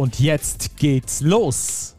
[0.00, 1.94] Und jetzt geht's los.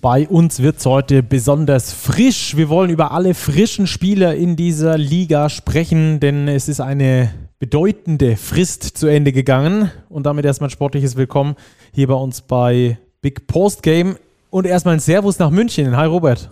[0.00, 2.56] Bei uns wird es heute besonders frisch.
[2.56, 8.36] Wir wollen über alle frischen Spieler in dieser Liga sprechen, denn es ist eine bedeutende
[8.36, 9.92] Frist zu Ende gegangen.
[10.08, 11.54] Und damit erstmal ein sportliches Willkommen
[11.92, 14.16] hier bei uns bei Big Post Game.
[14.50, 15.96] Und erstmal ein Servus nach München.
[15.96, 16.50] Hi Robert.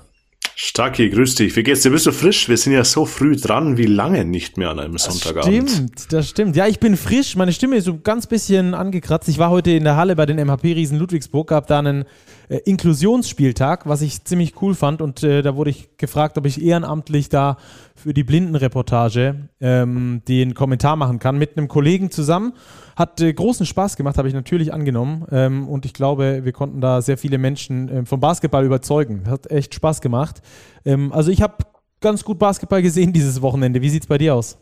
[0.57, 1.57] Starki, grüß dich.
[1.57, 1.91] Wie geht's dir?
[1.91, 2.49] Bist du frisch?
[2.49, 5.71] Wir sind ja so früh dran wie lange nicht mehr an einem das Sonntagabend.
[5.71, 6.57] Stimmt, das stimmt.
[6.57, 7.37] Ja, ich bin frisch.
[7.37, 9.29] Meine Stimme ist so ganz bisschen angekratzt.
[9.29, 12.05] Ich war heute in der Halle bei den MHP-Riesen Ludwigsburg, habe da einen
[12.51, 15.01] äh, Inklusionsspieltag, was ich ziemlich cool fand.
[15.01, 17.57] Und äh, da wurde ich gefragt, ob ich ehrenamtlich da
[17.95, 22.55] für die Blindenreportage ähm, den Kommentar machen kann mit einem Kollegen zusammen.
[22.97, 25.27] Hat äh, großen Spaß gemacht, habe ich natürlich angenommen.
[25.31, 29.23] Ähm, und ich glaube, wir konnten da sehr viele Menschen ähm, vom Basketball überzeugen.
[29.29, 30.43] Hat echt Spaß gemacht.
[30.85, 31.65] Ähm, also ich habe
[32.01, 33.81] ganz gut Basketball gesehen dieses Wochenende.
[33.81, 34.59] Wie sieht es bei dir aus?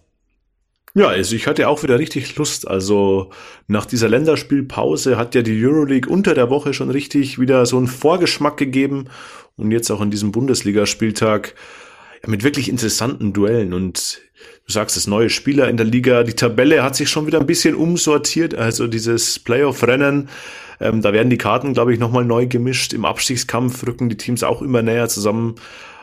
[0.99, 2.67] Ja, also ich hatte auch wieder richtig Lust.
[2.67, 3.31] Also
[3.69, 7.87] nach dieser Länderspielpause hat ja die Euroleague unter der Woche schon richtig wieder so einen
[7.87, 9.05] Vorgeschmack gegeben.
[9.57, 11.55] Und jetzt auch in diesem Bundesligaspieltag
[12.27, 13.75] mit wirklich interessanten Duellen.
[13.75, 14.23] Und
[14.67, 16.25] du sagst es, neue Spieler in der Liga.
[16.25, 18.57] Die Tabelle hat sich schon wieder ein bisschen umsortiert.
[18.57, 20.29] Also dieses Playoff-Rennen,
[20.81, 22.93] ähm, da werden die Karten, glaube ich, nochmal neu gemischt.
[22.93, 25.55] Im Abstiegskampf rücken die Teams auch immer näher zusammen.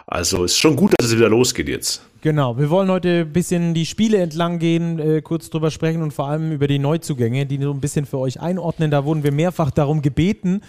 [0.08, 2.04] Also ist schon gut, dass es wieder losgeht jetzt.
[2.22, 6.12] Genau, wir wollen heute ein bisschen die Spiele entlang gehen, äh, kurz drüber sprechen und
[6.12, 8.92] vor allem über die Neuzugänge, die so ein bisschen für euch einordnen.
[8.92, 10.62] Da wurden wir mehrfach darum gebeten.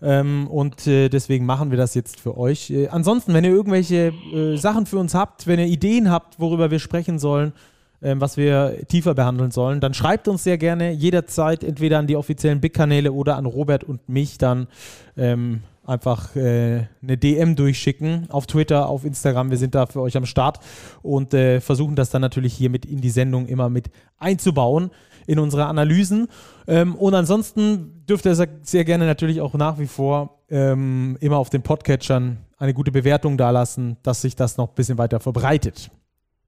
[0.00, 2.70] Ähm, und äh, deswegen machen wir das jetzt für euch.
[2.70, 6.70] Äh, ansonsten, wenn ihr irgendwelche äh, Sachen für uns habt, wenn ihr Ideen habt, worüber
[6.70, 7.52] wir sprechen sollen,
[8.00, 12.16] ähm, was wir tiefer behandeln sollen, dann schreibt uns sehr gerne jederzeit entweder an die
[12.16, 14.68] offiziellen Big-Kanäle oder an Robert und mich dann.
[15.16, 19.50] Ähm, einfach äh, eine DM durchschicken auf Twitter, auf Instagram.
[19.50, 20.60] Wir sind da für euch am Start
[21.02, 24.90] und äh, versuchen das dann natürlich hier mit in die Sendung immer mit einzubauen
[25.26, 26.28] in unsere Analysen.
[26.66, 31.50] Ähm, und ansonsten dürft ihr sehr gerne natürlich auch nach wie vor ähm, immer auf
[31.50, 35.90] den Podcatchern eine gute Bewertung dalassen, dass sich das noch ein bisschen weiter verbreitet.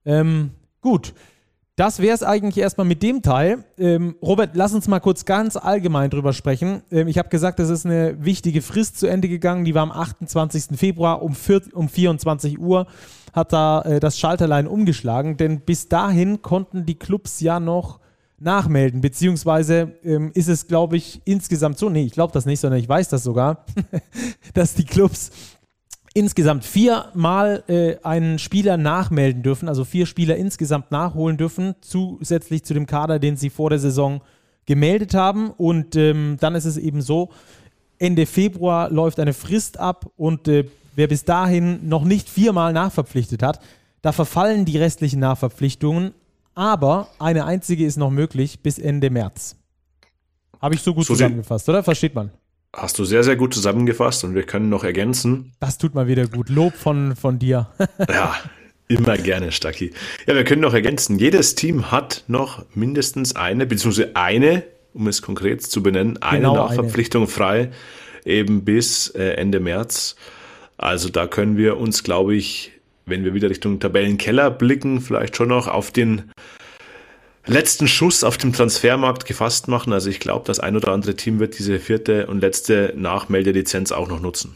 [0.05, 1.13] Ähm, gut.
[1.81, 3.63] Das wäre es eigentlich erstmal mit dem Teil.
[3.79, 6.83] Ähm, Robert, lass uns mal kurz ganz allgemein drüber sprechen.
[6.91, 9.65] Ähm, ich habe gesagt, es ist eine wichtige Frist zu Ende gegangen.
[9.65, 10.77] Die war am 28.
[10.77, 12.85] Februar um, vier, um 24 Uhr.
[13.33, 17.99] Hat da äh, das Schalterlein umgeschlagen, denn bis dahin konnten die Clubs ja noch
[18.37, 22.79] nachmelden, beziehungsweise ähm, ist es, glaube ich, insgesamt so, nee, ich glaube das nicht, sondern
[22.79, 23.65] ich weiß das sogar,
[24.53, 25.31] dass die Clubs
[26.13, 32.73] insgesamt viermal äh, einen Spieler nachmelden dürfen, also vier Spieler insgesamt nachholen dürfen, zusätzlich zu
[32.73, 34.21] dem Kader, den sie vor der Saison
[34.65, 35.51] gemeldet haben.
[35.51, 37.29] Und ähm, dann ist es eben so,
[37.97, 43.43] Ende Februar läuft eine Frist ab und äh, wer bis dahin noch nicht viermal nachverpflichtet
[43.43, 43.59] hat,
[44.01, 46.13] da verfallen die restlichen Nachverpflichtungen
[46.55, 49.55] aber eine einzige ist noch möglich bis Ende März.
[50.61, 51.83] Habe ich so gut so zusammengefasst, oder?
[51.83, 52.31] Versteht man?
[52.73, 55.51] Hast du sehr, sehr gut zusammengefasst und wir können noch ergänzen.
[55.59, 56.47] Das tut mal wieder gut.
[56.47, 57.69] Lob von, von dir.
[58.09, 58.35] ja,
[58.87, 59.91] immer gerne, Stacki.
[60.25, 61.19] Ja, wir können noch ergänzen.
[61.19, 66.55] Jedes Team hat noch mindestens eine, beziehungsweise eine, um es konkret zu benennen, eine genau
[66.55, 67.31] Nachverpflichtung eine.
[67.31, 67.71] frei,
[68.23, 70.15] eben bis äh, Ende März.
[70.77, 72.71] Also da können wir uns, glaube ich,
[73.05, 76.31] wenn wir wieder Richtung Tabellenkeller blicken, vielleicht schon noch auf den
[77.45, 79.93] letzten Schuss auf dem Transfermarkt gefasst machen.
[79.93, 84.07] Also ich glaube, das ein oder andere Team wird diese vierte und letzte Nachmeldelizenz auch
[84.07, 84.55] noch nutzen.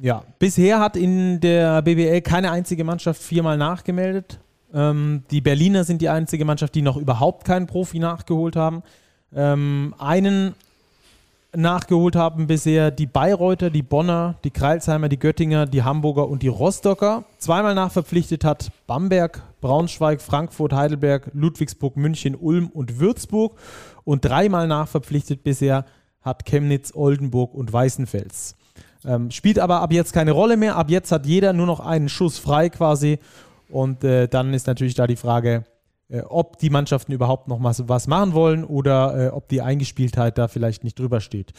[0.00, 4.38] Ja, bisher hat in der BBL keine einzige Mannschaft viermal nachgemeldet.
[4.74, 8.82] Ähm, die Berliner sind die einzige Mannschaft, die noch überhaupt keinen Profi nachgeholt haben.
[9.34, 10.54] Ähm, einen
[11.54, 16.48] nachgeholt haben bisher die Bayreuther, die Bonner, die Kreilsheimer, die Göttinger, die Hamburger und die
[16.48, 17.24] Rostocker.
[17.38, 23.58] Zweimal nachverpflichtet hat Bamberg, Braunschweig, Frankfurt, Heidelberg, Ludwigsburg, München, Ulm und Würzburg.
[24.04, 25.86] Und dreimal nachverpflichtet bisher
[26.20, 28.56] hat Chemnitz, Oldenburg und Weißenfels.
[29.06, 30.76] Ähm, spielt aber ab jetzt keine Rolle mehr.
[30.76, 33.18] Ab jetzt hat jeder nur noch einen Schuss frei quasi.
[33.70, 35.64] Und äh, dann ist natürlich da die Frage,
[36.20, 40.48] ob die Mannschaften überhaupt noch was, was machen wollen oder äh, ob die Eingespieltheit da
[40.48, 41.52] vielleicht nicht drüber steht.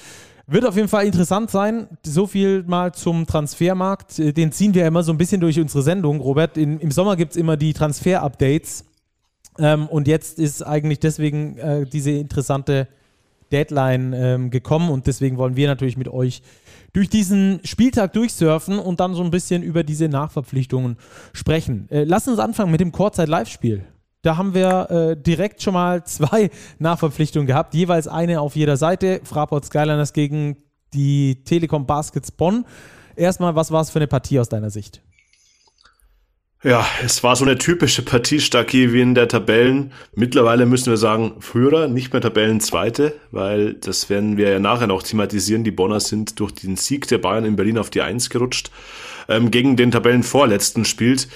[0.45, 1.87] Wird auf jeden Fall interessant sein.
[2.05, 4.19] So viel mal zum Transfermarkt.
[4.19, 6.57] Äh, den ziehen wir immer so ein bisschen durch unsere Sendung, Robert.
[6.57, 8.85] In, Im Sommer gibt es immer die Transfer-Updates.
[9.57, 12.87] Ähm, und jetzt ist eigentlich deswegen äh, diese interessante
[13.51, 16.41] Deadline ähm, gekommen und deswegen wollen wir natürlich mit euch
[16.91, 20.97] durch diesen Spieltag durchsurfen und dann so ein bisschen über diese Nachverpflichtungen
[21.33, 21.87] sprechen.
[21.89, 23.85] Äh, lass uns anfangen mit dem Kurzzeit-Live-Spiel.
[24.23, 26.49] Da haben wir äh, direkt schon mal zwei
[26.79, 29.21] Nachverpflichtungen gehabt, jeweils eine auf jeder Seite.
[29.23, 30.57] Fraport Skyliners gegen
[30.93, 32.65] die Telekom Baskets Bonn.
[33.15, 35.01] Erstmal, was war es für eine Partie aus deiner Sicht?
[36.63, 39.91] Ja, es war so eine typische Partie, Stacki, wie in der Tabellen.
[40.15, 45.03] Mittlerweile müssen wir sagen, Führer, nicht mehr Tabellenzweite, weil das werden wir ja nachher noch
[45.03, 45.65] thematisieren.
[45.65, 48.71] Die Bonner sind durch den Sieg der Bayern in Berlin auf die Eins gerutscht.
[49.27, 51.27] Ähm, gegen den Tabellenvorletzten spielt.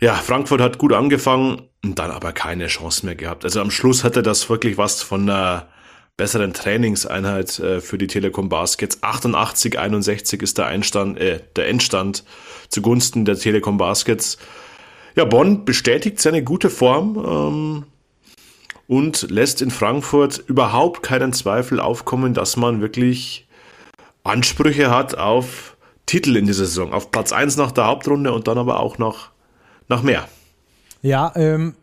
[0.00, 3.44] Ja, Frankfurt hat gut angefangen und dann aber keine Chance mehr gehabt.
[3.44, 5.68] Also am Schluss hatte das wirklich was von einer
[6.16, 9.02] besseren Trainingseinheit äh, für die Telekom Baskets.
[9.02, 12.24] 88, 61 ist der Einstand, äh, der Endstand
[12.68, 14.38] zugunsten der Telekom Baskets.
[15.16, 17.84] Ja, Bonn bestätigt seine gute Form ähm,
[18.86, 23.48] und lässt in Frankfurt überhaupt keinen Zweifel aufkommen, dass man wirklich
[24.22, 25.76] Ansprüche hat auf
[26.06, 26.92] Titel in dieser Saison.
[26.92, 28.98] Auf Platz 1 nach der Hauptrunde und dann aber auch
[29.88, 30.28] noch mehr.
[31.02, 31.74] Ja, ähm,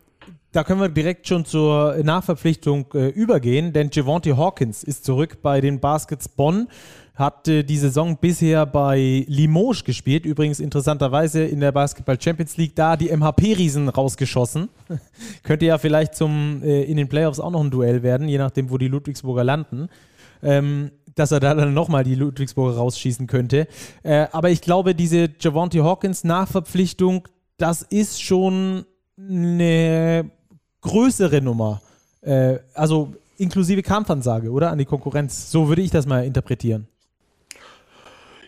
[0.52, 5.60] da können wir direkt schon zur Nachverpflichtung äh, übergehen, denn Javonte Hawkins ist zurück bei
[5.60, 6.68] den Baskets Bonn
[7.14, 10.24] hat äh, die Saison bisher bei Limoges gespielt.
[10.24, 14.68] Übrigens interessanterweise in der Basketball Champions League da die MHP-Riesen rausgeschossen.
[15.42, 18.70] Könnte ja vielleicht zum, äh, in den Playoffs auch noch ein Duell werden, je nachdem,
[18.70, 19.88] wo die Ludwigsburger landen.
[20.42, 23.68] Ähm, dass er da dann nochmal die Ludwigsburger rausschießen könnte.
[24.02, 27.28] Äh, aber ich glaube, diese Javonte Hawkins Nachverpflichtung,
[27.62, 28.84] das ist schon
[29.16, 30.28] eine
[30.80, 31.80] größere Nummer.
[32.20, 34.70] Äh, also inklusive Kampfansage, oder?
[34.70, 35.50] An die Konkurrenz.
[35.50, 36.88] So würde ich das mal interpretieren.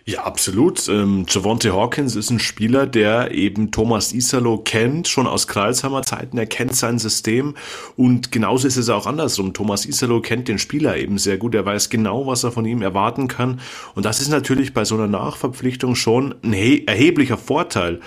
[0.07, 0.87] Ja, absolut.
[0.89, 6.37] Ähm, Javonte Hawkins ist ein Spieler, der eben Thomas Isalo kennt, schon aus Kralsheimer Zeiten.
[6.37, 7.55] Er kennt sein System
[7.97, 9.55] und genauso ist es auch andersrum.
[9.55, 11.55] Thomas Isalo kennt den Spieler eben sehr gut.
[11.55, 13.61] Er weiß genau, was er von ihm erwarten kann.
[13.95, 18.01] Und das ist natürlich bei so einer Nachverpflichtung schon ein erheblicher Vorteil,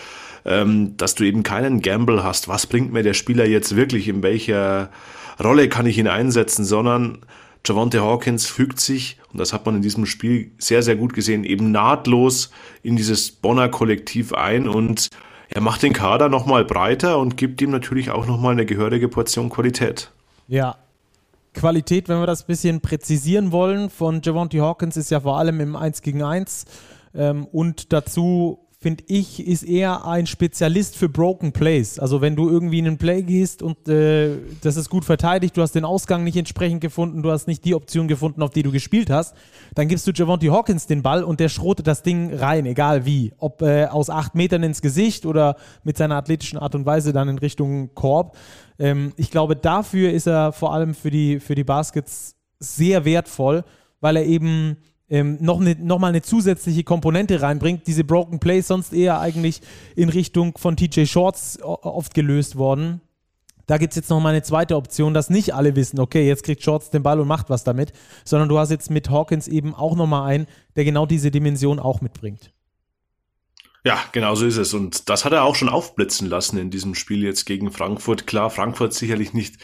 [0.48, 2.48] dass du eben keinen Gamble hast.
[2.48, 4.08] Was bringt mir der Spieler jetzt wirklich?
[4.08, 4.90] In welcher
[5.44, 6.64] Rolle kann ich ihn einsetzen?
[6.64, 7.20] Sondern
[7.66, 11.44] Javante Hawkins fügt sich, und das hat man in diesem Spiel sehr, sehr gut gesehen,
[11.44, 12.52] eben nahtlos
[12.82, 15.10] in dieses Bonner Kollektiv ein und
[15.50, 19.50] er macht den Kader nochmal breiter und gibt ihm natürlich auch nochmal eine gehörige Portion
[19.50, 20.12] Qualität.
[20.48, 20.78] Ja,
[21.54, 25.60] Qualität, wenn wir das ein bisschen präzisieren wollen, von Javante Hawkins ist ja vor allem
[25.60, 26.66] im 1 gegen 1
[27.16, 31.98] ähm, und dazu finde ich, ist eher ein Spezialist für Broken Plays.
[31.98, 35.64] Also wenn du irgendwie in einen Play gehst und äh, das ist gut verteidigt, du
[35.64, 38.72] hast den Ausgang nicht entsprechend gefunden, du hast nicht die Option gefunden, auf die du
[38.72, 39.36] gespielt hast,
[39.74, 43.34] dann gibst du Javonte Hawkins den Ball und der schrotet das Ding rein, egal wie.
[43.40, 47.30] Ob äh, aus acht Metern ins Gesicht oder mit seiner athletischen Art und Weise dann
[47.30, 48.38] in Richtung Korb.
[48.78, 53.64] Ähm, ich glaube, dafür ist er vor allem für die, für die Baskets sehr wertvoll,
[54.02, 54.78] weil er eben
[55.10, 57.88] ähm, noch, eine, noch mal eine zusätzliche Komponente reinbringt.
[57.88, 59.62] Diese Broken Plays sonst eher eigentlich
[59.96, 63.02] in Richtung von TJ Shorts oft gelöst worden.
[63.68, 66.44] Da gibt es jetzt noch mal eine zweite Option, dass nicht alle wissen, okay, jetzt
[66.44, 67.92] kriegt Shorts den Ball und macht was damit,
[68.24, 71.78] sondern du hast jetzt mit Hawkins eben auch noch mal einen, der genau diese Dimension
[71.78, 72.54] auch mitbringt.
[73.88, 74.74] Ja, genau so ist es.
[74.74, 78.28] Und das hat er auch schon aufblitzen lassen in diesem Spiel jetzt gegen Frankfurt.
[78.28, 79.60] Klar, Frankfurt sicherlich nicht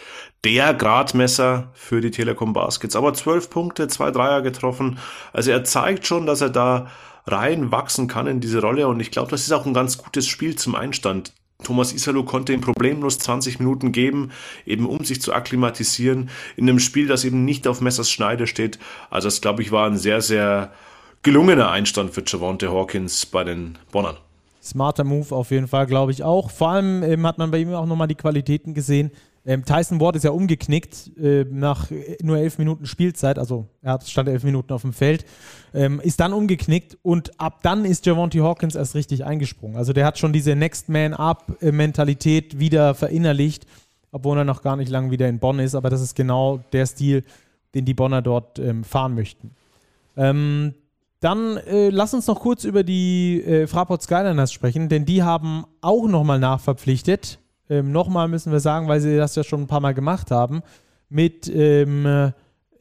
[0.45, 4.97] der Gradmesser für die Telekom Baskets, aber zwölf Punkte, zwei Dreier getroffen.
[5.33, 6.87] Also er zeigt schon, dass er da
[7.27, 8.87] reinwachsen kann in diese Rolle.
[8.87, 11.33] Und ich glaube, das ist auch ein ganz gutes Spiel zum Einstand.
[11.61, 14.31] Thomas Isalo konnte ihm problemlos 20 Minuten geben,
[14.65, 18.79] eben um sich zu akklimatisieren in einem Spiel, das eben nicht auf Messers Schneide steht.
[19.09, 20.71] Also das, glaube ich, war ein sehr, sehr
[21.23, 24.17] gelungener Einstand für Javante Hawkins bei den Bonnern.
[24.61, 26.51] Smarter Move auf jeden Fall, glaube ich auch.
[26.51, 29.11] Vor allem ähm, hat man bei ihm auch nochmal die Qualitäten gesehen.
[29.45, 34.29] Ähm, Tyson Ward ist ja umgeknickt äh, nach nur elf Minuten Spielzeit, also er stand
[34.29, 35.25] elf Minuten auf dem Feld,
[35.73, 39.75] ähm, ist dann umgeknickt und ab dann ist Javonte Hawkins erst richtig eingesprungen.
[39.75, 43.67] Also der hat schon diese Next Man Up-Mentalität wieder verinnerlicht,
[44.13, 46.85] obwohl er noch gar nicht lange wieder in Bonn ist, aber das ist genau der
[46.85, 47.25] Stil,
[47.75, 49.51] den die Bonner dort ähm, fahren möchten.
[50.15, 50.73] Ähm,
[51.23, 55.65] dann äh, lass uns noch kurz über die äh, Fraport Skyliners sprechen, denn die haben
[55.81, 57.39] auch nochmal nachverpflichtet.
[57.69, 60.61] Ähm, nochmal müssen wir sagen, weil sie das ja schon ein paar Mal gemacht haben.
[61.09, 62.33] Mit ähm,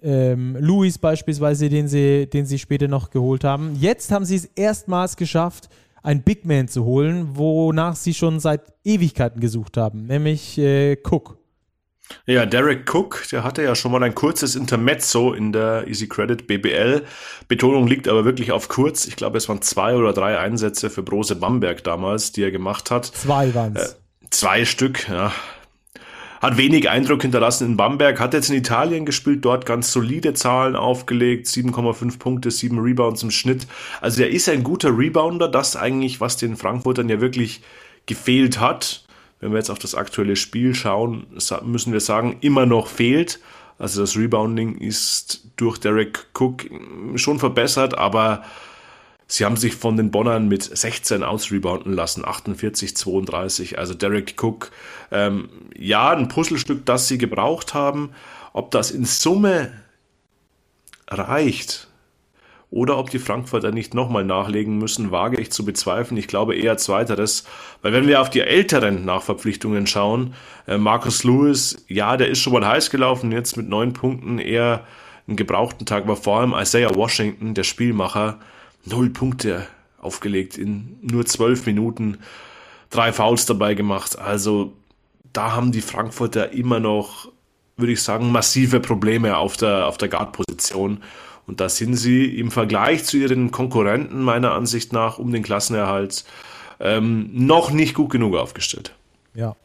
[0.03, 3.77] ähm, Luis beispielsweise, den sie, den sie später noch geholt haben.
[3.77, 5.69] Jetzt haben sie es erstmals geschafft,
[6.03, 11.39] einen Big Man zu holen, wonach sie schon seit Ewigkeiten gesucht haben, nämlich äh, Cook.
[12.27, 16.47] Ja, Derek Cook, der hatte ja schon mal ein kurzes Intermezzo in der Easy Credit
[16.47, 17.05] BBL.
[17.49, 19.07] Betonung liegt aber wirklich auf kurz.
[19.07, 22.91] Ich glaube, es waren zwei oder drei Einsätze für Brose Bamberg damals, die er gemacht
[22.91, 23.07] hat.
[23.07, 23.93] Zwei waren es.
[23.93, 23.95] Äh,
[24.31, 25.33] zwei Stück, ja.
[26.41, 30.77] hat wenig Eindruck hinterlassen in Bamberg, hat jetzt in Italien gespielt, dort ganz solide Zahlen
[30.77, 33.67] aufgelegt, 7,5 Punkte, 7 Rebounds im Schnitt.
[34.01, 37.63] Also er ist ein guter Rebounder, das eigentlich, was den Frankfurtern ja wirklich
[38.07, 39.05] gefehlt hat.
[39.43, 41.27] Wenn wir jetzt auf das aktuelle Spiel schauen,
[41.65, 43.41] müssen wir sagen, immer noch fehlt.
[43.77, 46.65] Also das Rebounding ist durch Derek Cook
[47.17, 48.45] schon verbessert, aber
[49.27, 53.79] Sie haben sich von den Bonnern mit 16 ausrebounden lassen, 48, 32.
[53.79, 54.71] Also Derek Cook,
[55.11, 58.11] ähm, ja, ein Puzzlestück, das sie gebraucht haben.
[58.53, 59.73] Ob das in Summe
[61.09, 61.89] reicht
[62.73, 66.17] oder ob die Frankfurter nicht nochmal nachlegen müssen, wage ich zu bezweifeln.
[66.17, 67.45] Ich glaube eher zweiteres,
[67.83, 70.33] weil wenn wir auf die älteren Nachverpflichtungen schauen,
[70.67, 74.87] äh, Marcus Lewis, ja, der ist schon mal heiß gelaufen, jetzt mit neun Punkten eher
[75.29, 78.39] einen gebrauchten Tag, aber vor allem Isaiah Washington, der Spielmacher,
[78.87, 79.67] null Punkte
[80.01, 82.19] aufgelegt in nur zwölf Minuten,
[82.89, 84.19] drei Fouls dabei gemacht.
[84.19, 84.73] Also
[85.35, 87.29] da haben die Frankfurter immer noch,
[87.77, 91.03] würde ich sagen, massive Probleme auf der, auf der Guard-Position.
[91.47, 96.25] Und da sind sie im Vergleich zu ihren Konkurrenten meiner Ansicht nach um den Klassenerhalt
[96.81, 98.95] ähm, noch nicht gut genug aufgestellt.
[99.35, 99.57] Ja,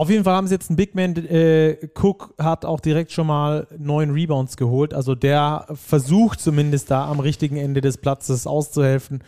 [0.00, 1.14] auf jeden Fall haben sie jetzt einen Big Man.
[1.14, 4.94] Äh, Cook hat auch direkt schon mal neun Rebounds geholt.
[4.94, 9.22] Also der versucht zumindest da am richtigen Ende des Platzes auszuhelfen,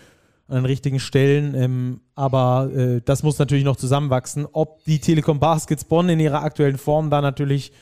[0.49, 1.55] an den richtigen Stellen.
[1.55, 4.47] Ähm, aber äh, das muss natürlich noch zusammenwachsen.
[4.51, 7.73] Ob die Telekom Baskets Bonn in ihrer aktuellen Form da natürlich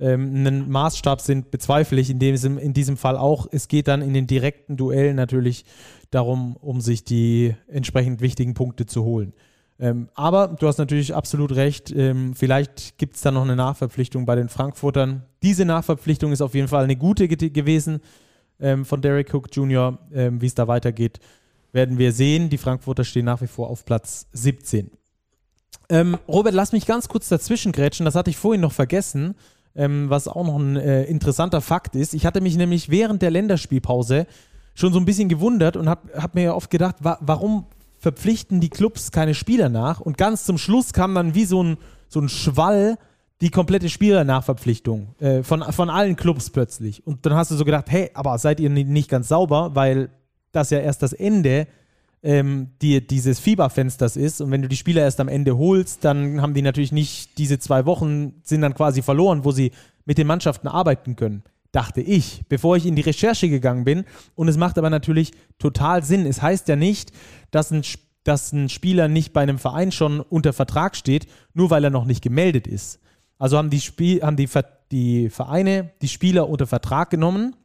[0.00, 3.46] ähm, ein Maßstab sind, bezweifle ich in diesem, in diesem Fall auch.
[3.50, 5.64] Es geht dann in den direkten Duellen natürlich
[6.10, 9.32] darum, um sich die entsprechend wichtigen Punkte zu holen.
[9.78, 11.90] Ähm, aber du hast natürlich absolut recht.
[11.90, 15.24] Ähm, vielleicht gibt es da noch eine Nachverpflichtung bei den Frankfurtern.
[15.42, 18.00] Diese Nachverpflichtung ist auf jeden Fall eine gute ge gewesen
[18.60, 19.98] ähm, von Derek Cook Jr.
[20.12, 21.18] Ähm, wie es da weitergeht,
[21.72, 22.50] werden wir sehen.
[22.50, 24.90] Die Frankfurter stehen nach wie vor auf Platz 17.
[25.88, 28.04] Ähm, Robert, lass mich ganz kurz dazwischen grätschen.
[28.04, 29.34] Das hatte ich vorhin noch vergessen,
[29.74, 32.14] ähm, was auch noch ein äh, interessanter Fakt ist.
[32.14, 34.26] Ich hatte mich nämlich während der Länderspielpause
[34.74, 37.66] schon so ein bisschen gewundert und habe hab mir oft gedacht, wa warum
[37.98, 41.76] verpflichten die Clubs keine Spieler nach und ganz zum Schluss kam dann wie so ein,
[42.08, 42.96] so ein Schwall
[43.40, 47.06] die komplette Spielernachverpflichtung äh, von, von allen Clubs plötzlich.
[47.06, 50.10] Und dann hast du so gedacht, hey, aber seid ihr nicht ganz sauber, weil
[50.52, 51.66] das ja erst das Ende
[52.22, 54.40] ähm, die, dieses Fieberfensters ist.
[54.40, 57.58] Und wenn du die Spieler erst am Ende holst, dann haben die natürlich nicht diese
[57.58, 59.72] zwei Wochen, sind dann quasi verloren, wo sie
[60.04, 64.04] mit den Mannschaften arbeiten können dachte ich, bevor ich in die Recherche gegangen bin.
[64.34, 66.26] Und es macht aber natürlich total Sinn.
[66.26, 67.12] Es heißt ja nicht,
[67.50, 67.82] dass ein,
[68.24, 72.04] dass ein Spieler nicht bei einem Verein schon unter Vertrag steht, nur weil er noch
[72.04, 72.98] nicht gemeldet ist.
[73.38, 74.48] Also haben die, Spiel, haben die,
[74.90, 77.56] die Vereine die Spieler unter Vertrag genommen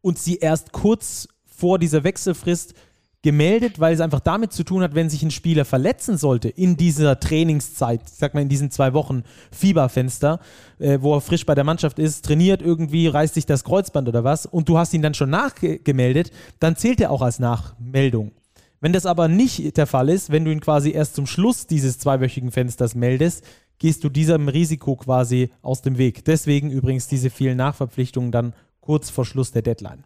[0.00, 2.74] und sie erst kurz vor dieser Wechselfrist
[3.22, 6.76] gemeldet, weil es einfach damit zu tun hat, wenn sich ein Spieler verletzen sollte in
[6.76, 10.38] dieser Trainingszeit, ich sag mal in diesen zwei Wochen Fieberfenster,
[10.78, 14.22] äh, wo er frisch bei der Mannschaft ist, trainiert irgendwie, reißt sich das Kreuzband oder
[14.22, 18.32] was und du hast ihn dann schon nachgemeldet, dann zählt er auch als Nachmeldung.
[18.80, 21.98] Wenn das aber nicht der Fall ist, wenn du ihn quasi erst zum Schluss dieses
[21.98, 23.44] zweiwöchigen Fensters meldest,
[23.80, 26.24] gehst du diesem Risiko quasi aus dem Weg.
[26.24, 30.04] Deswegen übrigens diese vielen Nachverpflichtungen dann kurz vor Schluss der Deadline.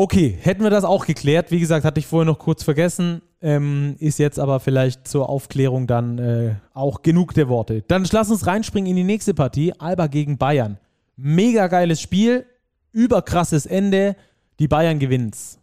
[0.00, 1.50] Okay, hätten wir das auch geklärt.
[1.50, 3.20] Wie gesagt, hatte ich vorher noch kurz vergessen.
[3.42, 7.82] Ähm, ist jetzt aber vielleicht zur Aufklärung dann äh, auch genug der Worte.
[7.88, 9.72] Dann lass uns reinspringen in die nächste Partie.
[9.76, 10.78] Alba gegen Bayern.
[11.16, 12.46] Mega geiles Spiel,
[12.92, 14.14] überkrasses Ende.
[14.60, 15.58] Die Bayern gewinnt's.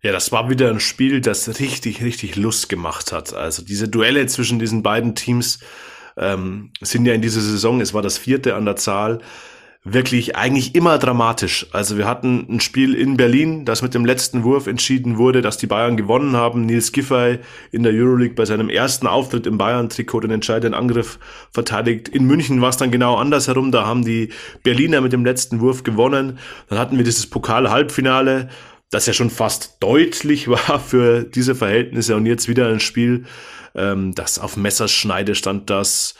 [0.00, 3.34] Ja, das war wieder ein Spiel, das richtig, richtig Lust gemacht hat.
[3.34, 5.58] Also diese Duelle zwischen diesen beiden Teams
[6.16, 9.20] ähm, sind ja in dieser Saison, es war das vierte an der Zahl,
[9.92, 11.66] wirklich eigentlich immer dramatisch.
[11.72, 15.56] Also wir hatten ein Spiel in Berlin, das mit dem letzten Wurf entschieden wurde, dass
[15.56, 16.66] die Bayern gewonnen haben.
[16.66, 17.38] Nils Giffey
[17.70, 21.18] in der Euroleague bei seinem ersten Auftritt im Bayern-Trikot den entscheidenden Angriff
[21.50, 22.08] verteidigt.
[22.08, 23.72] In München war es dann genau andersherum.
[23.72, 24.30] Da haben die
[24.62, 26.38] Berliner mit dem letzten Wurf gewonnen.
[26.68, 28.48] Dann hatten wir dieses Pokal-Halbfinale,
[28.90, 32.16] das ja schon fast deutlich war für diese Verhältnisse.
[32.16, 33.24] Und jetzt wieder ein Spiel,
[33.74, 36.14] ähm, das auf Messerschneide stand, das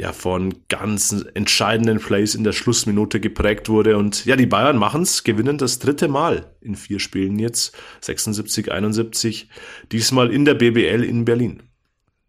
[0.00, 3.96] ja von ganz entscheidenden Plays in der Schlussminute geprägt wurde.
[3.96, 8.72] Und ja, die Bayern machen es, gewinnen das dritte Mal in vier Spielen jetzt, 76,
[8.72, 9.48] 71,
[9.92, 11.62] diesmal in der BBL in Berlin.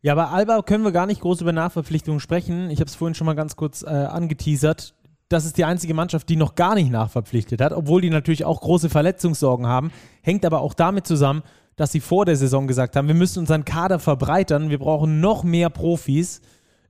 [0.01, 2.69] Ja, bei Alba können wir gar nicht groß über Nachverpflichtungen sprechen.
[2.71, 4.95] Ich habe es vorhin schon mal ganz kurz äh, angeteasert.
[5.29, 8.59] Das ist die einzige Mannschaft, die noch gar nicht nachverpflichtet hat, obwohl die natürlich auch
[8.59, 9.91] große Verletzungssorgen haben.
[10.23, 11.43] Hängt aber auch damit zusammen,
[11.77, 15.43] dass sie vor der Saison gesagt haben, wir müssen unseren Kader verbreitern, wir brauchen noch
[15.43, 16.41] mehr Profis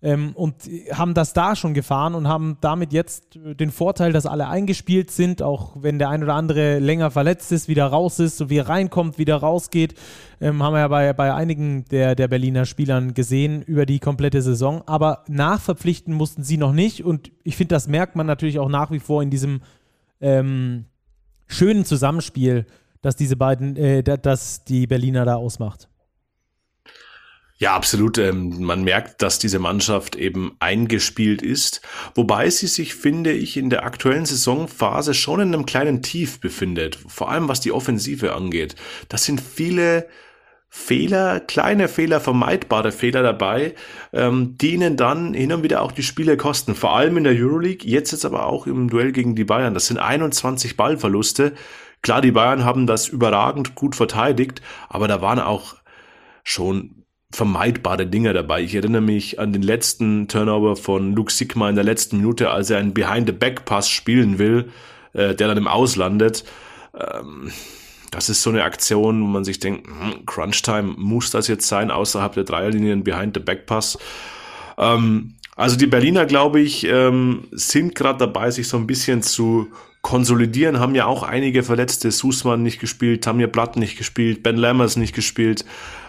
[0.03, 0.55] ähm, und
[0.91, 5.43] haben das da schon gefahren und haben damit jetzt den Vorteil, dass alle eingespielt sind,
[5.43, 8.69] auch wenn der ein oder andere länger verletzt ist, wieder raus ist, so wie er
[8.69, 9.93] reinkommt, wieder rausgeht.
[10.39, 14.41] Ähm, haben wir ja bei, bei einigen der, der Berliner Spielern gesehen über die komplette
[14.41, 14.81] Saison.
[14.87, 18.89] Aber nachverpflichten mussten sie noch nicht und ich finde, das merkt man natürlich auch nach
[18.89, 19.61] wie vor in diesem
[20.19, 20.85] ähm,
[21.47, 22.65] schönen Zusammenspiel,
[23.03, 25.90] dass diese beiden, äh, dass die Berliner da ausmacht.
[27.61, 28.17] Ja, absolut.
[28.17, 31.81] Ähm, man merkt, dass diese Mannschaft eben eingespielt ist,
[32.15, 36.97] wobei sie sich, finde ich, in der aktuellen Saisonphase schon in einem kleinen Tief befindet,
[37.07, 38.75] vor allem was die Offensive angeht.
[39.09, 40.07] Das sind viele
[40.69, 43.75] Fehler, kleine Fehler, vermeidbare Fehler dabei,
[44.11, 46.73] ähm, die ihnen dann hin und wieder auch die Spiele kosten.
[46.73, 49.75] Vor allem in der Euroleague, jetzt jetzt aber auch im Duell gegen die Bayern.
[49.75, 51.53] Das sind 21 Ballverluste.
[52.01, 55.75] Klar, die Bayern haben das überragend gut verteidigt, aber da waren auch
[56.43, 57.00] schon
[57.31, 58.61] vermeidbare Dinge dabei.
[58.61, 62.69] Ich erinnere mich an den letzten Turnover von Luke Sigma in der letzten Minute, als
[62.69, 64.69] er einen Behind-the-Back-Pass spielen will,
[65.13, 66.43] äh, der dann im Auslandet.
[66.93, 67.51] Ähm,
[68.11, 71.91] das ist so eine Aktion, wo man sich denkt, hm, Crunch-Time, muss das jetzt sein,
[71.91, 73.97] außerhalb der Dreierlinie ein Behind-the-Back-Pass?
[74.77, 79.67] Ähm, also die Berliner, glaube ich, ähm, sind gerade dabei, sich so ein bisschen zu
[80.01, 84.97] konsolidieren, haben ja auch einige Verletzte, Sussmann nicht gespielt, Tamir Blatt nicht gespielt, Ben Lammers
[84.97, 85.63] nicht gespielt.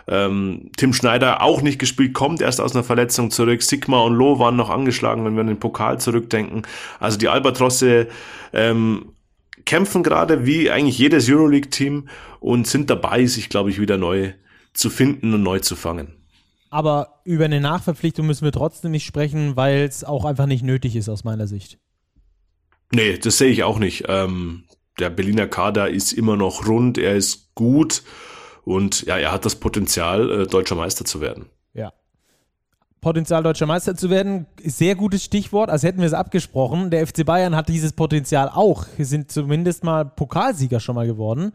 [0.08, 3.62] Ähm, Tim Schneider auch nicht gespielt, kommt erst aus einer Verletzung zurück.
[3.62, 6.62] Sigma und Loh waren noch angeschlagen, wenn wir an den Pokal zurückdenken.
[7.00, 8.08] Also die Albatrosse
[8.52, 9.12] ähm,
[9.64, 12.08] kämpfen gerade wie eigentlich jedes Euroleague-Team
[12.40, 14.32] und sind dabei, sich, glaube ich, wieder neu
[14.72, 16.14] zu finden und neu zu fangen.
[16.70, 20.96] Aber über eine Nachverpflichtung müssen wir trotzdem nicht sprechen, weil es auch einfach nicht nötig
[20.96, 21.78] ist aus meiner Sicht.
[22.94, 24.04] Nee, das sehe ich auch nicht.
[24.08, 24.64] Ähm,
[24.98, 28.02] der Berliner Kader ist immer noch rund, er ist gut
[28.64, 31.46] und ja, er hat das Potenzial, äh, deutscher Meister zu werden.
[31.74, 31.92] Ja.
[33.00, 36.90] Potenzial, deutscher Meister zu werden, sehr gutes Stichwort, als hätten wir es abgesprochen.
[36.90, 38.86] Der FC Bayern hat dieses Potenzial auch.
[38.98, 41.52] Sind zumindest mal Pokalsieger schon mal geworden.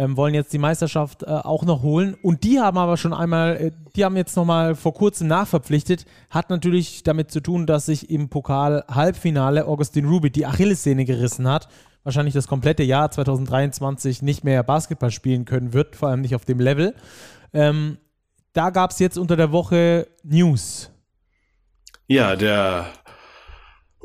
[0.00, 2.16] Ähm, wollen jetzt die Meisterschaft äh, auch noch holen.
[2.22, 6.06] Und die haben aber schon einmal, äh, die haben jetzt nochmal vor kurzem nachverpflichtet.
[6.30, 11.68] Hat natürlich damit zu tun, dass sich im Pokal-Halbfinale Augustin Ruby die Achillessehne gerissen hat
[12.02, 16.46] wahrscheinlich das komplette Jahr 2023 nicht mehr Basketball spielen können wird, vor allem nicht auf
[16.46, 16.94] dem Level.
[17.52, 17.98] Ähm,
[18.54, 20.90] da gab es jetzt unter der Woche News.
[22.06, 22.86] Ja, der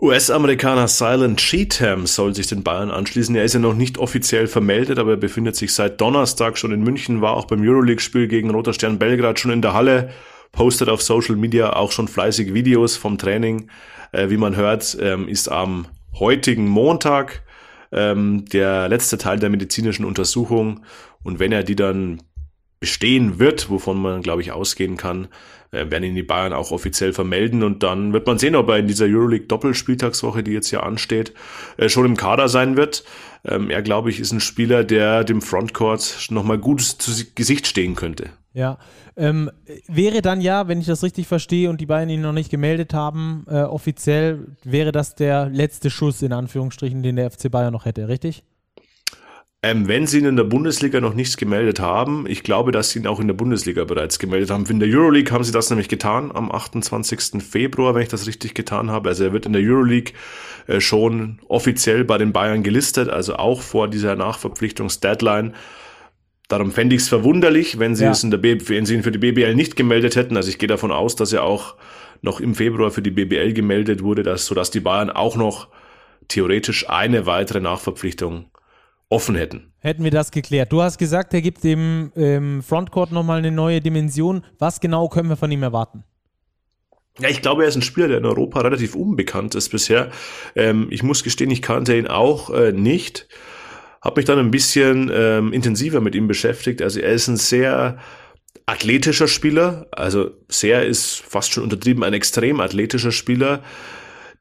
[0.02, 3.34] US-Amerikaner Silent Cheatham soll sich den Bayern anschließen.
[3.34, 6.84] Er ist ja noch nicht offiziell vermeldet, aber er befindet sich seit Donnerstag schon in
[6.84, 10.10] München, war auch beim Euroleague-Spiel gegen Roter Stern Belgrad schon in der Halle,
[10.52, 13.70] postet auf Social Media auch schon fleißig Videos vom Training.
[14.12, 15.88] Äh, wie man hört, ähm, ist am
[16.20, 17.44] heutigen Montag
[17.94, 20.82] ähm, der letzte Teil der medizinischen Untersuchung.
[21.24, 22.22] Und wenn er die dann
[22.82, 25.30] bestehen wird, wovon man, glaube ich, ausgehen kann,
[25.76, 28.78] äh, werden ihn die Bayern auch offiziell vermelden und dann wird man sehen, ob er
[28.78, 31.34] in dieser Euroleague Doppelspieltagswoche, die jetzt ja ansteht,
[31.78, 33.04] äh, schon im Kader sein wird.
[33.44, 37.96] Ähm, er, glaube ich, ist ein Spieler, der dem Frontcourt nochmal gut zu Gesicht stehen
[37.96, 38.30] könnte.
[38.54, 38.78] Ja,
[39.18, 39.52] ähm,
[39.88, 42.94] wäre dann ja, wenn ich das richtig verstehe und die beiden ihn noch nicht gemeldet
[42.94, 47.86] haben, äh, offiziell wäre das der letzte Schuss in Anführungsstrichen, den der FC Bayern noch
[47.86, 48.44] hätte, richtig?
[49.66, 53.00] Ähm, wenn sie ihn in der Bundesliga noch nichts gemeldet haben, ich glaube, dass sie
[53.00, 54.64] ihn auch in der Bundesliga bereits gemeldet haben.
[54.68, 57.42] In der Euroleague haben sie das nämlich getan am 28.
[57.42, 59.10] Februar, wenn ich das richtig getan habe.
[59.10, 60.14] Also er wird in der Euroleague
[60.68, 65.56] äh, schon offiziell bei den Bayern gelistet, also auch vor dieser Nachverpflichtungsdeadline.
[66.48, 68.12] Darum fände ich es verwunderlich, wenn sie ja.
[68.12, 70.38] es in der B wenn sie ihn für die BBL nicht gemeldet hätten.
[70.38, 71.74] Also ich gehe davon aus, dass er auch
[72.22, 75.70] noch im Februar für die BBL gemeldet wurde, dass, sodass die Bayern auch noch
[76.28, 78.46] theoretisch eine weitere Nachverpflichtung
[79.10, 79.72] offen hätten.
[79.80, 80.72] Hätten wir das geklärt.
[80.72, 84.44] Du hast gesagt, er gibt dem ähm, Frontcourt nochmal eine neue Dimension.
[84.58, 86.04] Was genau können wir von ihm erwarten?
[87.20, 90.12] Ja, ich glaube, er ist ein Spieler, der in Europa relativ unbekannt ist bisher.
[90.56, 93.28] Ähm, ich muss gestehen, ich kannte ihn auch äh, nicht.
[94.02, 96.82] Habe mich dann ein bisschen ähm, intensiver mit ihm beschäftigt.
[96.82, 97.98] Also er ist ein sehr
[98.66, 99.88] athletischer Spieler.
[99.92, 103.64] Also sehr ist fast schon untertrieben, ein extrem athletischer Spieler,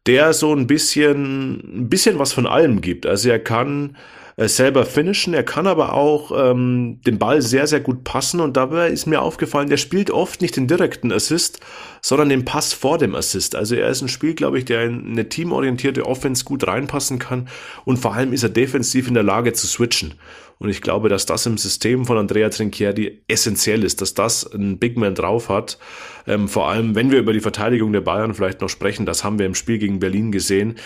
[0.07, 3.07] der so ein bisschen, ein bisschen was von allem gibt.
[3.07, 3.97] Also er kann
[4.37, 5.35] äh, selber finishen.
[5.35, 9.23] Er kann aber auch ähm, den Ball sehr, sehr gut passen und dabei ist mir
[9.23, 11.61] aufgefallen, der spielt oft nicht den direkten Assist,
[12.03, 13.55] sondern den Pass vor dem Assist.
[13.57, 17.49] Also er ist ein Spiel, glaube ich, der in eine teamorientierte Offense gut reinpassen kann
[17.85, 20.15] und vor allem ist er defensiv in der Lage zu switchen.
[20.59, 24.79] Und ich glaube, dass das im System von Andrea Trinchieri essentiell ist, dass das ein
[24.79, 25.79] Big Man drauf hat.
[26.27, 29.39] Ähm, vor allem, wenn wir über die Verteidigung der Bayern vielleicht noch sprechen, das haben
[29.39, 30.77] wir im Spiel gegen Berlin gesehen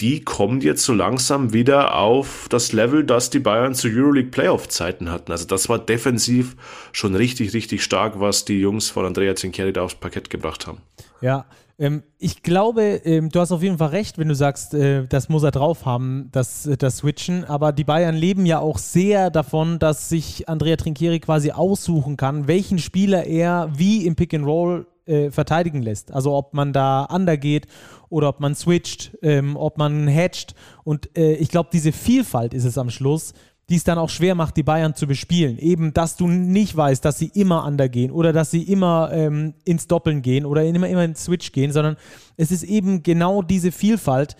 [0.00, 4.68] die kommen jetzt so langsam wieder auf das Level, das die Bayern zu Euroleague Playoff
[4.68, 5.32] Zeiten hatten.
[5.32, 6.56] Also das war defensiv
[6.92, 10.78] schon richtig, richtig stark, was die Jungs von Andrea Zincheri da aufs Parkett gebracht haben.
[11.20, 11.46] Ja,
[11.80, 15.28] Ähm, ich glaube, ähm, du hast auf jeden Fall recht, wenn du sagst, äh, das
[15.28, 17.44] muss er drauf haben, das, äh, das Switchen.
[17.44, 22.48] Aber die Bayern leben ja auch sehr davon, dass sich Andrea Trinchieri quasi aussuchen kann,
[22.48, 26.12] welchen Spieler er wie im Pick and Roll äh, verteidigen lässt.
[26.12, 27.66] Also ob man da undergeht
[28.08, 30.54] oder ob man switcht, ähm, ob man hatcht.
[30.84, 33.34] Und äh, ich glaube, diese Vielfalt ist es am Schluss,
[33.68, 35.58] die es dann auch schwer macht, die Bayern zu bespielen.
[35.58, 39.86] Eben, dass du nicht weißt, dass sie immer undergehen oder dass sie immer ähm, ins
[39.86, 41.96] Doppeln gehen oder immer, immer ins Switch gehen, sondern
[42.36, 44.36] es ist eben genau diese Vielfalt,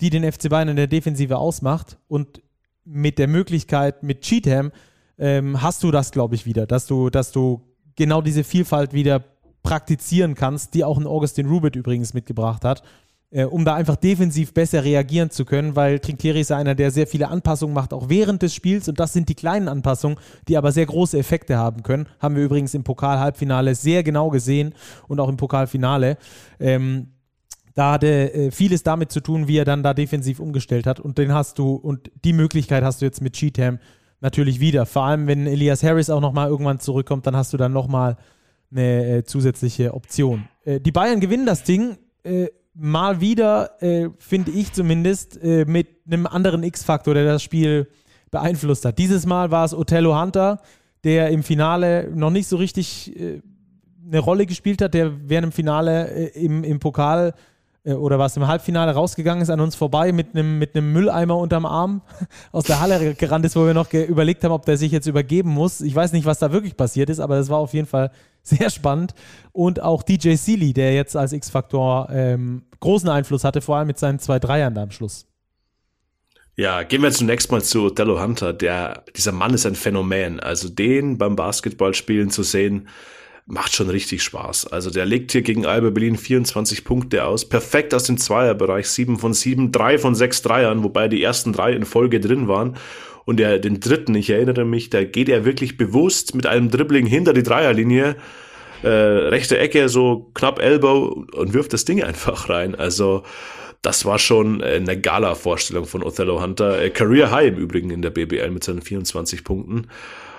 [0.00, 1.96] die den FC Bayern in der Defensive ausmacht.
[2.08, 2.42] Und
[2.84, 4.72] mit der Möglichkeit, mit Cheatham,
[5.16, 7.62] ähm, hast du das, glaube ich, wieder, dass du, dass du
[7.94, 9.22] genau diese Vielfalt wieder
[9.62, 12.82] praktizieren kannst, die auch ein Augustin Rubit übrigens mitgebracht hat
[13.32, 16.90] äh, um da einfach defensiv besser reagieren zu können, weil Trinkieri ist ja einer, der
[16.90, 18.88] sehr viele Anpassungen macht, auch während des Spiels.
[18.88, 20.18] Und das sind die kleinen Anpassungen,
[20.48, 22.06] die aber sehr große Effekte haben können.
[22.20, 24.74] Haben wir übrigens im Pokal-Halbfinale sehr genau gesehen
[25.08, 26.18] und auch im Pokalfinale.
[26.60, 27.08] Ähm,
[27.74, 31.00] da hatte äh, vieles damit zu tun, wie er dann da defensiv umgestellt hat.
[31.00, 33.78] Und den hast du, und die Möglichkeit hast du jetzt mit Cheatham
[34.20, 34.84] natürlich wieder.
[34.84, 38.18] Vor allem, wenn Elias Harris auch nochmal irgendwann zurückkommt, dann hast du dann nochmal
[38.70, 40.48] eine äh, zusätzliche Option.
[40.64, 41.96] Äh, die Bayern gewinnen das Ding.
[42.74, 47.88] Mal wieder, äh, finde ich zumindest, äh, mit einem anderen X-Faktor, der das Spiel
[48.30, 48.98] beeinflusst hat.
[48.98, 50.60] Dieses Mal war es Othello Hunter,
[51.04, 53.42] der im Finale noch nicht so richtig äh,
[54.06, 57.34] eine Rolle gespielt hat, der während im Finale äh, im, im Pokal
[57.84, 62.02] oder was im Halbfinale rausgegangen ist an uns vorbei mit einem mit Mülleimer unterm Arm
[62.52, 65.50] aus der Halle gerannt ist, wo wir noch überlegt haben, ob der sich jetzt übergeben
[65.50, 65.80] muss.
[65.80, 68.70] Ich weiß nicht, was da wirklich passiert ist, aber das war auf jeden Fall sehr
[68.70, 69.14] spannend.
[69.52, 73.98] Und auch DJ Sealy, der jetzt als X-Faktor ähm, großen Einfluss hatte, vor allem mit
[73.98, 75.26] seinen zwei Dreiern da am Schluss.
[76.54, 78.52] Ja, gehen wir zunächst mal zu Dello Hunter.
[78.52, 80.38] Der, dieser Mann ist ein Phänomen.
[80.38, 82.88] Also den beim Basketballspielen zu sehen,
[83.46, 84.68] macht schon richtig Spaß.
[84.68, 87.48] Also der legt hier gegen Alba Berlin 24 Punkte aus.
[87.48, 88.88] Perfekt aus dem Zweierbereich.
[88.88, 92.76] 7 von 7, 3 von 6 Dreiern, wobei die ersten drei in Folge drin waren.
[93.24, 97.06] Und der, den dritten, ich erinnere mich, da geht er wirklich bewusst mit einem Dribbling
[97.06, 98.16] hinter die Dreierlinie,
[98.82, 102.74] äh, rechte Ecke, so knapp Elbow und wirft das Ding einfach rein.
[102.74, 103.22] Also
[103.80, 106.80] das war schon eine Gala-Vorstellung von Othello Hunter.
[106.80, 109.88] Äh, Career High im Übrigen in der BBL mit seinen 24 Punkten.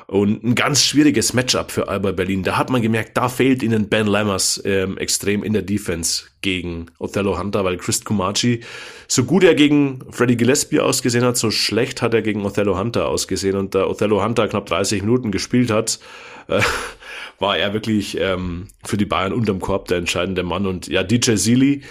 [0.08, 2.44] Und ein ganz schwieriges Matchup für Alba Berlin.
[2.44, 6.88] Da hat man gemerkt, da fehlt ihnen Ben Lammers ähm, extrem in der Defense gegen
[7.00, 8.62] Othello Hunter, weil Chris Kumachi,
[9.08, 13.08] so gut er gegen Freddy Gillespie ausgesehen hat, so schlecht hat er gegen Othello Hunter
[13.08, 13.56] ausgesehen.
[13.56, 16.00] Und da Othello Hunter knapp 30 Minuten gespielt hat,
[16.48, 16.62] äh,
[17.40, 20.68] war er wirklich ähm, für die Bayern unterm Korb der entscheidende Mann.
[20.68, 21.82] Und ja, DJ Sealy,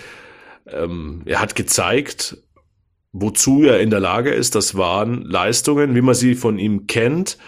[0.71, 2.37] ähm, er hat gezeigt,
[3.13, 4.55] wozu er in der Lage ist.
[4.55, 7.39] Das waren Leistungen, wie man sie von ihm kennt.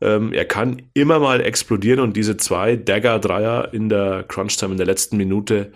[0.00, 4.86] Ähm, er kann immer mal explodieren und diese zwei Dagger-Dreier in der Crunch-Time in der
[4.86, 5.72] letzten Minute,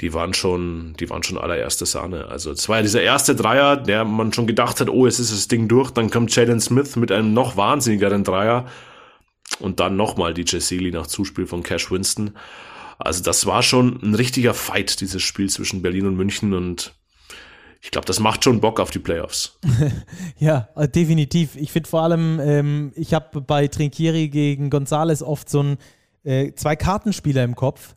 [0.00, 2.28] die waren schon, die waren schon allererste Sahne.
[2.28, 5.32] Also es war ja dieser erste Dreier, der man schon gedacht hat, oh, es ist
[5.32, 5.90] das Ding durch.
[5.90, 8.66] Dann kommt Jaden Smith mit einem noch wahnsinnigeren Dreier
[9.58, 12.36] und dann nochmal DJ Sealy nach Zuspiel von Cash Winston.
[12.98, 16.94] Also das war schon ein richtiger Fight, dieses Spiel zwischen Berlin und München und
[17.80, 19.58] ich glaube, das macht schon Bock auf die Playoffs.
[20.38, 21.56] ja, äh, definitiv.
[21.56, 25.78] Ich finde vor allem, ähm, ich habe bei Trinkieri gegen Gonzales oft so ein,
[26.24, 27.94] äh, zwei Kartenspieler im Kopf,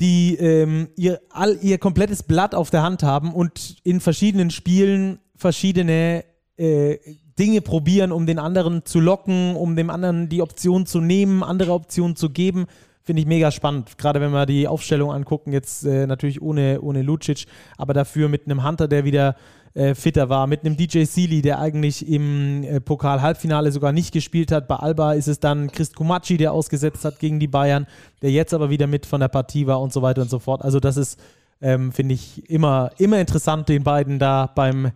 [0.00, 5.18] die ähm, ihr, all, ihr komplettes Blatt auf der Hand haben und in verschiedenen Spielen
[5.34, 6.24] verschiedene
[6.56, 6.98] äh,
[7.38, 11.72] Dinge probieren, um den anderen zu locken, um dem anderen die Option zu nehmen, andere
[11.72, 12.66] Optionen zu geben.
[13.04, 13.98] Finde ich mega spannend.
[13.98, 18.46] Gerade wenn wir die Aufstellung angucken, jetzt äh, natürlich ohne, ohne Lucic, aber dafür mit
[18.46, 19.34] einem Hunter, der wieder
[19.74, 24.52] äh, fitter war, mit einem DJ Sealy, der eigentlich im äh, Pokal-Halbfinale sogar nicht gespielt
[24.52, 24.68] hat.
[24.68, 27.86] Bei Alba ist es dann Christ Kumaci, der ausgesetzt hat gegen die Bayern,
[28.20, 30.62] der jetzt aber wieder mit von der Partie war und so weiter und so fort.
[30.62, 31.18] Also das ist,
[31.60, 34.92] ähm, finde ich, immer, immer interessant, den beiden da beim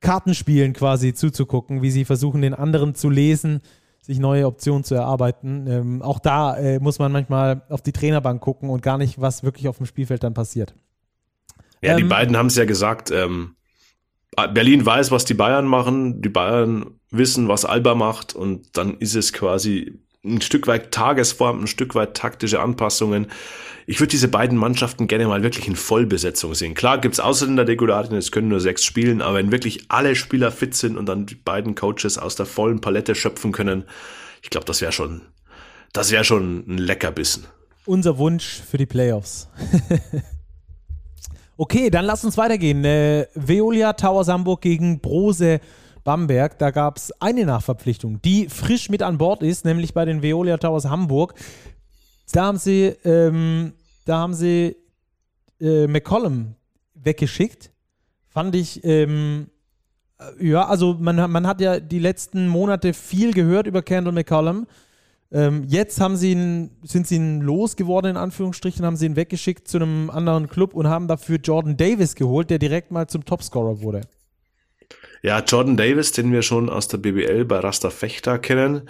[0.00, 3.62] Kartenspielen quasi zuzugucken, wie sie versuchen, den anderen zu lesen
[4.08, 5.66] sich neue Optionen zu erarbeiten.
[5.68, 9.44] Ähm, auch da äh, muss man manchmal auf die Trainerbank gucken und gar nicht, was
[9.44, 10.74] wirklich auf dem Spielfeld dann passiert.
[11.82, 13.10] Ja, ähm, die beiden haben es ja gesagt.
[13.10, 13.54] Ähm,
[14.54, 16.22] Berlin weiß, was die Bayern machen.
[16.22, 18.34] Die Bayern wissen, was Alba macht.
[18.34, 23.28] Und dann ist es quasi ein Stück weit Tagesform, ein Stück weit taktische Anpassungen
[23.90, 26.74] ich würde diese beiden Mannschaften gerne mal wirklich in Vollbesetzung sehen.
[26.74, 30.74] Klar gibt's Ausländer Regularien, es können nur sechs spielen, aber wenn wirklich alle Spieler fit
[30.74, 33.84] sind und dann die beiden Coaches aus der vollen Palette schöpfen können,
[34.42, 35.22] ich glaube, das wäre schon,
[35.94, 37.46] das wäre schon ein Leckerbissen.
[37.86, 39.48] Unser Wunsch für die Playoffs.
[41.56, 42.84] okay, dann lass uns weitergehen.
[42.84, 45.60] Äh, Veolia Towers Hamburg gegen Brose
[46.08, 46.58] Bamberg.
[46.58, 50.56] Da gab es eine Nachverpflichtung, die frisch mit an Bord ist, nämlich bei den Veolia
[50.56, 51.34] Towers Hamburg.
[52.32, 53.74] Da haben sie ähm,
[54.06, 54.74] da haben sie
[55.60, 56.54] äh, McCollum
[56.94, 57.72] weggeschickt.
[58.26, 59.50] Fand ich, ähm,
[60.18, 64.66] äh, ja, also man, man hat ja die letzten Monate viel gehört über Kendall McCollum.
[65.30, 69.68] Ähm, jetzt haben sie ihn, sind sie ihn losgeworden, in Anführungsstrichen, haben sie ihn weggeschickt
[69.68, 73.82] zu einem anderen Club und haben dafür Jordan Davis geholt, der direkt mal zum Topscorer
[73.82, 74.00] wurde.
[75.22, 78.88] Ja, Jordan Davis, den wir schon aus der BBL bei Rasta Fechter kennen.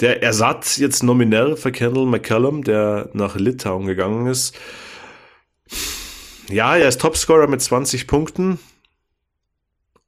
[0.00, 4.56] Der Ersatz jetzt nominell für Kendall McCallum, der nach Litauen gegangen ist.
[6.48, 8.58] Ja, er ist Topscorer mit 20 Punkten,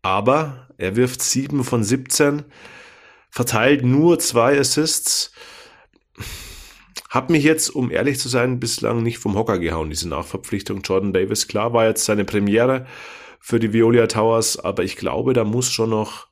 [0.03, 2.45] aber er wirft 7 von 17,
[3.31, 5.33] verteilt nur zwei Assists.
[7.11, 10.81] Hab mich jetzt, um ehrlich zu sein, bislang nicht vom Hocker gehauen, diese Nachverpflichtung.
[10.83, 12.87] Jordan Davis, klar, war jetzt seine Premiere
[13.41, 16.29] für die Violia Towers, aber ich glaube, da muss schon noch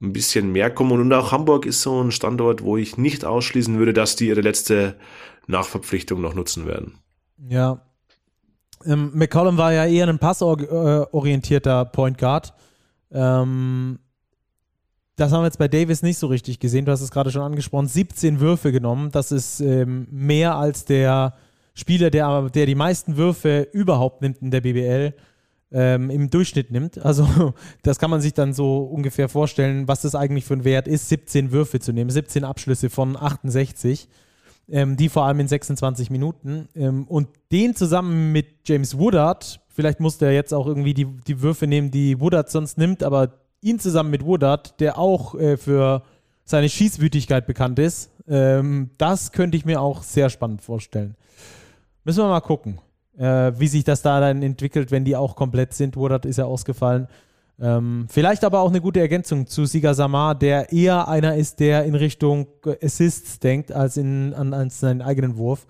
[0.00, 1.00] ein bisschen mehr kommen.
[1.00, 4.40] Und auch Hamburg ist so ein Standort, wo ich nicht ausschließen würde, dass die ihre
[4.40, 4.96] letzte
[5.46, 6.98] Nachverpflichtung noch nutzen werden.
[7.48, 7.82] Ja.
[8.84, 12.54] Ähm, McCollum war ja eher ein passorientierter Point Guard.
[13.10, 13.98] Ähm,
[15.16, 16.84] das haben wir jetzt bei Davis nicht so richtig gesehen.
[16.84, 17.88] Du hast es gerade schon angesprochen.
[17.88, 19.10] 17 Würfe genommen.
[19.10, 21.34] Das ist ähm, mehr als der
[21.74, 25.14] Spieler, der, der die meisten Würfe überhaupt nimmt in der BBL
[25.70, 26.98] ähm, im Durchschnitt nimmt.
[26.98, 30.88] Also das kann man sich dann so ungefähr vorstellen, was das eigentlich für ein Wert
[30.88, 34.08] ist, 17 Würfe zu nehmen, 17 Abschlüsse von 68,
[34.70, 36.68] ähm, die vor allem in 26 Minuten.
[36.74, 41.42] Ähm, und den zusammen mit James Woodard, vielleicht muss der jetzt auch irgendwie die, die
[41.42, 46.02] Würfe nehmen, die Woodard sonst nimmt, aber ihn zusammen mit Woodard, der auch äh, für
[46.44, 51.14] seine Schießwütigkeit bekannt ist, ähm, das könnte ich mir auch sehr spannend vorstellen.
[52.04, 52.78] Müssen wir mal gucken
[53.18, 55.96] äh, wie sich das da dann entwickelt, wenn die auch komplett sind.
[55.96, 57.08] Woodard ist ja ausgefallen.
[57.60, 61.84] Ähm, vielleicht aber auch eine gute Ergänzung zu Siga Samar, der eher einer ist, der
[61.84, 62.46] in Richtung
[62.80, 65.66] Assists denkt, als in, an, an seinen eigenen Wurf.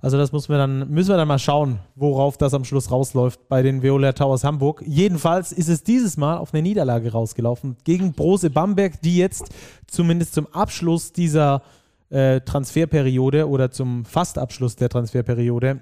[0.00, 3.48] Also das muss wir dann, müssen wir dann mal schauen, worauf das am Schluss rausläuft
[3.48, 4.84] bei den Viola Towers Hamburg.
[4.86, 9.48] Jedenfalls ist es dieses Mal auf eine Niederlage rausgelaufen gegen Brose Bamberg, die jetzt
[9.88, 11.62] zumindest zum Abschluss dieser
[12.10, 15.80] äh, Transferperiode oder zum Fastabschluss der Transferperiode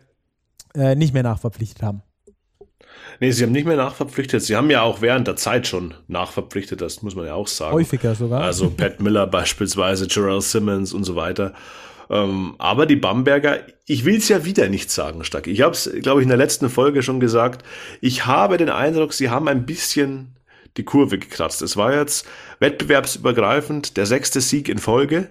[0.74, 2.02] äh, nicht mehr nachverpflichtet haben.
[3.20, 4.42] Nee, sie haben nicht mehr nachverpflichtet.
[4.42, 7.74] Sie haben ja auch während der Zeit schon nachverpflichtet, das muss man ja auch sagen.
[7.74, 8.42] Häufiger sogar.
[8.42, 11.52] Also Pat Miller beispielsweise, Gerald Simmons und so weiter.
[12.09, 15.46] Ähm, aber die Bamberger, ich will es ja wieder nicht sagen, Stack.
[15.46, 17.64] Ich habe es, glaube ich, in der letzten Folge schon gesagt.
[18.00, 20.37] Ich habe den Eindruck, sie haben ein bisschen
[20.76, 21.62] die Kurve gekratzt.
[21.62, 22.26] Es war jetzt
[22.59, 25.30] wettbewerbsübergreifend der sechste Sieg in Folge.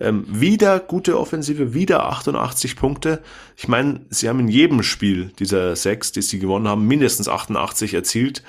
[0.00, 3.22] Ähm, wieder gute Offensive, wieder 88 Punkte.
[3.56, 7.94] Ich meine, sie haben in jedem Spiel dieser sechs, die sie gewonnen haben, mindestens 88
[7.94, 8.42] erzielt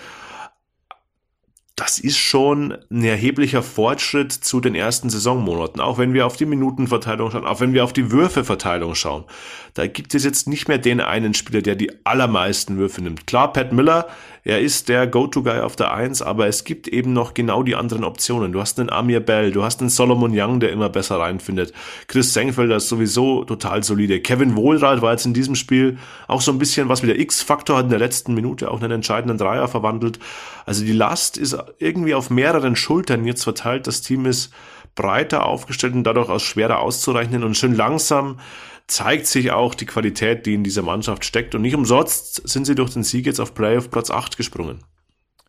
[1.75, 5.81] das ist schon ein erheblicher Fortschritt zu den ersten Saisonmonaten.
[5.81, 9.25] Auch wenn wir auf die Minutenverteilung schauen, auch wenn wir auf die Würfeverteilung schauen.
[9.75, 13.27] Da gibt es jetzt nicht mehr den einen Spieler, der die allermeisten Würfe nimmt.
[13.27, 14.07] Klar, Pat Miller,
[14.45, 18.05] er ist der Go-To-Guy auf der Eins, aber es gibt eben noch genau die anderen
[18.05, 18.53] Optionen.
[18.53, 21.73] Du hast einen Amir Bell, du hast einen Solomon Young, der immer besser reinfindet.
[22.07, 24.21] Chris Senkfelder ist sowieso total solide.
[24.21, 25.97] Kevin Wohlrath war jetzt in diesem Spiel
[26.29, 28.93] auch so ein bisschen was wie der X-Faktor, hat in der letzten Minute auch einen
[28.93, 30.19] entscheidenden Dreier verwandelt.
[30.65, 33.87] Also die Last ist irgendwie auf mehreren Schultern jetzt verteilt.
[33.87, 34.53] Das Team ist
[34.95, 38.39] breiter aufgestellt und dadurch auch schwerer auszurechnen und schön langsam
[38.87, 41.55] zeigt sich auch die Qualität, die in dieser Mannschaft steckt.
[41.55, 44.83] Und nicht umsonst sind sie durch den Sieg jetzt auf Playoff Platz 8 gesprungen.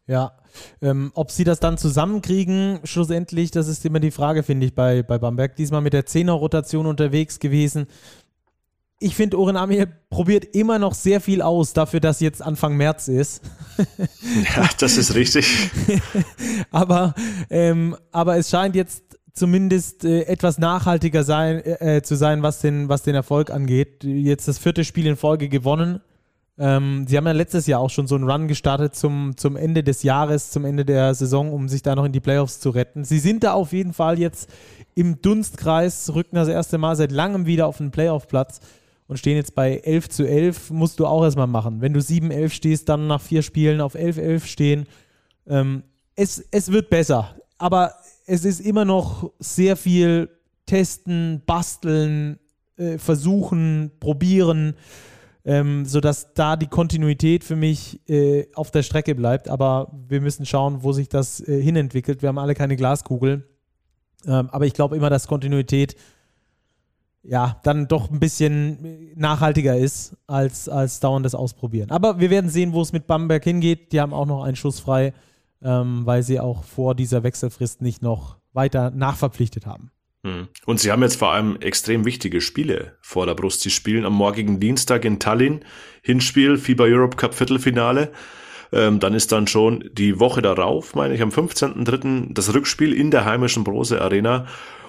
[0.07, 0.37] Ja,
[0.81, 5.03] ähm, ob sie das dann zusammenkriegen, schlussendlich, das ist immer die Frage, finde ich, bei,
[5.03, 5.57] bei Bamberg.
[5.57, 7.87] Diesmal mit der Zehner-Rotation unterwegs gewesen.
[8.99, 13.09] Ich finde, Oren Amir probiert immer noch sehr viel aus, dafür, dass jetzt Anfang März
[13.09, 13.43] ist.
[14.57, 15.71] ja, das ist richtig.
[16.71, 17.15] aber,
[17.51, 19.06] ähm, aber es scheint jetzt
[19.37, 24.03] zumindest äh, etwas nachhaltiger sein, äh, äh, zu sein, was den, was den Erfolg angeht.
[24.03, 26.01] Jetzt das vierte Spiel in Folge gewonnen.
[26.59, 29.85] Ähm, sie haben ja letztes Jahr auch schon so einen Run gestartet zum, zum Ende
[29.85, 33.05] des Jahres, zum Ende der Saison, um sich da noch in die Playoffs zu retten.
[33.05, 34.49] Sie sind da auf jeden Fall jetzt
[34.95, 38.61] im Dunstkreis, rücken das erste Mal seit langem wieder auf den Playoff-Platz
[39.07, 41.83] und stehen jetzt bei 11 zu 11, musst du auch erstmal machen.
[41.83, 44.87] Wenn du 7-11 stehst, dann nach vier Spielen auf 11-11 stehen.
[45.47, 45.83] Ähm,
[46.15, 47.93] es, es wird besser, aber
[48.27, 50.29] es ist immer noch sehr viel
[50.67, 52.39] testen, basteln,
[52.77, 54.75] äh, versuchen, probieren,
[55.45, 59.49] ähm, sodass da die Kontinuität für mich äh, auf der Strecke bleibt.
[59.49, 62.21] Aber wir müssen schauen, wo sich das äh, hinentwickelt.
[62.21, 63.49] Wir haben alle keine Glaskugel.
[64.27, 65.97] Ähm, aber ich glaube immer, dass Kontinuität
[67.23, 71.91] ja, dann doch ein bisschen nachhaltiger ist als, als dauerndes Ausprobieren.
[71.91, 73.93] Aber wir werden sehen, wo es mit Bamberg hingeht.
[73.93, 75.13] Die haben auch noch einen Schuss frei,
[75.67, 79.91] ähm, weil sie auch vor dieser Wechselfrist nicht noch weiter nachverpflichtet haben.
[80.25, 80.49] Hm.
[80.65, 83.61] Und sie haben jetzt vor allem extrem wichtige Spiele vor der Brust.
[83.61, 85.65] Sie spielen am morgigen Dienstag in Tallinn,
[86.03, 88.13] Hinspiel, FIBA Europe Cup Viertelfinale.
[88.73, 92.33] Ähm, dann ist dann schon die Woche darauf, meine ich, am 15.03.
[92.33, 94.47] das Rückspiel in der heimischen Brose Arena.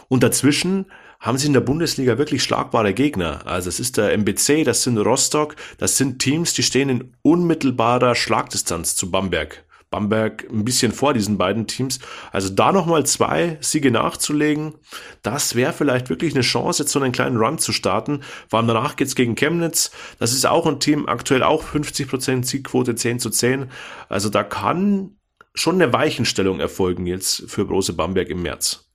[0.08, 0.86] Und dazwischen
[1.20, 3.46] haben sie in der Bundesliga wirklich schlagbare Gegner.
[3.46, 8.16] Also es ist der MBC, das sind Rostock, das sind Teams, die stehen in unmittelbarer
[8.16, 9.66] Schlagdistanz zu Bamberg.
[9.90, 12.00] Bamberg ein bisschen vor diesen beiden Teams.
[12.32, 14.76] Also da nochmal zwei Siege nachzulegen,
[15.24, 18.22] das wäre vielleicht wirklich eine Chance, jetzt so einen kleinen Run zu starten.
[18.50, 19.92] Vor allem danach geht's gegen Chemnitz.
[20.20, 23.72] Das ist auch ein Team, aktuell auch 50% Siegquote 10 zu 10.
[24.10, 25.18] Also da kann
[25.54, 28.86] schon eine Weichenstellung erfolgen jetzt für Brose Bamberg im März.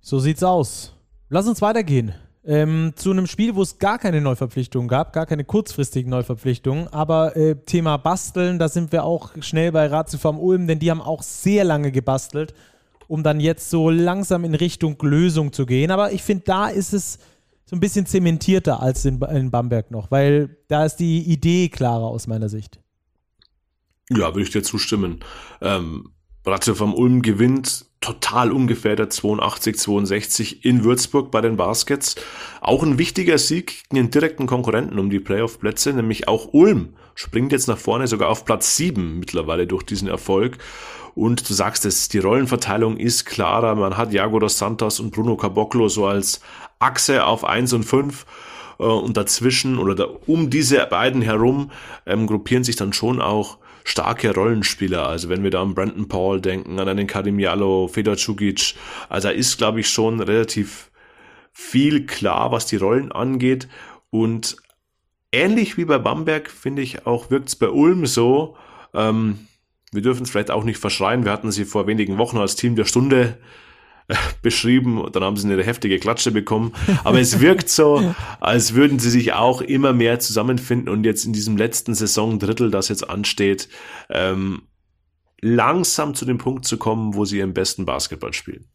[0.00, 0.94] So sieht's aus.
[1.28, 5.44] Lass uns weitergehen ähm, zu einem Spiel, wo es gar keine Neuverpflichtungen gab, gar keine
[5.44, 6.88] kurzfristigen Neuverpflichtungen.
[6.88, 11.02] Aber äh, Thema Basteln, da sind wir auch schnell bei Ratiofarm Ulm, denn die haben
[11.02, 12.54] auch sehr lange gebastelt,
[13.06, 15.90] um dann jetzt so langsam in Richtung Lösung zu gehen.
[15.90, 17.18] Aber ich finde, da ist es
[17.64, 22.06] so ein bisschen zementierter als in, in Bamberg noch, weil da ist die Idee klarer
[22.06, 22.80] aus meiner Sicht.
[24.10, 25.20] Ja, würde ich dir zustimmen.
[25.60, 26.12] Ähm,
[26.44, 32.14] Ratio vom Ulm gewinnt total ungefährdet 82, 62 in Würzburg bei den Baskets.
[32.60, 37.50] Auch ein wichtiger Sieg gegen den direkten Konkurrenten um die Playoff-Plätze, nämlich auch Ulm springt
[37.50, 40.58] jetzt nach vorne sogar auf Platz 7 mittlerweile durch diesen Erfolg.
[41.16, 43.74] Und du sagst es, die Rollenverteilung ist klarer.
[43.74, 46.40] Man hat Jago dos Santos und Bruno Caboclo so als
[46.78, 48.24] Achse auf 1 und 5
[48.78, 51.72] äh, und dazwischen oder da, um diese beiden herum
[52.06, 55.08] ähm, gruppieren sich dann schon auch starke Rollenspieler.
[55.08, 58.74] Also wenn wir da an Brandon Paul denken, an einen Kadim Jalo, Fedor Cugic,
[59.08, 60.90] also da ist, glaube ich, schon relativ
[61.52, 63.66] viel klar, was die Rollen angeht.
[64.10, 64.56] Und
[65.32, 68.56] ähnlich wie bei Bamberg, finde ich, auch wirkt es bei Ulm so.
[68.92, 69.46] Ähm,
[69.90, 71.24] wir dürfen es vielleicht auch nicht verschreien.
[71.24, 73.38] Wir hatten sie vor wenigen Wochen als Team der Stunde
[74.42, 75.06] beschrieben.
[75.12, 76.72] Dann haben sie eine heftige Klatsche bekommen.
[77.04, 81.32] Aber es wirkt so, als würden sie sich auch immer mehr zusammenfinden und jetzt in
[81.32, 83.68] diesem letzten Saisondrittel, das jetzt ansteht,
[84.10, 84.62] ähm,
[85.40, 88.66] langsam zu dem Punkt zu kommen, wo sie ihren besten Basketball spielen.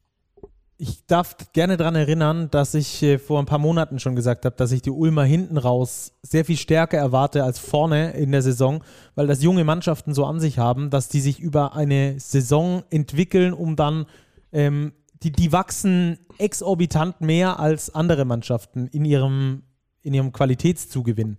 [0.78, 4.56] Ich darf gerne daran erinnern, dass ich äh, vor ein paar Monaten schon gesagt habe,
[4.56, 8.84] dass ich die Ulmer hinten raus sehr viel stärker erwarte als vorne in der Saison,
[9.16, 13.54] weil das junge Mannschaften so an sich haben, dass die sich über eine Saison entwickeln,
[13.54, 14.08] um dann
[14.52, 14.94] ähm,
[15.24, 19.64] die, die wachsen exorbitant mehr als andere Mannschaften in ihrem,
[20.02, 21.38] in ihrem Qualitätszugewinn.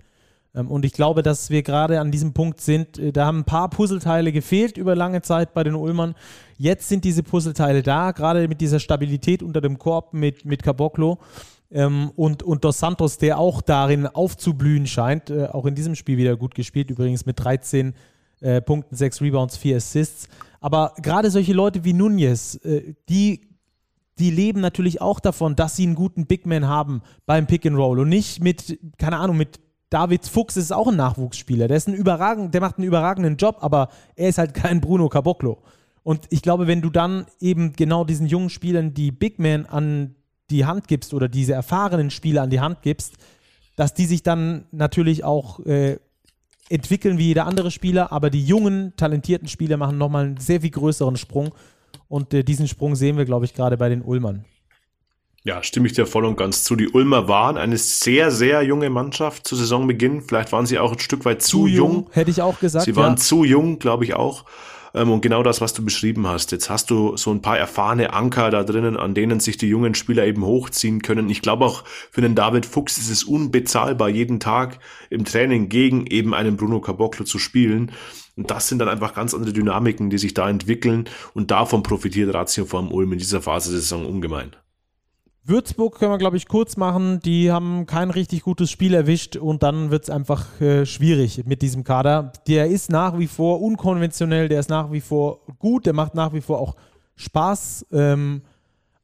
[0.55, 2.99] Ähm, und ich glaube, dass wir gerade an diesem Punkt sind.
[2.99, 6.15] Äh, da haben ein paar Puzzleteile gefehlt über lange Zeit bei den Ulmern.
[6.57, 11.19] Jetzt sind diese Puzzleteile da, gerade mit dieser Stabilität unter dem Korb mit, mit Caboclo.
[11.71, 16.17] Ähm, und, und Dos Santos, der auch darin aufzublühen scheint, äh, auch in diesem Spiel
[16.17, 17.95] wieder gut gespielt, übrigens mit 13
[18.41, 20.29] äh, Punkten, 6 Rebounds, 4 Assists.
[20.61, 23.54] Aber gerade solche Leute wie Nunez, äh, die
[24.19, 27.77] die leben natürlich auch davon, dass sie einen guten Big Man haben beim Pick and
[27.77, 31.69] Roll und nicht mit, keine Ahnung, mit David Fuchs ist auch ein Nachwuchsspieler.
[31.69, 35.09] Der ist ein überragend, der macht einen überragenden Job, aber er ist halt kein Bruno
[35.09, 35.63] Caboclo.
[36.03, 40.17] Und ich glaube, wenn du dann eben genau diesen jungen Spielern die Big Man an
[40.51, 43.15] die Hand gibst oder diese erfahrenen Spieler an die Hand gibst,
[43.77, 45.99] dass die sich dann natürlich auch äh,
[46.69, 50.71] entwickeln wie jeder andere Spieler, aber die jungen, talentierten Spieler machen nochmal einen sehr viel
[50.71, 51.55] größeren Sprung.
[52.15, 54.45] Und äh, diesen Sprung sehen wir, glaube ich, gerade bei den Ulmern.
[55.43, 56.77] Ja, stimme ich dir voll und ganz zu.
[56.77, 60.23] Die Ulmer waren eine sehr, sehr junge Mannschaft zu Saisonbeginn.
[60.23, 62.85] Vielleicht waren sie auch ein Stück weit zu, zu jung, jung, Hätte ich auch gesagt.
[62.85, 63.17] Sie waren ja.
[63.17, 64.45] zu jung, glaube ich auch.
[64.95, 66.53] Ähm, und genau das, was du beschrieben hast.
[66.53, 69.97] Jetzt hast du so ein paar erfahrene Anker da drinnen, an denen sich die jungen
[69.97, 71.29] Spieler eben hochziehen können.
[71.31, 74.79] Ich glaube auch für den David Fuchs ist es unbezahlbar, jeden Tag
[75.11, 77.91] im Training gegen eben einen Bruno Caboclo zu spielen.
[78.37, 81.09] Und das sind dann einfach ganz andere Dynamiken, die sich da entwickeln.
[81.35, 84.57] Und davon profitiert Ratio vom Ulm in dieser Phase der Saison ungemein.
[85.47, 87.21] Würzburg können wir, glaube ich, kurz machen.
[87.21, 91.61] Die haben kein richtig gutes Spiel erwischt und dann wird es einfach äh, schwierig mit
[91.61, 92.33] diesem Kader.
[92.49, 96.33] Der ist nach wie vor unkonventionell, der ist nach wie vor gut, der macht nach
[96.33, 96.77] wie vor auch
[97.17, 97.87] Spaß.
[97.93, 98.41] Ähm,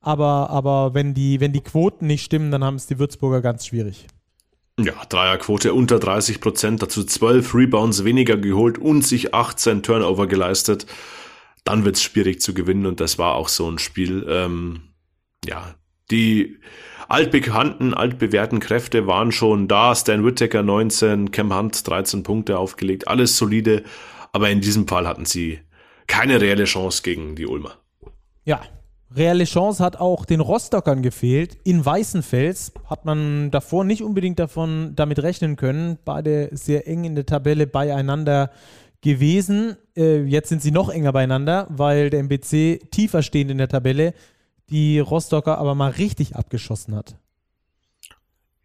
[0.00, 3.66] aber aber wenn, die, wenn die Quoten nicht stimmen, dann haben es die Würzburger ganz
[3.66, 4.06] schwierig.
[4.84, 10.86] Ja, Dreierquote unter 30 Prozent, dazu 12 Rebounds weniger geholt und sich 18 Turnover geleistet.
[11.64, 14.26] Dann wird es schwierig zu gewinnen und das war auch so ein Spiel.
[14.28, 14.80] Ähm,
[15.44, 15.74] ja,
[16.10, 16.58] die
[17.08, 19.94] altbekannten, altbewährten Kräfte waren schon da.
[19.94, 23.84] Stan Whittaker 19, Cam Hunt 13 Punkte aufgelegt, alles solide.
[24.32, 25.60] Aber in diesem Fall hatten sie
[26.06, 27.76] keine reelle Chance gegen die Ulmer.
[28.44, 28.62] Ja,
[29.14, 31.56] reelle Chance hat auch den Rostockern gefehlt.
[31.64, 35.98] In Weißenfels hat man davor nicht unbedingt davon damit rechnen können.
[36.04, 38.50] Beide sehr eng in der Tabelle beieinander
[39.00, 39.76] gewesen.
[39.96, 44.14] Äh, jetzt sind sie noch enger beieinander, weil der MBC tiefer stehend in der Tabelle
[44.68, 47.16] die Rostocker aber mal richtig abgeschossen hat.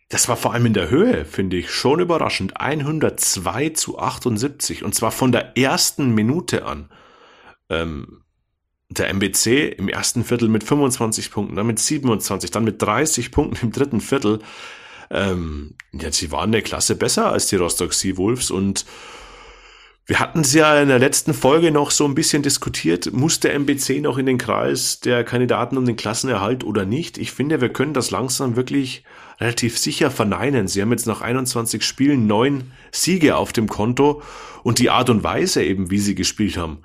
[0.10, 2.62] Das war vor allem in der Höhe, finde ich, schon überraschend.
[2.62, 6.90] 102 zu 78 und zwar von der ersten Minute an.
[7.70, 8.22] Ähm,
[8.90, 13.66] der MBC im ersten Viertel mit 25 Punkten, dann mit 27, dann mit 30 Punkten
[13.66, 14.40] im dritten Viertel.
[15.10, 18.86] Ähm, ja, sie waren eine Klasse besser als die Rostock Sea Wolves und
[20.08, 23.56] wir hatten es ja in der letzten Folge noch so ein bisschen diskutiert, muss der
[23.56, 27.18] MBC noch in den Kreis der Kandidaten um den Klassenerhalt oder nicht?
[27.18, 29.04] Ich finde, wir können das langsam wirklich
[29.40, 30.68] relativ sicher verneinen.
[30.68, 34.22] Sie haben jetzt nach 21 Spielen neun Siege auf dem Konto
[34.62, 36.84] und die Art und Weise eben, wie sie gespielt haben.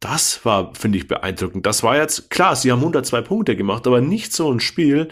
[0.00, 1.66] Das war, finde ich, beeindruckend.
[1.66, 5.08] Das war jetzt, klar, sie haben 102 Punkte gemacht, aber nicht so ein Spiel,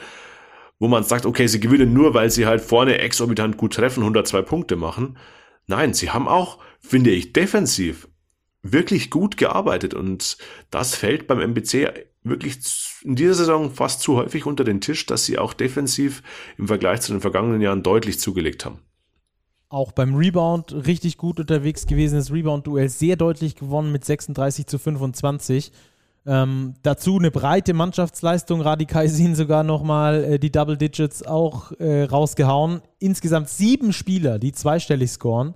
[0.78, 4.42] wo man sagt, okay, sie gewinnen nur, weil sie halt vorne exorbitant gut treffen, 102
[4.42, 5.18] Punkte machen.
[5.66, 8.08] Nein, sie haben auch finde ich, defensiv
[8.62, 10.38] wirklich gut gearbeitet und
[10.70, 11.92] das fällt beim MBC
[12.24, 12.58] wirklich
[13.02, 16.22] in dieser Saison fast zu häufig unter den Tisch, dass sie auch defensiv
[16.58, 18.80] im Vergleich zu den vergangenen Jahren deutlich zugelegt haben.
[19.68, 22.16] Auch beim Rebound richtig gut unterwegs gewesen.
[22.16, 25.72] Das Rebound-Duell sehr deutlich gewonnen mit 36 zu 25.
[26.24, 28.60] Ähm, dazu eine breite Mannschaftsleistung.
[28.60, 32.80] Radikaisin sogar nochmal äh, die Double Digits auch äh, rausgehauen.
[32.98, 35.54] Insgesamt sieben Spieler, die zweistellig scoren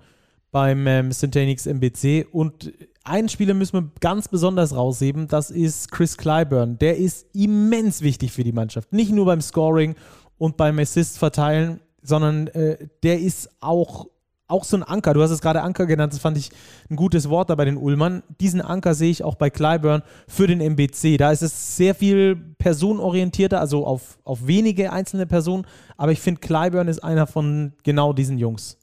[0.53, 2.27] beim ähm, Syntanix MBC.
[2.31, 2.73] Und
[3.05, 6.79] einen Spieler müssen wir ganz besonders rausheben, das ist Chris Clyburn.
[6.79, 8.93] Der ist immens wichtig für die Mannschaft.
[8.93, 9.95] Nicht nur beim Scoring
[10.39, 14.07] und beim Assist verteilen, sondern äh, der ist auch,
[14.47, 15.15] auch so ein Anker.
[15.15, 16.51] Du hast es gerade Anker genannt, das fand ich
[16.91, 18.23] ein gutes Wort da bei den Ullmann.
[18.41, 21.17] Diesen Anker sehe ich auch bei Clyburn für den MBC.
[21.17, 25.67] Da ist es sehr viel personenorientierter, also auf, auf wenige einzelne Personen.
[25.97, 28.77] Aber ich finde, Clyburn ist einer von genau diesen Jungs.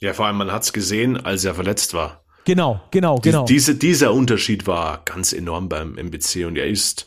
[0.00, 2.22] Ja, vor allem, man hat es gesehen, als er verletzt war.
[2.44, 3.44] Genau, genau, genau.
[3.44, 7.06] Diese, dieser Unterschied war ganz enorm beim MBC und er ist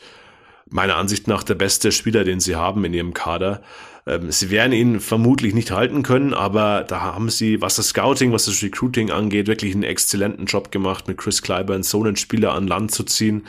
[0.70, 3.62] meiner Ansicht nach der beste Spieler, den sie haben in ihrem Kader.
[4.10, 8.32] Ähm, sie werden ihn vermutlich nicht halten können, aber da haben sie, was das Scouting,
[8.32, 12.54] was das Recruiting angeht, wirklich einen exzellenten Job gemacht, mit Chris Clyburn so einen Spieler
[12.54, 13.44] an Land zu ziehen.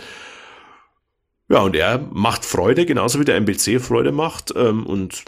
[1.49, 4.53] Ja, und er macht Freude, genauso wie der MBC Freude macht.
[4.55, 5.25] Ähm, und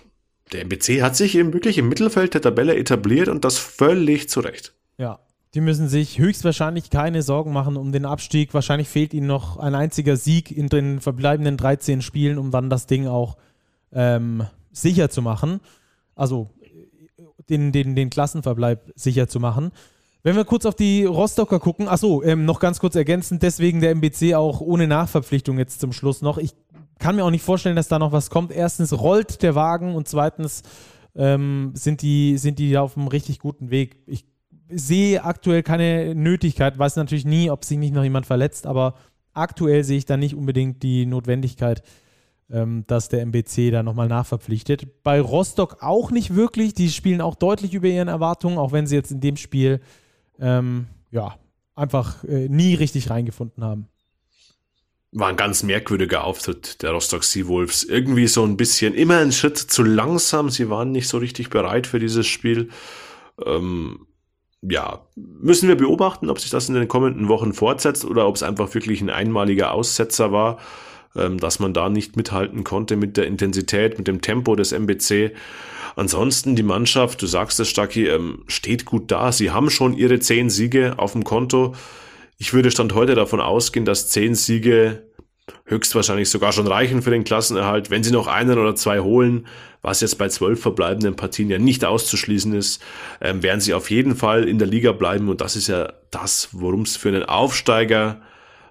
[0.53, 4.41] der MBC hat sich eben wirklich im Mittelfeld der Tabelle etabliert und das völlig zu
[4.41, 4.75] Recht.
[4.99, 5.19] Ja,
[5.55, 8.55] die müssen sich höchstwahrscheinlich keine Sorgen machen um den Abstieg.
[8.55, 12.87] Wahrscheinlich fehlt ihnen noch ein einziger Sieg in den verbleibenden 13 Spielen, um dann das
[12.87, 13.37] Ding auch
[13.93, 15.61] ähm, sicher zu machen.
[16.15, 16.51] Also
[17.49, 19.73] den, den, den Klassenverbleib sicher zu machen.
[20.23, 23.91] Wenn wir kurz auf die Rostocker gucken, achso, ähm, noch ganz kurz ergänzend, deswegen der
[23.91, 26.39] MBC auch ohne Nachverpflichtung jetzt zum Schluss noch.
[26.39, 26.55] Ich
[26.99, 28.53] kann mir auch nicht vorstellen, dass da noch was kommt.
[28.53, 30.63] Erstens rollt der Wagen und zweitens
[31.17, 33.97] ähm, sind, die, sind die auf einem richtig guten Weg.
[34.07, 34.25] Ich
[34.69, 38.95] sehe aktuell keine Nötigkeit, weiß natürlich nie, ob sich nicht noch jemand verletzt, aber
[39.35, 41.83] aktuell sehe ich da nicht unbedingt die Notwendigkeit,
[42.87, 45.03] dass der MBC da nochmal nachverpflichtet.
[45.03, 46.75] Bei Rostock auch nicht wirklich.
[46.75, 49.81] Die spielen auch deutlich über ihren Erwartungen, auch wenn sie jetzt in dem Spiel
[50.39, 51.37] ähm, ja,
[51.75, 53.89] einfach äh, nie richtig reingefunden haben
[55.13, 57.85] war ein ganz merkwürdiger Auftritt der Rostock Seawolves.
[57.85, 60.49] Irgendwie so ein bisschen, immer ein Schritt zu langsam.
[60.49, 62.71] Sie waren nicht so richtig bereit für dieses Spiel.
[63.45, 64.07] Ähm,
[64.63, 68.43] ja, müssen wir beobachten, ob sich das in den kommenden Wochen fortsetzt oder ob es
[68.43, 70.61] einfach wirklich ein einmaliger Aussetzer war, ähm,
[71.15, 75.33] dass man da nicht mithalten konnte mit der Intensität, mit dem Tempo des MBC.
[75.97, 79.31] Ansonsten die Mannschaft, du sagst es, Stacki, ähm, steht gut da.
[79.33, 81.75] Sie haben schon ihre zehn Siege auf dem Konto.
[82.39, 85.03] Ich würde Stand heute davon ausgehen, dass zehn Siege
[85.65, 87.91] höchstwahrscheinlich sogar schon reichen für den Klassenerhalt.
[87.91, 89.47] Wenn sie noch einen oder zwei holen,
[89.81, 92.83] was jetzt bei zwölf verbleibenden Partien ja nicht auszuschließen ist,
[93.21, 95.29] ähm, werden sie auf jeden Fall in der Liga bleiben.
[95.29, 98.23] Und das ist ja das, worum es für einen Aufsteiger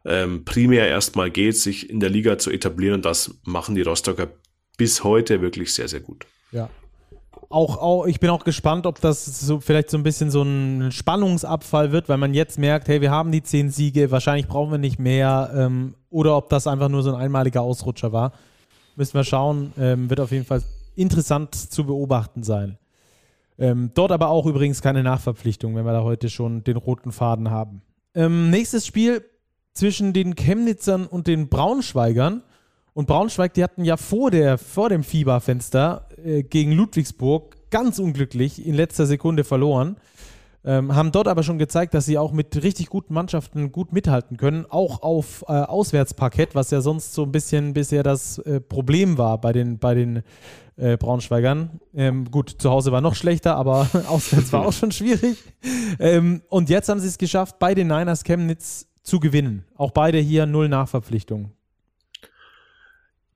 [0.05, 2.95] ähm, primär erstmal geht, sich in der Liga zu etablieren.
[2.95, 4.27] Und das machen die Rostocker
[4.77, 6.25] bis heute wirklich sehr, sehr gut.
[6.51, 6.69] Ja,
[7.51, 10.91] auch, auch, ich bin auch gespannt, ob das so vielleicht so ein bisschen so ein
[10.91, 14.77] Spannungsabfall wird, weil man jetzt merkt, hey, wir haben die zehn Siege, wahrscheinlich brauchen wir
[14.77, 18.33] nicht mehr, ähm, oder ob das einfach nur so ein einmaliger Ausrutscher war.
[18.95, 19.73] Müssen wir schauen.
[19.77, 20.61] Ähm, wird auf jeden Fall
[20.95, 22.77] interessant zu beobachten sein.
[23.57, 27.49] Ähm, dort aber auch übrigens keine Nachverpflichtung, wenn wir da heute schon den roten Faden
[27.51, 27.81] haben.
[28.13, 29.23] Ähm, nächstes Spiel
[29.73, 32.43] zwischen den Chemnitzern und den Braunschweigern.
[32.93, 38.65] Und Braunschweig, die hatten ja vor, der, vor dem Fieberfenster äh, gegen Ludwigsburg ganz unglücklich
[38.65, 39.95] in letzter Sekunde verloren.
[40.63, 44.37] Ähm, haben dort aber schon gezeigt, dass sie auch mit richtig guten Mannschaften gut mithalten
[44.37, 49.17] können, auch auf äh, Auswärtsparkett, was ja sonst so ein bisschen bisher das äh, Problem
[49.17, 50.21] war bei den, bei den
[50.75, 51.79] äh, Braunschweigern.
[51.95, 55.37] Ähm, gut, zu Hause war noch schlechter, aber auswärts war auch schon schwierig.
[55.97, 59.65] Ähm, und jetzt haben sie es geschafft, bei den Niners Chemnitz zu gewinnen.
[59.75, 61.51] Auch beide hier null Nachverpflichtungen.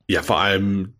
[0.07, 0.93] Ja, vor allem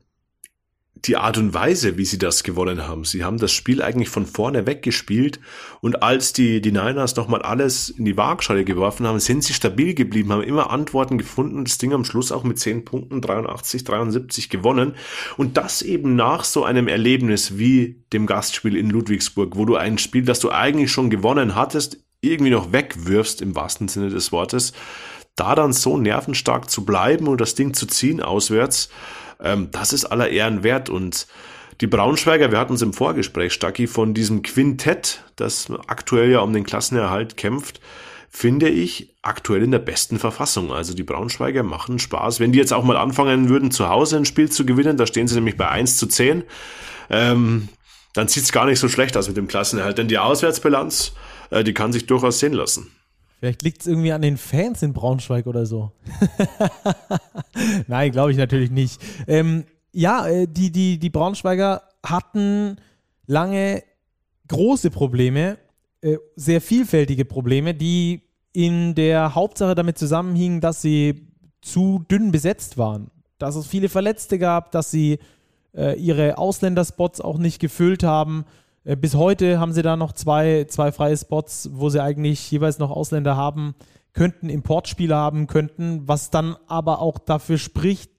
[1.07, 3.03] die Art und Weise, wie sie das gewonnen haben.
[3.03, 5.39] Sie haben das Spiel eigentlich von vorne weggespielt
[5.81, 9.93] und als die, die Niners nochmal alles in die Waagschale geworfen haben, sind sie stabil
[9.93, 13.83] geblieben, haben immer Antworten gefunden und das Ding am Schluss auch mit 10 Punkten 83,
[13.83, 14.95] 73 gewonnen.
[15.37, 19.97] Und das eben nach so einem Erlebnis wie dem Gastspiel in Ludwigsburg, wo du ein
[19.97, 24.73] Spiel, das du eigentlich schon gewonnen hattest, irgendwie noch wegwirfst im wahrsten Sinne des Wortes,
[25.35, 28.89] da dann so nervenstark zu bleiben und das Ding zu ziehen auswärts,
[29.41, 31.27] ähm, das ist aller Ehren wert und
[31.81, 36.53] die Braunschweiger, wir hatten uns im Vorgespräch, Stacki, von diesem Quintett, das aktuell ja um
[36.53, 37.81] den Klassenerhalt kämpft,
[38.29, 40.71] finde ich aktuell in der besten Verfassung.
[40.71, 42.39] Also die Braunschweiger machen Spaß.
[42.39, 45.27] Wenn die jetzt auch mal anfangen würden, zu Hause ein Spiel zu gewinnen, da stehen
[45.27, 46.43] sie nämlich bei 1 zu 10,
[47.09, 47.69] ähm,
[48.13, 49.97] dann sieht's gar nicht so schlecht aus mit dem Klassenerhalt.
[49.97, 51.13] Denn die Auswärtsbilanz,
[51.49, 52.91] äh, die kann sich durchaus sehen lassen.
[53.39, 55.91] Vielleicht liegt es irgendwie an den Fans in Braunschweig oder so.
[57.87, 59.01] Nein, glaube ich natürlich nicht.
[59.27, 62.77] Ähm, ja, äh, die, die, die Braunschweiger hatten
[63.27, 63.83] lange
[64.47, 65.57] große Probleme,
[66.01, 68.21] äh, sehr vielfältige Probleme, die
[68.53, 71.27] in der Hauptsache damit zusammenhingen, dass sie
[71.61, 73.11] zu dünn besetzt waren.
[73.37, 75.19] Dass es viele Verletzte gab, dass sie
[75.75, 78.45] äh, ihre Ausländerspots auch nicht gefüllt haben.
[78.85, 82.79] Äh, bis heute haben sie da noch zwei, zwei freie Spots, wo sie eigentlich jeweils
[82.79, 83.75] noch Ausländer haben
[84.13, 88.09] könnten, Importspieler haben könnten, was dann aber auch dafür spricht,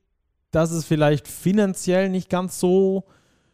[0.50, 3.04] dass es vielleicht finanziell nicht ganz so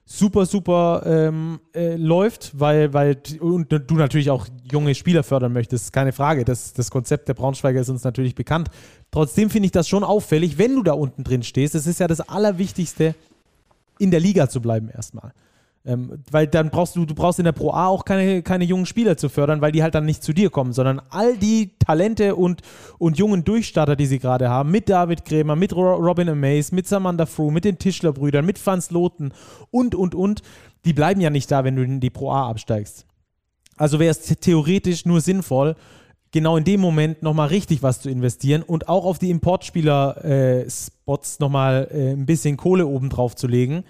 [0.04, 5.92] super, super ähm, äh, läuft, weil, weil und du natürlich auch junge Spieler fördern möchtest,
[5.92, 6.44] keine Frage.
[6.44, 8.68] Das, das Konzept der Braunschweiger ist uns natürlich bekannt.
[9.12, 11.74] Trotzdem finde ich das schon auffällig, wenn du da unten drin stehst.
[11.76, 13.14] Es ist ja das Allerwichtigste,
[13.98, 15.32] in der Liga zu bleiben erstmal.
[15.84, 18.86] Ähm, weil dann brauchst du, du brauchst in der Pro A auch keine, keine jungen
[18.86, 22.36] Spieler zu fördern, weil die halt dann nicht zu dir kommen, sondern all die Talente
[22.36, 22.62] und,
[22.98, 27.26] und jungen Durchstarter, die sie gerade haben, mit David Krämer, mit Robin Amaze, mit Samantha
[27.26, 29.32] Fru, mit den Tischler-Brüdern, mit Franz Loten
[29.70, 30.42] und, und, und,
[30.84, 33.04] die bleiben ja nicht da, wenn du in die Pro A absteigst.
[33.76, 35.74] Also wäre es theoretisch nur sinnvoll,
[36.30, 41.38] genau in dem Moment nochmal richtig was zu investieren und auch auf die Importspieler-Spots äh,
[41.40, 43.82] nochmal äh, ein bisschen Kohle oben drauf zu legen,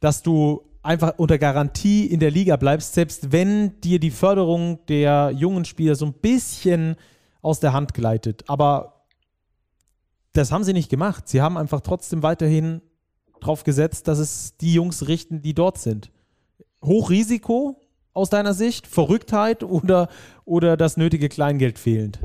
[0.00, 5.32] dass du einfach unter Garantie in der Liga bleibst, selbst wenn dir die Förderung der
[5.34, 6.96] jungen Spieler so ein bisschen
[7.42, 8.44] aus der Hand gleitet.
[8.48, 9.06] Aber
[10.32, 11.28] das haben sie nicht gemacht.
[11.28, 12.82] Sie haben einfach trotzdem weiterhin
[13.40, 16.10] drauf gesetzt, dass es die Jungs richten, die dort sind.
[16.82, 17.80] Hochrisiko
[18.12, 20.08] aus deiner Sicht, Verrücktheit oder,
[20.44, 22.20] oder das nötige Kleingeld fehlend?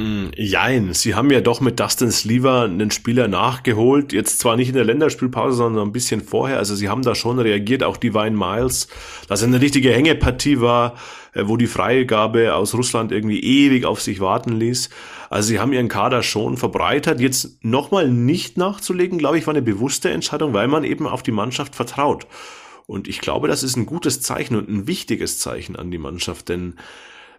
[0.00, 4.68] Mm, jein, sie haben ja doch mit Dustin Sleever einen Spieler nachgeholt, jetzt zwar nicht
[4.68, 8.30] in der Länderspielpause, sondern ein bisschen vorher, also sie haben da schon reagiert, auch Divine
[8.30, 8.88] Miles,
[9.28, 10.94] dass eine richtige Hängepartie war,
[11.34, 14.88] äh, wo die Freigabe aus Russland irgendwie ewig auf sich warten ließ.
[15.28, 19.60] Also sie haben ihren Kader schon verbreitert, jetzt nochmal nicht nachzulegen, glaube ich, war eine
[19.60, 22.26] bewusste Entscheidung, weil man eben auf die Mannschaft vertraut.
[22.86, 26.48] Und ich glaube, das ist ein gutes Zeichen und ein wichtiges Zeichen an die Mannschaft,
[26.48, 26.76] denn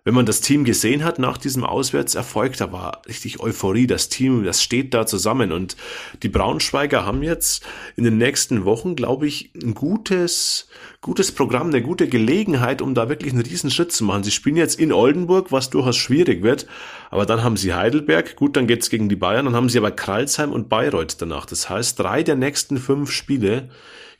[0.04, 3.86] wenn man das Team gesehen hat nach diesem Auswärtserfolg, da war richtig Euphorie.
[3.86, 5.52] Das Team, das steht da zusammen.
[5.52, 5.76] Und
[6.24, 7.64] die Braunschweiger haben jetzt
[7.96, 10.68] in den nächsten Wochen, glaube ich, ein gutes,
[11.02, 14.24] gutes Programm, eine gute Gelegenheit, um da wirklich einen riesen Schritt zu machen.
[14.24, 16.66] Sie spielen jetzt in Oldenburg, was durchaus schwierig wird.
[17.12, 18.36] Aber dann haben sie Heidelberg.
[18.36, 19.46] Gut, dann geht's gegen die Bayern.
[19.46, 21.46] Dann haben sie aber Kralsheim und Bayreuth danach.
[21.46, 23.70] Das heißt, drei der nächsten fünf Spiele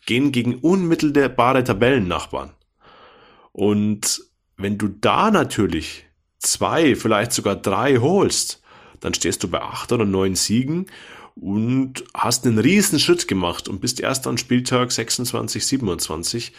[0.06, 2.52] gehen gegen unmittelbare Tabellennachbarn.
[3.52, 4.31] Und
[4.62, 6.06] wenn du da natürlich
[6.40, 8.62] zwei, vielleicht sogar drei holst,
[9.00, 10.88] dann stehst du bei acht oder neun Siegen
[11.36, 16.54] und hast einen riesen Schritt gemacht und bist erst an Spieltag 26, 27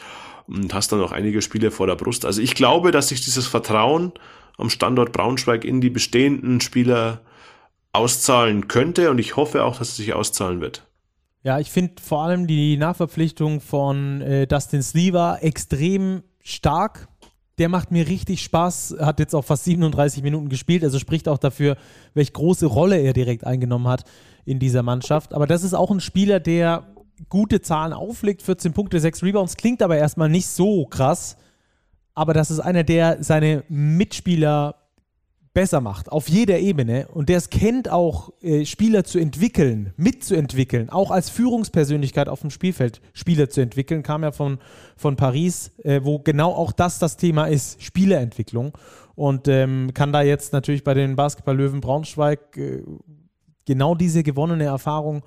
[0.47, 2.25] und hast dann noch einige Spiele vor der Brust.
[2.25, 4.13] Also ich glaube, dass sich dieses Vertrauen
[4.59, 7.23] am Standort Braunschweig in die bestehenden Spieler
[7.93, 10.87] auszahlen könnte und ich hoffe auch, dass es sich auszahlen wird.
[11.43, 17.09] Ja, ich finde vor allem die Nachverpflichtung von äh, Dustin Sleever extrem stark,
[17.63, 21.39] der macht mir richtig Spaß, hat jetzt auch fast 37 Minuten gespielt, also spricht auch
[21.39, 21.77] dafür,
[22.13, 24.03] welche große Rolle er direkt eingenommen hat
[24.45, 25.33] in dieser Mannschaft.
[25.33, 26.89] Aber das ist auch ein Spieler, der
[27.29, 31.37] gute Zahlen auflegt, 14 Punkte, 6 Rebounds, klingt aber erstmal nicht so krass.
[32.15, 34.75] Aber das ist einer, der seine Mitspieler
[35.55, 37.09] besser macht, auf jeder Ebene.
[37.09, 42.51] Und der es kennt auch, äh, Spieler zu entwickeln, mitzuentwickeln, auch als Führungspersönlichkeit auf dem
[42.51, 44.59] Spielfeld Spieler zu entwickeln, kam ja von,
[44.97, 48.77] von Paris, äh, wo genau auch das das Thema ist, Spielerentwicklung.
[49.15, 52.83] Und ähm, kann da jetzt natürlich bei den Basketball-Löwen Braunschweig äh,
[53.67, 55.23] genau diese gewonnene Erfahrung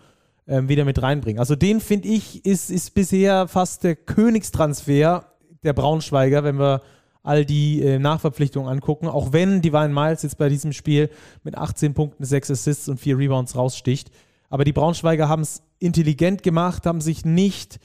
[0.48, 1.40] ähm, wieder mit reinbringen.
[1.40, 5.26] Also den finde ich, ist, ist bisher fast der Königstransfer
[5.64, 6.82] der Braunschweiger, wenn wir
[7.26, 11.10] all die äh, Nachverpflichtungen angucken, auch wenn Divine Miles jetzt bei diesem Spiel
[11.44, 14.12] mit 18 Punkten, 6 Assists und 4 Rebounds raussticht.
[14.50, 17.80] Aber die Braunschweiger haben es intelligent gemacht, haben sich nicht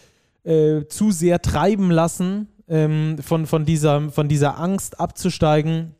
[0.44, 5.94] äh, zu sehr treiben lassen ähm, von, von, dieser, von dieser Angst abzusteigen.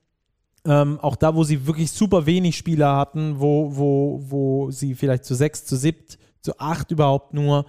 [0.66, 5.24] Ähm, auch da, wo sie wirklich super wenig Spieler hatten, wo, wo, wo sie vielleicht
[5.24, 7.64] zu sechs, zu siebt, zu acht überhaupt nur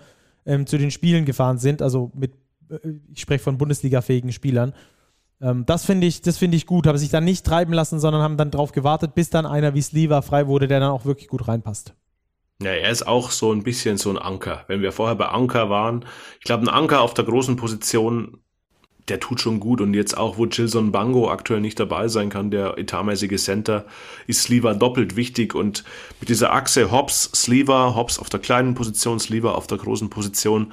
[0.45, 2.33] ähm, zu den Spielen gefahren sind, also mit,
[2.69, 2.77] äh,
[3.13, 4.73] ich spreche von Bundesliga-fähigen Spielern.
[5.41, 8.37] Ähm, das finde ich, das ich gut, haben sich dann nicht treiben lassen, sondern haben
[8.37, 11.47] dann drauf gewartet, bis dann einer wie Sliva frei wurde, der dann auch wirklich gut
[11.47, 11.93] reinpasst.
[12.61, 14.65] Ja, er ist auch so ein bisschen so ein Anker.
[14.67, 16.05] Wenn wir vorher bei Anker waren,
[16.39, 18.41] ich glaube, ein Anker auf der großen Position
[19.07, 19.81] der tut schon gut.
[19.81, 23.85] Und jetzt auch, wo Gilson Bango aktuell nicht dabei sein kann, der etatmäßige Center,
[24.27, 25.53] ist Sliva doppelt wichtig.
[25.53, 25.83] Und
[26.19, 30.71] mit dieser Achse Hobbs, Sliva, Hobbs auf der kleinen Position, Sliva auf der großen Position,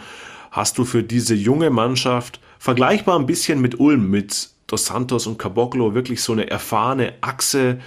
[0.51, 5.39] hast du für diese junge Mannschaft vergleichbar ein bisschen mit Ulm, mit Dos Santos und
[5.39, 7.81] Caboclo wirklich so eine erfahrene Achse,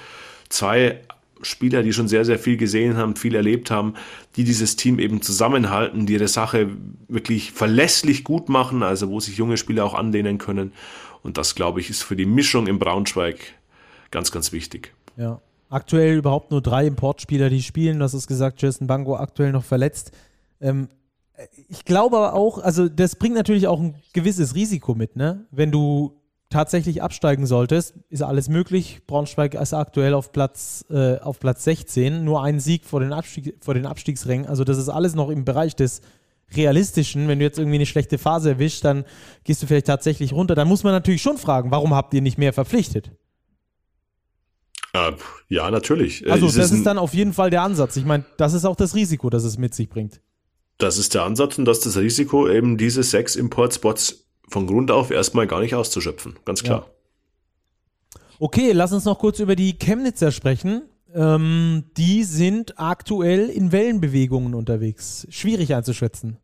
[0.49, 0.99] zwei
[1.41, 3.93] Spieler, die schon sehr, sehr viel gesehen haben, viel erlebt haben,
[4.35, 6.69] die dieses Team eben zusammenhalten, die ihre Sache
[7.07, 10.73] wirklich verlässlich gut machen, also wo sich junge Spieler auch anlehnen können.
[11.23, 13.37] Und das, glaube ich, ist für die Mischung im Braunschweig
[14.11, 14.93] ganz, ganz wichtig.
[15.17, 15.39] Ja.
[15.69, 17.99] Aktuell überhaupt nur drei Importspieler, die spielen.
[17.99, 20.11] Das ist gesagt, Jason Bango aktuell noch verletzt.
[20.59, 20.89] Ähm,
[21.69, 25.45] ich glaube aber auch, also das bringt natürlich auch ein gewisses Risiko mit, ne?
[25.49, 26.20] Wenn du
[26.51, 29.01] tatsächlich absteigen solltest, ist alles möglich.
[29.07, 33.55] Braunschweig ist aktuell auf Platz, äh, auf Platz 16, nur ein Sieg vor den, Abstieg,
[33.61, 34.45] vor den Abstiegsrängen.
[34.45, 36.01] Also das ist alles noch im Bereich des
[36.55, 37.27] Realistischen.
[37.27, 39.05] Wenn du jetzt irgendwie eine schlechte Phase erwischst, dann
[39.43, 40.53] gehst du vielleicht tatsächlich runter.
[40.53, 43.11] Dann muss man natürlich schon fragen, warum habt ihr nicht mehr verpflichtet?
[44.93, 45.13] Äh,
[45.47, 46.25] ja, natürlich.
[46.25, 47.95] Äh, also ist das ist dann auf jeden Fall der Ansatz.
[47.95, 50.21] Ich meine, das ist auch das Risiko, das es mit sich bringt.
[50.77, 54.91] Das ist der Ansatz und das ist das Risiko, eben diese sechs Importspots von Grund
[54.91, 56.87] auf erstmal gar nicht auszuschöpfen, ganz klar.
[56.87, 58.19] Ja.
[58.39, 60.83] Okay, lass uns noch kurz über die Chemnitzer sprechen.
[61.13, 65.27] Ähm, die sind aktuell in Wellenbewegungen unterwegs.
[65.29, 66.37] Schwierig einzuschätzen.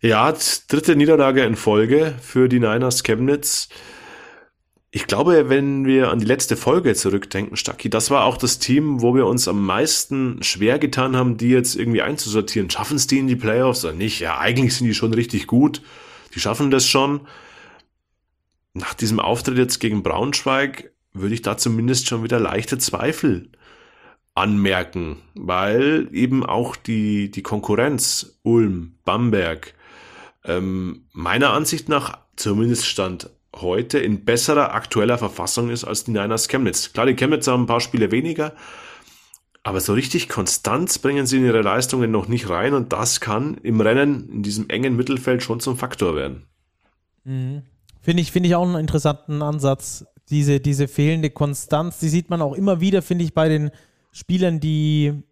[0.00, 0.34] Ja,
[0.68, 3.68] dritte Niederlage in Folge für die Niners Chemnitz.
[4.90, 9.02] Ich glaube, wenn wir an die letzte Folge zurückdenken, Stacki, das war auch das Team,
[9.02, 12.70] wo wir uns am meisten schwer getan haben, die jetzt irgendwie einzusortieren.
[12.70, 14.20] Schaffen es die in die Playoffs oder nicht?
[14.20, 15.80] Ja, eigentlich sind die schon richtig gut
[16.34, 17.26] die schaffen das schon.
[18.72, 23.50] Nach diesem Auftritt jetzt gegen Braunschweig würde ich da zumindest schon wieder leichte Zweifel
[24.34, 29.74] anmerken, weil eben auch die, die Konkurrenz Ulm, Bamberg,
[30.44, 36.48] ähm, meiner Ansicht nach zumindest stand heute in besserer aktueller Verfassung ist als die Niners
[36.48, 36.92] Chemnitz.
[36.92, 38.54] Klar, die Chemnitz haben ein paar Spiele weniger,
[39.62, 43.58] aber so richtig Konstanz bringen sie in ihre Leistungen noch nicht rein und das kann
[43.62, 46.46] im Rennen in diesem engen Mittelfeld schon zum Faktor werden.
[47.24, 47.62] Mhm.
[48.00, 50.06] Finde ich, find ich auch einen interessanten Ansatz.
[50.30, 53.70] Diese, diese fehlende Konstanz, die sieht man auch immer wieder, finde ich, bei den
[54.12, 55.22] Spielern, die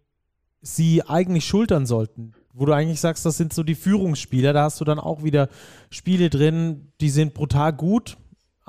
[0.61, 2.33] sie eigentlich schultern sollten.
[2.53, 4.53] Wo du eigentlich sagst, das sind so die Führungsspieler.
[4.53, 5.49] Da hast du dann auch wieder
[5.89, 8.17] Spiele drin, die sind brutal gut,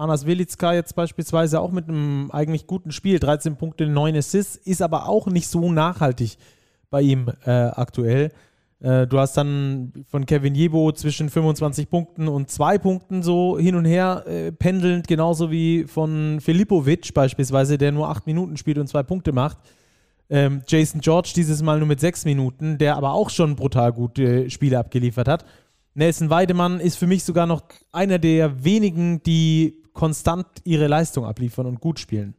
[0.01, 4.81] Anas Velitska jetzt beispielsweise auch mit einem eigentlich guten Spiel, 13 Punkte, 9 Assists, ist
[4.81, 6.39] aber auch nicht so nachhaltig
[6.89, 8.33] bei ihm äh, aktuell.
[8.81, 13.75] Äh, du hast dann von Kevin Jebo zwischen 25 Punkten und 2 Punkten so hin
[13.75, 18.89] und her äh, pendelnd, genauso wie von Filipovic beispielsweise, der nur 8 Minuten spielt und
[18.89, 19.59] 2 Punkte macht.
[20.31, 24.49] Ähm, Jason George dieses Mal nur mit 6 Minuten, der aber auch schon brutal gute
[24.49, 25.45] Spiele abgeliefert hat.
[25.93, 31.67] Nelson Weidemann ist für mich sogar noch einer der wenigen, die konstant ihre Leistung abliefern
[31.67, 32.35] und gut spielen.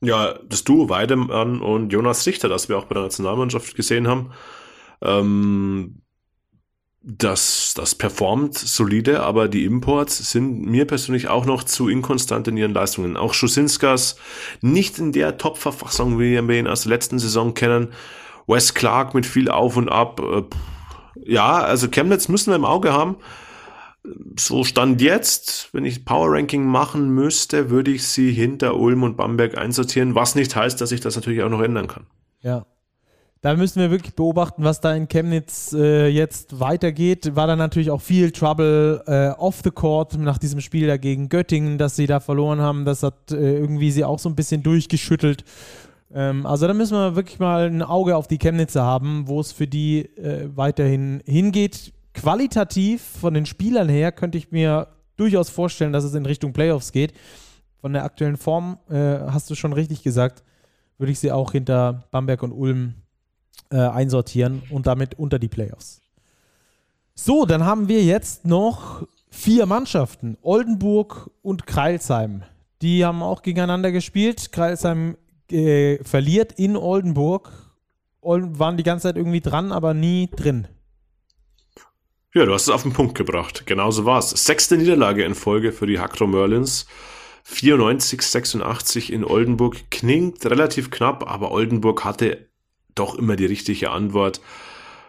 [0.00, 4.30] Ja, das Duo Weidemann und Jonas Richter, das wir auch bei der Nationalmannschaft gesehen haben,
[5.02, 6.02] ähm,
[7.02, 12.56] das, das performt solide, aber die Imports sind mir persönlich auch noch zu inkonstant in
[12.56, 13.16] ihren Leistungen.
[13.16, 14.16] Auch Schusinskas
[14.60, 17.92] nicht in der Top-Verfassung, wie wir ihn aus der letzten Saison kennen.
[18.46, 20.20] Wes Clark mit viel Auf und Ab.
[20.20, 20.42] Äh,
[21.24, 23.16] ja, also Chemnitz müssen wir im Auge haben
[24.38, 29.16] so stand jetzt, wenn ich Power Ranking machen müsste, würde ich sie hinter Ulm und
[29.16, 32.06] Bamberg einsortieren, was nicht heißt, dass ich das natürlich auch noch ändern kann.
[32.40, 32.66] Ja.
[33.40, 37.36] Da müssen wir wirklich beobachten, was da in Chemnitz äh, jetzt weitergeht.
[37.36, 41.78] War da natürlich auch viel Trouble äh, off the court nach diesem Spiel dagegen Göttingen,
[41.78, 42.84] dass sie da verloren haben.
[42.84, 45.44] Das hat äh, irgendwie sie auch so ein bisschen durchgeschüttelt.
[46.12, 49.52] Ähm, also da müssen wir wirklich mal ein Auge auf die Chemnitzer haben, wo es
[49.52, 55.92] für die äh, weiterhin hingeht qualitativ von den Spielern her könnte ich mir durchaus vorstellen,
[55.92, 57.12] dass es in Richtung Playoffs geht.
[57.80, 60.42] Von der aktuellen Form äh, hast du schon richtig gesagt,
[60.98, 62.94] würde ich sie auch hinter Bamberg und Ulm
[63.70, 66.00] äh, einsortieren und damit unter die Playoffs.
[67.14, 72.42] So, dann haben wir jetzt noch vier Mannschaften: Oldenburg und Kreilsheim.
[72.82, 74.50] Die haben auch gegeneinander gespielt.
[74.50, 75.16] Kreilsheim
[75.50, 77.52] äh, verliert in Oldenburg
[78.20, 80.66] waren die ganze Zeit irgendwie dran, aber nie drin.
[82.34, 83.64] Ja, du hast es auf den Punkt gebracht.
[83.64, 84.30] Genauso war es.
[84.30, 86.86] Sechste Niederlage in Folge für die Hackro Merlins.
[87.44, 89.90] 94, 86 in Oldenburg.
[89.90, 92.50] Klingt relativ knapp, aber Oldenburg hatte
[92.94, 94.42] doch immer die richtige Antwort.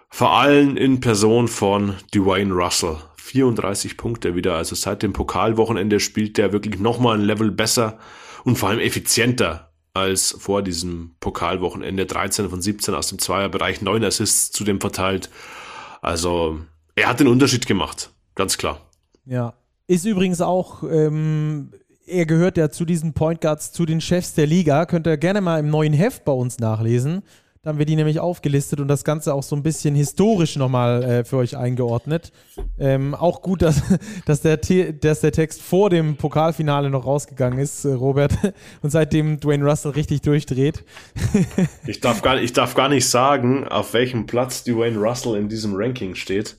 [0.10, 2.98] Vor allem in Person von Dwayne Russell.
[3.18, 4.56] 34 Punkte wieder.
[4.56, 8.00] Also seit dem Pokalwochenende spielt der wirklich nochmal ein Level besser
[8.46, 12.06] und vor allem effizienter als vor diesem Pokalwochenende.
[12.06, 15.30] 13 von 17 aus dem Zweierbereich, 9 Assists zudem verteilt.
[16.02, 16.60] Also
[17.00, 18.82] er hat den Unterschied gemacht, ganz klar.
[19.26, 19.54] Ja,
[19.88, 21.72] ist übrigens auch, ähm,
[22.06, 24.86] er gehört ja zu diesen Point Guards, zu den Chefs der Liga.
[24.86, 27.24] Könnt ihr gerne mal im neuen Heft bei uns nachlesen.
[27.62, 31.04] Da haben wir die nämlich aufgelistet und das Ganze auch so ein bisschen historisch nochmal
[31.04, 32.32] äh, für euch eingeordnet.
[32.80, 33.82] Ähm, auch gut, dass,
[34.26, 38.32] dass, der dass der Text vor dem Pokalfinale noch rausgegangen ist, äh, Robert,
[38.82, 40.86] und seitdem Dwayne Russell richtig durchdreht.
[41.86, 45.76] ich, darf gar, ich darf gar nicht sagen, auf welchem Platz Dwayne Russell in diesem
[45.76, 46.56] Ranking steht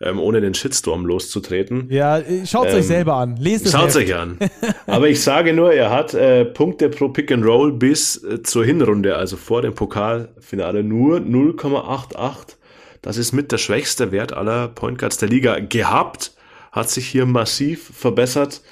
[0.00, 1.86] ähm, ohne den Shitstorm loszutreten.
[1.90, 3.36] Ja, schaut es ähm, euch selber an.
[3.36, 4.38] Lest es Schaut euch an.
[4.86, 8.64] Aber ich sage nur, er hat äh, Punkte pro Pick and Roll bis äh, zur
[8.64, 12.56] Hinrunde, also vor dem Pokalfinale, nur 0,88.
[13.02, 16.32] Das ist mit der schwächste Wert aller Point Guards der Liga gehabt.
[16.72, 18.62] Hat sich hier massiv verbessert.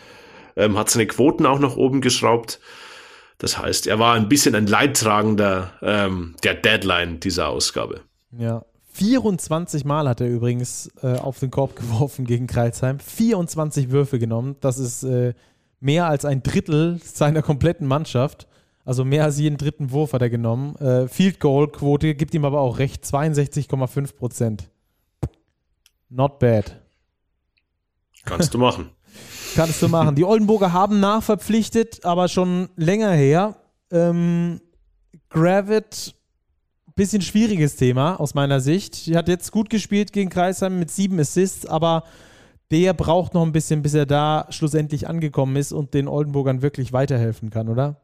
[0.57, 2.59] Ähm, hat seine Quoten auch nach oben geschraubt.
[3.39, 8.01] Das heißt, er war ein bisschen ein Leidtragender ähm, der Deadline dieser Ausgabe.
[8.37, 8.65] Ja,
[8.99, 12.99] 24 Mal hat er übrigens äh, auf den Korb geworfen gegen Kreilsheim.
[12.99, 14.57] 24 Würfe genommen.
[14.61, 15.35] Das ist äh,
[15.81, 18.49] mehr als ein Drittel seiner kompletten Mannschaft.
[18.85, 20.75] Also mehr als jeden dritten Wurf hat er genommen.
[20.77, 23.05] Äh, Field Goal Quote gibt ihm aber auch recht.
[23.05, 24.69] 62,5 Prozent.
[26.09, 26.81] Not bad.
[28.25, 28.91] Kannst du machen.
[29.55, 30.17] Kannst du machen.
[30.17, 33.57] Die Oldenburger haben nachverpflichtet, aber schon länger her.
[33.91, 34.61] Ähm,
[35.31, 36.15] Gravit
[36.99, 39.09] bisschen schwieriges Thema aus meiner Sicht.
[39.09, 42.05] Er hat jetzt gut gespielt gegen Kreisheim mit sieben Assists, aber
[42.71, 46.93] der braucht noch ein bisschen, bis er da schlussendlich angekommen ist und den Oldenburgern wirklich
[46.93, 48.03] weiterhelfen kann, oder?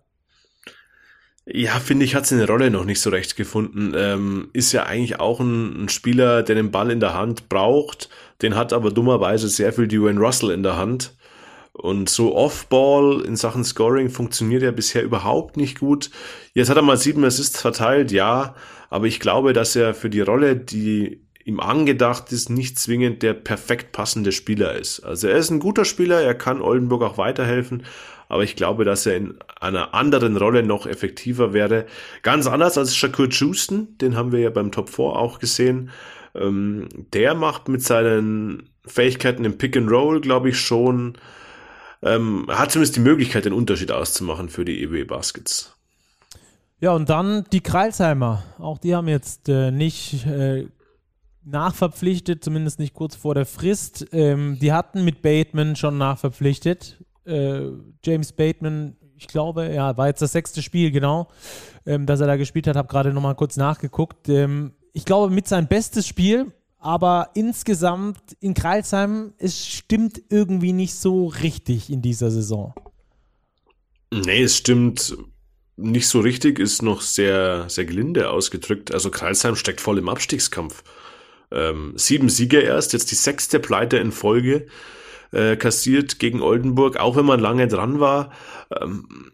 [1.47, 3.93] Ja, finde ich, hat seine Rolle noch nicht so recht gefunden.
[3.95, 8.09] Ähm, ist ja eigentlich auch ein, ein, Spieler, der den Ball in der Hand braucht.
[8.41, 11.15] Den hat aber dummerweise sehr viel Dwayne Russell in der Hand.
[11.73, 16.11] Und so Off-Ball in Sachen Scoring funktioniert ja bisher überhaupt nicht gut.
[16.55, 18.55] Jetzt hat er mal sieben Assists verteilt, ja,
[18.95, 23.35] aber ich glaube, dass er für die Rolle, die ihm angedacht ist, nicht zwingend der
[23.35, 25.01] perfekt passende Spieler ist.
[25.01, 27.83] Also er ist ein guter Spieler, er kann Oldenburg auch weiterhelfen,
[28.29, 31.87] aber ich glaube, dass er in einer anderen Rolle noch effektiver wäre.
[32.23, 35.91] Ganz anders als Shakur Houston, den haben wir ja beim Top 4 auch gesehen.
[36.33, 41.19] Ähm, der macht mit seinen Fähigkeiten im Pick and Roll, glaube ich, schon
[42.01, 45.74] ähm, hat zumindest die Möglichkeit, den Unterschied auszumachen für die EW Baskets.
[46.85, 48.43] Ja, und dann die Kreilsheimer.
[48.59, 50.69] Auch die haben jetzt äh, nicht äh,
[51.43, 54.05] nachverpflichtet, zumindest nicht kurz vor der Frist.
[54.13, 57.03] Ähm, die hatten mit Bateman schon nachverpflichtet.
[57.25, 57.69] Äh,
[58.05, 61.29] James Bateman, ich glaube, ja, war jetzt das sechste Spiel, genau,
[61.87, 62.77] ähm, dass er da gespielt hat.
[62.77, 64.29] Habe gerade nochmal kurz nachgeguckt.
[64.29, 70.97] Ähm, ich glaube, mit sein bestes Spiel aber insgesamt in Kreilsheim, es stimmt irgendwie nicht
[70.97, 72.75] so richtig in dieser Saison.
[74.13, 75.17] Nee, es stimmt
[75.77, 78.93] nicht so richtig, ist noch sehr, sehr gelinde ausgedrückt.
[78.93, 80.85] Also Kreilsheim steckt voll im Abstiegskampf.
[81.51, 84.67] Ähm, sieben Siege erst, jetzt die sechste Pleite in Folge
[85.33, 88.33] äh, kassiert gegen Oldenburg, auch wenn man lange dran war.
[88.81, 89.33] Ähm,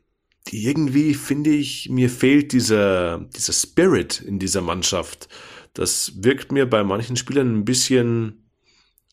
[0.51, 5.29] irgendwie finde ich, mir fehlt dieser, dieser Spirit in dieser Mannschaft.
[5.75, 8.51] Das wirkt mir bei manchen Spielern ein bisschen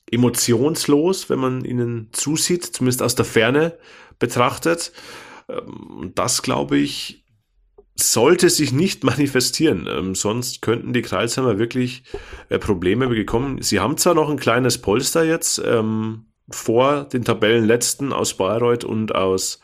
[0.10, 3.78] emotionslos, wenn man ihnen zusieht, zumindest aus der Ferne
[4.20, 4.94] betrachtet.
[5.50, 7.26] Ähm, das, glaube ich,
[7.96, 9.88] sollte sich nicht manifestieren.
[9.90, 12.04] Ähm, sonst könnten die Kreisheimer wirklich
[12.50, 13.62] äh, Probleme bekommen.
[13.62, 19.14] Sie haben zwar noch ein kleines Polster jetzt ähm, vor den Tabellenletzten aus Bayreuth und
[19.14, 19.60] aus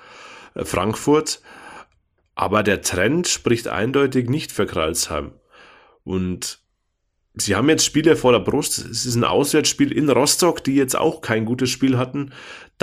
[0.56, 1.42] äh, Frankfurt,
[2.36, 5.34] aber der Trend spricht eindeutig nicht für Kreilsheim.
[6.04, 6.64] Und
[7.36, 8.78] Sie haben jetzt Spiele vor der Brust.
[8.78, 12.32] Es ist ein Auswärtsspiel in Rostock, die jetzt auch kein gutes Spiel hatten.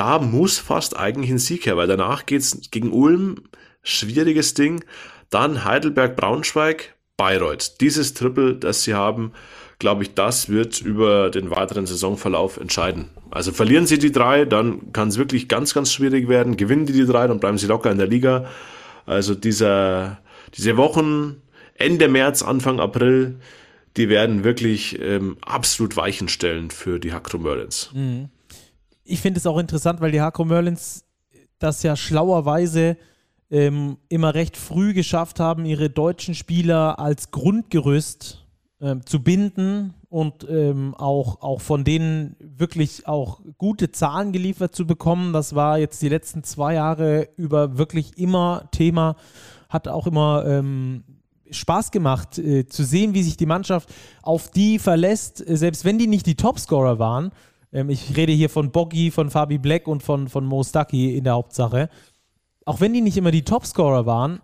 [0.00, 3.34] Da muss fast eigentlich ein Sieg her, weil danach geht's gegen Ulm,
[3.82, 4.82] schwieriges Ding.
[5.28, 7.82] Dann Heidelberg, Braunschweig, Bayreuth.
[7.82, 9.32] Dieses Triple, das sie haben,
[9.78, 13.10] glaube ich, das wird über den weiteren Saisonverlauf entscheiden.
[13.30, 16.56] Also verlieren sie die drei, dann kann es wirklich ganz, ganz schwierig werden.
[16.56, 18.46] Gewinnen die die drei, dann bleiben sie locker in der Liga.
[19.04, 20.22] Also dieser,
[20.56, 21.42] diese Wochen,
[21.74, 23.38] Ende März, Anfang April,
[23.98, 27.90] die werden wirklich ähm, absolut Weichen stellen für die Hakro Merlins.
[27.92, 28.30] Mhm.
[29.10, 31.04] Ich finde es auch interessant, weil die Hakro Merlins
[31.58, 32.96] das ja schlauerweise
[33.50, 38.46] ähm, immer recht früh geschafft haben, ihre deutschen Spieler als Grundgerüst
[38.80, 44.86] ähm, zu binden und ähm, auch, auch von denen wirklich auch gute Zahlen geliefert zu
[44.86, 45.32] bekommen.
[45.32, 49.16] Das war jetzt die letzten zwei Jahre über wirklich immer Thema,
[49.68, 51.02] hat auch immer ähm,
[51.50, 53.92] Spaß gemacht äh, zu sehen, wie sich die Mannschaft
[54.22, 57.32] auf die verlässt, äh, selbst wenn die nicht die Topscorer waren.
[57.72, 61.24] Ähm, ich rede hier von Boggy, von Fabi Black und von, von Mo Stucky in
[61.24, 61.88] der Hauptsache.
[62.64, 64.40] Auch wenn die nicht immer die Topscorer waren,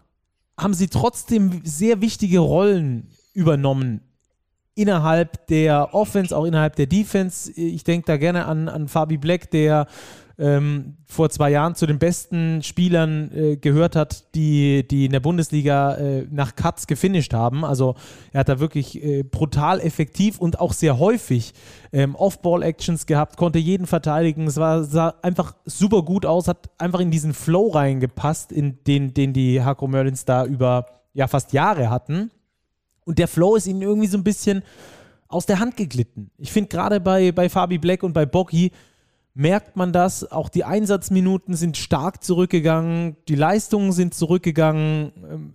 [0.59, 4.01] haben sie trotzdem sehr wichtige Rollen übernommen
[4.75, 7.51] innerhalb der Offense, auch innerhalb der Defense.
[7.53, 9.87] Ich denke da gerne an, an Fabi Black, der
[10.39, 15.21] ähm, vor zwei Jahren zu den besten Spielern äh, gehört hat, die, die in der
[15.21, 17.65] Bundesliga äh, nach Cuts gefinisht haben.
[17.65, 17.95] Also
[18.33, 21.55] er hat da wirklich äh, brutal effektiv und auch sehr häufig
[21.93, 24.47] ähm, Off-Ball-Actions gehabt, konnte jeden verteidigen.
[24.47, 29.15] Es war, sah einfach super gut aus, hat einfach in diesen Flow reingepasst, in den,
[29.15, 32.31] den die Hakro Merlins da über ja, fast Jahre hatten.
[33.07, 34.63] Und der Flow ist ihnen irgendwie so ein bisschen
[35.29, 36.31] aus der Hand geglitten.
[36.37, 38.71] Ich finde gerade bei, bei Fabi Black und bei Bocky
[39.37, 40.31] merkt man das.
[40.33, 45.13] Auch die Einsatzminuten sind stark zurückgegangen, die Leistungen sind zurückgegangen.
[45.31, 45.55] Ähm,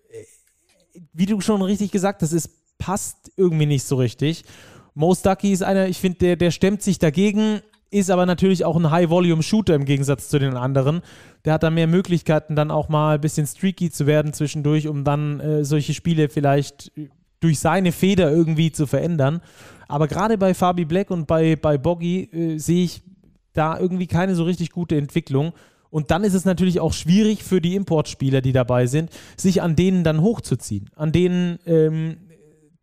[1.13, 4.43] wie du schon richtig gesagt hast, es passt irgendwie nicht so richtig.
[4.93, 8.75] Mo Stucky ist einer, ich finde, der, der stemmt sich dagegen, ist aber natürlich auch
[8.75, 11.01] ein High-Volume-Shooter im Gegensatz zu den anderen.
[11.43, 15.03] Der hat da mehr Möglichkeiten, dann auch mal ein bisschen streaky zu werden zwischendurch, um
[15.03, 16.91] dann äh, solche Spiele vielleicht
[17.39, 19.41] durch seine Feder irgendwie zu verändern.
[19.87, 23.01] Aber gerade bei Fabi Black und bei, bei Boggy äh, sehe ich
[23.53, 25.53] da irgendwie keine so richtig gute Entwicklung.
[25.89, 29.75] Und dann ist es natürlich auch schwierig für die Importspieler, die dabei sind, sich an
[29.75, 30.89] denen dann hochzuziehen.
[30.95, 32.17] An denen, ähm,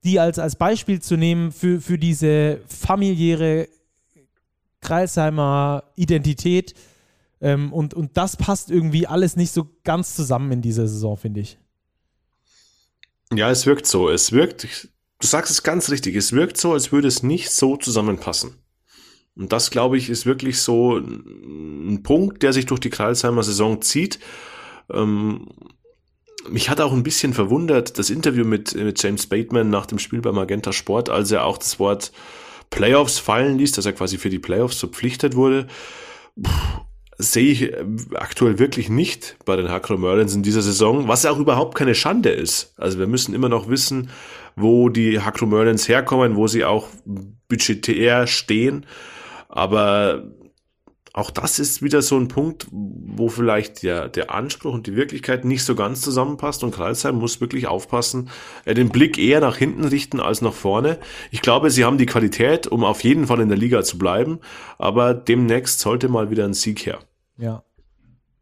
[0.04, 3.68] die als, als Beispiel zu nehmen für, für diese familiäre
[4.80, 6.74] Kreisheimer Identität.
[7.40, 11.40] Ähm, und, und das passt irgendwie alles nicht so ganz zusammen in dieser Saison, finde
[11.40, 11.58] ich.
[13.32, 14.08] Ja, es wirkt so.
[14.08, 14.88] Es wirkt,
[15.20, 18.54] du sagst es ganz richtig, es wirkt so, als würde es nicht so zusammenpassen.
[19.38, 23.80] Und das, glaube ich, ist wirklich so ein Punkt, der sich durch die Kreilsheimer Saison
[23.80, 24.18] zieht.
[24.92, 25.46] Ähm,
[26.48, 30.20] mich hat auch ein bisschen verwundert das Interview mit, mit James Bateman nach dem Spiel
[30.20, 32.10] beim Magenta Sport, als er auch das Wort
[32.70, 35.68] Playoffs fallen ließ, dass er quasi für die Playoffs verpflichtet wurde.
[37.16, 37.84] Sehe ich äh,
[38.14, 42.30] aktuell wirklich nicht bei den Hakro Merlins in dieser Saison, was auch überhaupt keine Schande
[42.30, 42.74] ist.
[42.76, 44.10] Also wir müssen immer noch wissen,
[44.56, 46.88] wo die Hakro Merlins herkommen, wo sie auch
[47.48, 48.84] budgetär stehen.
[49.48, 50.24] Aber
[51.18, 55.44] auch das ist wieder so ein Punkt, wo vielleicht der, der Anspruch und die Wirklichkeit
[55.44, 58.30] nicht so ganz zusammenpasst und Kreisheim muss wirklich aufpassen,
[58.64, 60.98] äh, den Blick eher nach hinten richten als nach vorne.
[61.30, 64.38] Ich glaube, sie haben die Qualität, um auf jeden Fall in der Liga zu bleiben,
[64.78, 67.00] aber demnächst sollte mal wieder ein Sieg her.
[67.36, 67.64] Ja.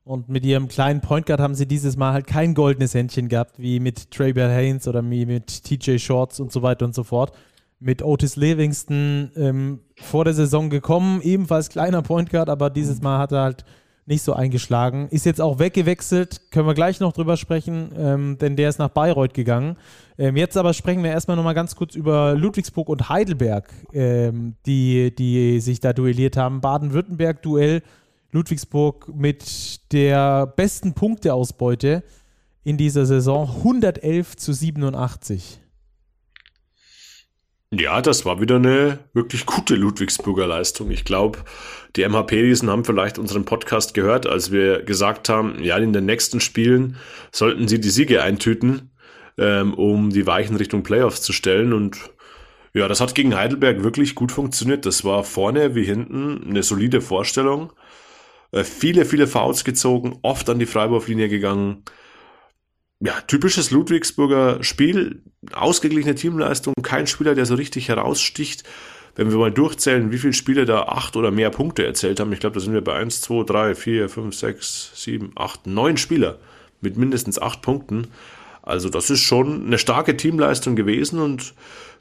[0.04, 3.58] Und mit ihrem kleinen Point Guard haben sie dieses Mal halt kein goldenes Händchen gehabt,
[3.58, 7.02] wie mit Trey Bell Haynes oder wie mit TJ Shorts und so weiter und so
[7.02, 7.32] fort
[7.78, 13.18] mit Otis Livingston ähm, vor der Saison gekommen, ebenfalls kleiner Point Guard, aber dieses Mal
[13.18, 13.64] hat er halt
[14.06, 15.08] nicht so eingeschlagen.
[15.10, 18.88] Ist jetzt auch weggewechselt, können wir gleich noch drüber sprechen, ähm, denn der ist nach
[18.88, 19.76] Bayreuth gegangen.
[20.16, 25.14] Ähm, jetzt aber sprechen wir erstmal nochmal ganz kurz über Ludwigsburg und Heidelberg, ähm, die,
[25.14, 26.60] die sich da duelliert haben.
[26.60, 27.82] Baden-Württemberg-Duell,
[28.30, 32.04] Ludwigsburg mit der besten Punkteausbeute
[32.62, 35.60] in dieser Saison, 111 zu 87.
[37.72, 40.90] Ja, das war wieder eine wirklich gute Ludwigsburger Leistung.
[40.92, 41.40] Ich glaube,
[41.96, 46.38] die MHP-Riesen haben vielleicht unseren Podcast gehört, als wir gesagt haben, ja, in den nächsten
[46.40, 46.96] Spielen
[47.32, 48.92] sollten sie die Siege eintüten,
[49.36, 51.72] ähm, um die Weichen Richtung Playoffs zu stellen.
[51.72, 51.98] Und
[52.72, 54.86] ja, das hat gegen Heidelberg wirklich gut funktioniert.
[54.86, 57.72] Das war vorne wie hinten eine solide Vorstellung.
[58.52, 61.82] Äh, viele, viele Fouls gezogen, oft an die Freiwurflinie gegangen
[63.00, 65.22] ja, typisches Ludwigsburger Spiel,
[65.52, 68.64] ausgeglichene Teamleistung, kein Spieler, der so richtig heraussticht.
[69.14, 72.40] Wenn wir mal durchzählen, wie viele Spieler da acht oder mehr Punkte erzählt haben, ich
[72.40, 76.38] glaube, da sind wir bei 1, 2, 3, 4, 5, 6, 7, 8, 9 Spieler
[76.80, 78.08] mit mindestens acht Punkten.
[78.62, 81.54] Also das ist schon eine starke Teamleistung gewesen und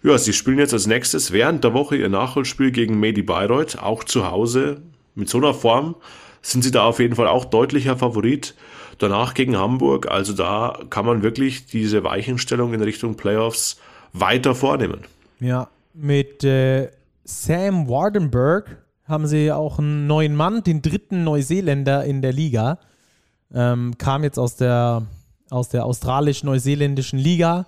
[0.04, 4.04] ja, sie spielen jetzt als nächstes während der Woche ihr Nachholspiel gegen Medi Bayreuth, auch
[4.04, 4.82] zu Hause.
[5.14, 5.96] Mit so einer Form
[6.42, 8.56] sind sie da auf jeden Fall auch deutlicher Favorit
[8.98, 10.10] danach gegen Hamburg.
[10.10, 13.80] Also da kann man wirklich diese Weichenstellung in Richtung Playoffs
[14.14, 15.02] weiter vornehmen.
[15.40, 16.90] Ja, mit äh,
[17.24, 22.80] Sam Wardenberg haben sie auch einen neuen Mann, den dritten Neuseeländer in der Liga.
[23.54, 25.04] Ähm, kam jetzt aus der,
[25.50, 27.68] aus der australisch-neuseeländischen Liga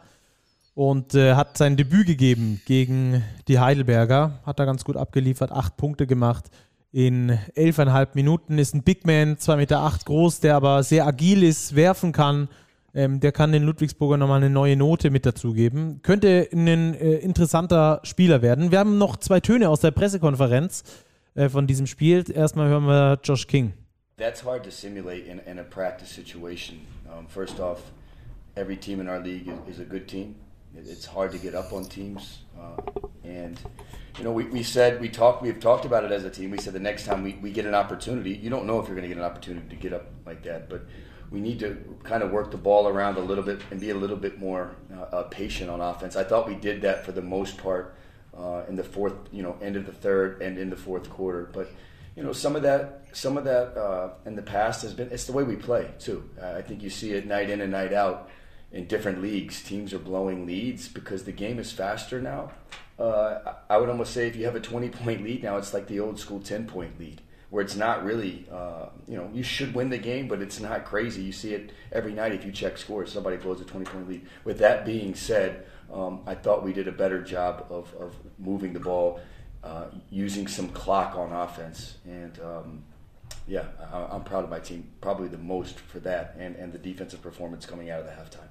[0.74, 4.40] und äh, hat sein Debüt gegeben gegen die Heidelberger.
[4.46, 6.46] Hat da ganz gut abgeliefert, acht Punkte gemacht
[6.98, 8.58] in elfeinhalb Minuten.
[8.58, 12.50] Ist ein Big Man, 2,8 Meter acht groß, der aber sehr agil ist, werfen kann.
[12.96, 16.02] Ähm, der kann den Ludwigsburger nochmal eine neue Note mit dazugeben.
[16.02, 18.72] Könnte ein äh, interessanter Spieler werden.
[18.72, 20.84] Wir haben noch zwei Töne aus der Pressekonferenz
[21.36, 22.24] äh, von diesem Spiel.
[22.34, 23.74] Erstmal hören wir Josh King.
[24.18, 26.80] That's hard to simulate in, in a practice situation.
[27.06, 27.84] Um, first off,
[28.56, 30.34] every team in our league is, is a good team.
[30.86, 32.82] It's hard to get up on teams, uh,
[33.24, 33.60] and
[34.18, 36.52] you know we, we said we talked we've talked about it as a team.
[36.52, 38.96] We said the next time we, we get an opportunity, you don't know if you're
[38.96, 40.86] going to get an opportunity to get up like that, but
[41.32, 43.96] we need to kind of work the ball around a little bit and be a
[43.96, 46.16] little bit more uh, uh, patient on offense.
[46.16, 47.96] I thought we did that for the most part
[48.38, 51.50] uh, in the fourth, you know, end of the third and in the fourth quarter.
[51.52, 51.72] But
[52.16, 55.10] you know, some of that, some of that uh, in the past has been.
[55.12, 56.30] It's the way we play too.
[56.42, 58.30] I think you see it night in and night out
[58.72, 59.64] in different leagues.
[59.64, 62.52] Teams are blowing leads because the game is faster now.
[63.00, 65.88] Uh, I would almost say if you have a 20 point lead now, it's like
[65.88, 69.74] the old school 10 point lead where it's not really, uh, you know, you should
[69.74, 71.22] win the game, but it's not crazy.
[71.22, 73.12] You see it every night if you check scores.
[73.12, 74.28] Somebody blows a 20 point lead.
[74.44, 78.74] With that being said, um, I thought we did a better job of, of moving
[78.74, 79.22] the ball,
[79.64, 81.98] uh, using some clock on offense.
[82.06, 82.84] And um,
[83.48, 86.80] yeah, I, am proud of my team, probably the most for that and, and the
[86.80, 88.50] defensive performance coming out of the halftime.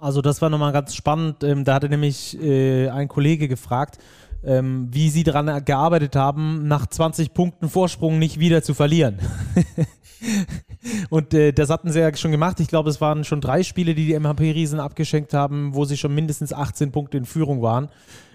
[0.00, 1.44] Also das war nochmal ganz spannend.
[1.44, 3.98] Ähm, da hatte nämlich äh, ein Kollege gefragt,
[4.42, 9.18] ähm, wie sie daran gearbeitet haben, nach 20 Punkten Vorsprung nicht wieder zu verlieren.
[11.10, 12.60] Und äh, das hatten sie ja schon gemacht.
[12.60, 16.14] Ich glaube, es waren schon drei Spiele, die die MHP-Riesen abgeschenkt haben, wo sie schon
[16.14, 17.90] mindestens 18 Punkte in Führung waren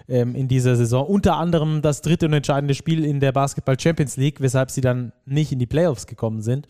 [0.08, 1.06] ähm, in dieser Saison.
[1.06, 5.12] Unter anderem das dritte und entscheidende Spiel in der Basketball Champions League, weshalb sie dann
[5.24, 6.68] nicht in die Playoffs gekommen sind.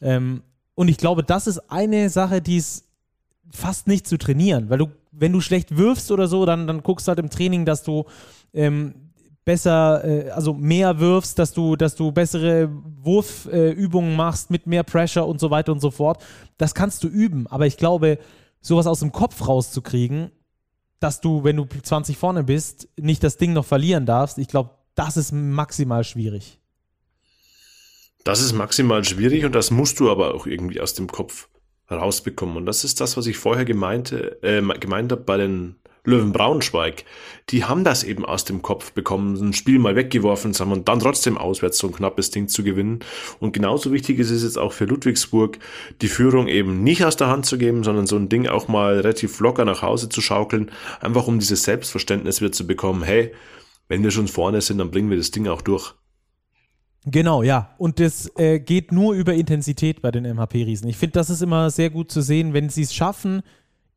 [0.00, 0.42] Ähm,
[0.74, 2.87] und ich glaube, das ist eine Sache, die ist
[3.50, 7.06] fast nicht zu trainieren, weil du, wenn du schlecht wirfst oder so, dann, dann guckst
[7.06, 8.04] du halt im Training, dass du
[8.52, 8.94] ähm,
[9.44, 12.68] besser, äh, also mehr wirfst, dass du, dass du bessere
[13.00, 16.22] Wurfübungen äh, machst mit mehr Pressure und so weiter und so fort.
[16.58, 18.18] Das kannst du üben, aber ich glaube,
[18.60, 20.30] sowas aus dem Kopf rauszukriegen,
[21.00, 24.70] dass du, wenn du 20 vorne bist, nicht das Ding noch verlieren darfst, ich glaube,
[24.94, 26.60] das ist maximal schwierig.
[28.24, 31.48] Das ist maximal schwierig und das musst du aber auch irgendwie aus dem Kopf
[31.90, 32.56] rausbekommen.
[32.56, 35.76] Und das ist das, was ich vorher gemeinte, äh, gemeint habe bei den
[36.08, 37.04] Löwen Braunschweig,
[37.50, 41.00] die haben das eben aus dem Kopf bekommen, ein Spiel mal weggeworfen haben und dann
[41.00, 43.00] trotzdem auswärts so ein knappes Ding zu gewinnen.
[43.40, 45.58] Und genauso wichtig ist es jetzt auch für Ludwigsburg,
[46.00, 48.94] die Führung eben nicht aus der Hand zu geben, sondern so ein Ding auch mal
[49.00, 50.70] relativ locker nach Hause zu schaukeln,
[51.00, 53.32] einfach um dieses Selbstverständnis wieder zu bekommen, hey,
[53.88, 55.94] wenn wir schon vorne sind, dann bringen wir das Ding auch durch.
[57.04, 57.70] Genau, ja.
[57.78, 60.88] Und das äh, geht nur über Intensität bei den MHP-Riesen.
[60.88, 63.42] Ich finde, das ist immer sehr gut zu sehen, wenn sie es schaffen,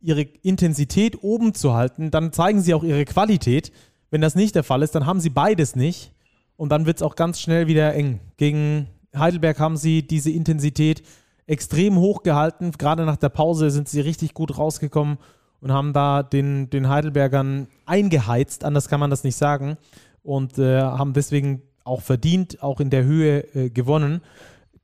[0.02, 3.72] ihre Intensität oben zu halten, dann zeigen sie auch ihre Qualität.
[4.10, 6.12] Wenn das nicht der Fall ist, dann haben sie beides nicht.
[6.58, 8.20] Und dann wird es auch ganz schnell wieder eng.
[8.38, 11.04] Gegen Heidelberg haben sie diese Intensität
[11.48, 12.72] extrem hoch gehalten.
[12.72, 15.18] Gerade nach der Pause sind sie richtig gut rausgekommen
[15.60, 18.64] und haben da den, den Heidelbergern eingeheizt.
[18.64, 19.78] Anders kann man das nicht sagen.
[20.24, 24.22] Und äh, haben deswegen auch verdient, auch in der Höhe äh, gewonnen.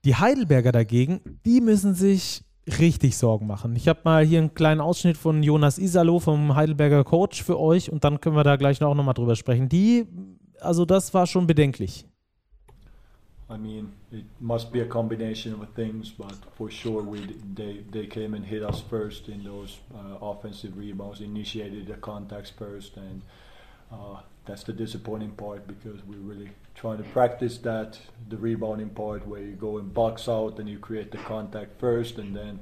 [0.06, 2.44] Die Heidelberger dagegen, die müssen sich
[2.80, 3.76] richtig Sorgen machen.
[3.76, 7.92] Ich habe mal hier einen kleinen Ausschnitt von Jonas Isalo vom Heidelberger Coach für euch
[7.92, 9.70] und dann können wir da gleich auch nochmal drüber sprechen.
[9.70, 10.06] Die,
[10.60, 12.06] also das war schon bedenklich.
[13.50, 17.20] I mean, it must be a combination of things, but for sure we
[17.56, 22.52] they they came and hit us first in those uh, offensive rebounds, initiated the contacts
[22.52, 23.22] first, and
[23.92, 29.28] uh, that's the disappointing part because we're really trying to practice that the rebounding part
[29.28, 32.60] where you go and box out and you create the contact first and then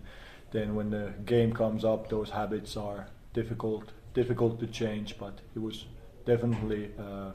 [0.51, 5.59] then when the game comes up those habits are difficult difficult to change but it
[5.59, 5.85] was
[6.25, 7.31] definitely uh,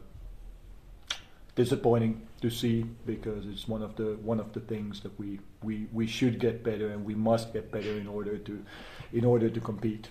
[1.54, 5.86] disappointing to see because it's one of the one of the things that we, we
[5.92, 8.64] we should get better and we must get better in order to
[9.12, 10.08] in order to compete.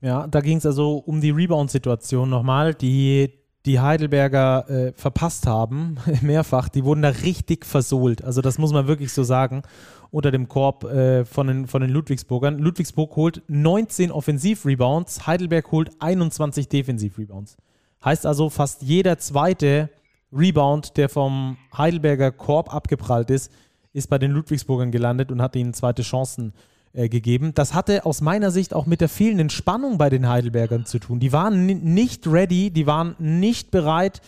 [0.00, 3.32] Ja, da ging es also um die Rebound-Situation nochmal, die
[3.66, 8.22] die Heidelberger äh, verpasst haben, mehrfach, die wurden da richtig versohlt.
[8.24, 9.62] Also das muss man wirklich so sagen,
[10.10, 12.58] unter dem Korb äh, von, den, von den Ludwigsburgern.
[12.58, 17.56] Ludwigsburg holt 19 Offensiv-Rebounds, Heidelberg holt 21 Defensiv-Rebounds.
[18.04, 19.90] Heißt also, fast jeder zweite
[20.32, 23.52] Rebound, der vom Heidelberger Korb abgeprallt ist,
[23.92, 27.52] ist bei den Ludwigsburgern gelandet und hat ihnen zweite Chancen äh, äh, gegeben.
[27.54, 31.20] Das hatte aus meiner Sicht auch mit der fehlenden Spannung bei den Heidelbergern zu tun.
[31.20, 34.20] Die waren nicht ready, die waren nicht bereit,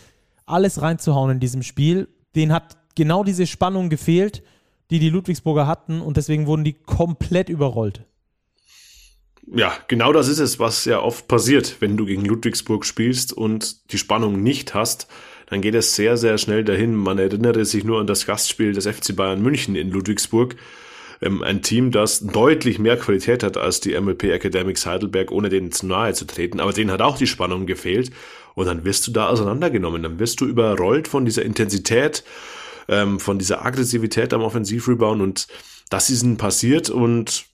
[0.45, 2.07] alles reinzuhauen in diesem Spiel.
[2.35, 4.41] Den hat genau diese Spannung gefehlt,
[4.89, 8.05] die die Ludwigsburger hatten und deswegen wurden die komplett überrollt.
[9.53, 13.91] Ja, genau das ist es, was ja oft passiert, wenn du gegen Ludwigsburg spielst und
[13.91, 15.07] die Spannung nicht hast
[15.51, 16.95] dann geht es sehr, sehr schnell dahin.
[16.95, 20.55] Man erinnere sich nur an das Gastspiel des FC Bayern München in Ludwigsburg.
[21.21, 25.71] Ähm, ein Team, das deutlich mehr Qualität hat als die MLP Academics Heidelberg, ohne denen
[25.71, 26.59] zu nahe zu treten.
[26.59, 28.11] Aber denen hat auch die Spannung gefehlt.
[28.55, 30.03] Und dann wirst du da auseinandergenommen.
[30.03, 32.23] Dann wirst du überrollt von dieser Intensität,
[32.87, 35.21] ähm, von dieser Aggressivität am Offensivrebound.
[35.21, 35.47] Und
[35.89, 36.89] das ist ihnen passiert.
[36.89, 37.45] Und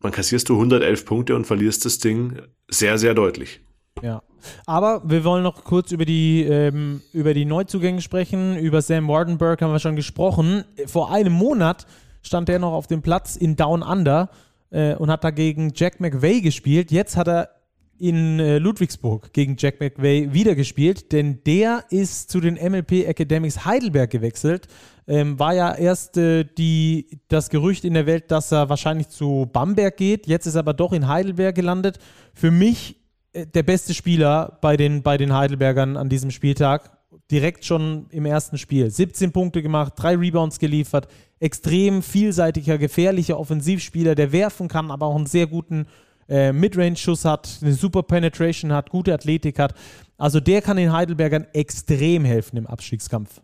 [0.00, 3.60] dann kassierst du 111 Punkte und verlierst das Ding sehr, sehr deutlich.
[4.00, 4.22] Ja.
[4.66, 8.56] Aber wir wollen noch kurz über die, ähm, über die Neuzugänge sprechen.
[8.56, 10.64] Über Sam Wardenberg haben wir schon gesprochen.
[10.86, 11.86] Vor einem Monat
[12.22, 14.30] stand er noch auf dem Platz in Down Under
[14.70, 16.90] äh, und hat dagegen Jack McVay gespielt.
[16.90, 17.50] Jetzt hat er
[17.98, 23.64] in äh, Ludwigsburg gegen Jack McVay wieder gespielt, denn der ist zu den MLP Academics
[23.64, 24.66] Heidelberg gewechselt.
[25.06, 29.48] Ähm, war ja erst äh, die, das Gerücht in der Welt, dass er wahrscheinlich zu
[29.52, 30.26] Bamberg geht.
[30.26, 32.00] Jetzt ist er aber doch in Heidelberg gelandet.
[32.34, 32.96] Für mich
[33.32, 36.90] äh, der beste Spieler bei den, bei den Heidelbergern an diesem Spieltag.
[37.30, 38.90] Direkt schon im ersten Spiel.
[38.90, 41.06] 17 Punkte gemacht, drei Rebounds geliefert.
[41.42, 45.86] Extrem vielseitiger, gefährlicher Offensivspieler, der werfen kann, aber auch einen sehr guten
[46.28, 49.74] äh, Midrange-Schuss hat, eine super Penetration hat, gute Athletik hat.
[50.18, 53.40] Also der kann den Heidelbergern extrem helfen im Abstiegskampf.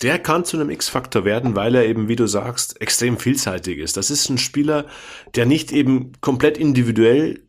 [0.00, 3.98] Der kann zu einem X-Faktor werden, weil er eben, wie du sagst, extrem vielseitig ist.
[3.98, 4.86] Das ist ein Spieler,
[5.34, 7.42] der nicht eben komplett individuell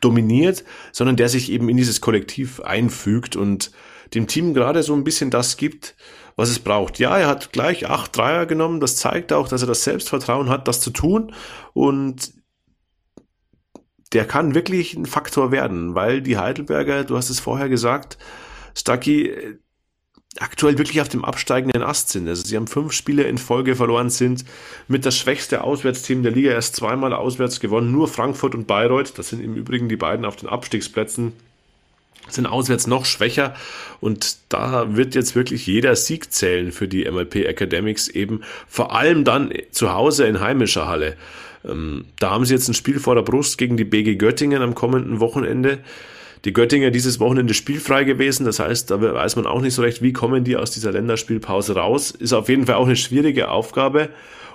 [0.00, 3.72] dominiert, sondern der sich eben in dieses Kollektiv einfügt und
[4.14, 5.96] dem Team gerade so ein bisschen das gibt,
[6.36, 6.98] was es braucht.
[6.98, 8.80] Ja, er hat gleich acht Dreier genommen.
[8.80, 11.32] Das zeigt auch, dass er das Selbstvertrauen hat, das zu tun.
[11.72, 12.32] Und
[14.12, 18.18] der kann wirklich ein Faktor werden, weil die Heidelberger, du hast es vorher gesagt,
[18.76, 19.32] Stucky
[20.38, 22.28] aktuell wirklich auf dem absteigenden Ast sind.
[22.28, 24.44] Also sie haben fünf Spiele in Folge verloren, sind
[24.88, 29.28] mit das schwächste Auswärtsteam der Liga erst zweimal auswärts gewonnen, nur Frankfurt und Bayreuth, das
[29.28, 31.32] sind im Übrigen die beiden auf den Abstiegsplätzen,
[32.28, 33.54] sind auswärts noch schwächer
[34.00, 39.24] und da wird jetzt wirklich jeder Sieg zählen für die MLP Academics eben, vor allem
[39.24, 41.16] dann zu Hause in heimischer Halle.
[41.64, 44.74] Ähm, da haben sie jetzt ein Spiel vor der Brust gegen die BG Göttingen am
[44.74, 45.78] kommenden Wochenende.
[46.44, 50.02] Die Göttinger dieses Wochenende spielfrei gewesen, das heißt, da weiß man auch nicht so recht,
[50.02, 52.10] wie kommen die aus dieser Länderspielpause raus.
[52.10, 54.10] Ist auf jeden Fall auch eine schwierige Aufgabe.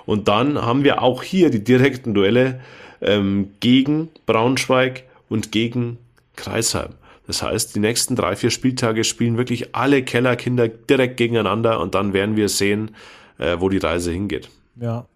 [0.06, 2.60] Und dann haben wir auch hier die direkten Duelle
[3.00, 5.98] ähm, gegen Braunschweig und gegen
[6.36, 6.90] Kreisheim.
[7.30, 12.12] Das heißt, die nächsten drei, vier Spieltage spielen wirklich alle Kellerkinder direkt gegeneinander und dann
[12.12, 12.90] werden wir sehen,
[13.38, 14.50] äh, wo die Reise hingeht.
[14.74, 15.06] Ja,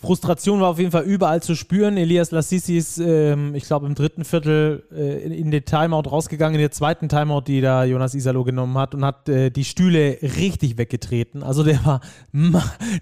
[0.00, 1.96] Frustration war auf jeden Fall überall zu spüren.
[1.96, 6.54] Elias Lassisi ist, ähm, ich glaube, im dritten Viertel äh, in, in den Timeout rausgegangen,
[6.54, 10.18] in der zweiten Timeout, die da Jonas Isalo genommen hat und hat äh, die Stühle
[10.22, 11.42] richtig weggetreten.
[11.42, 12.00] Also der war,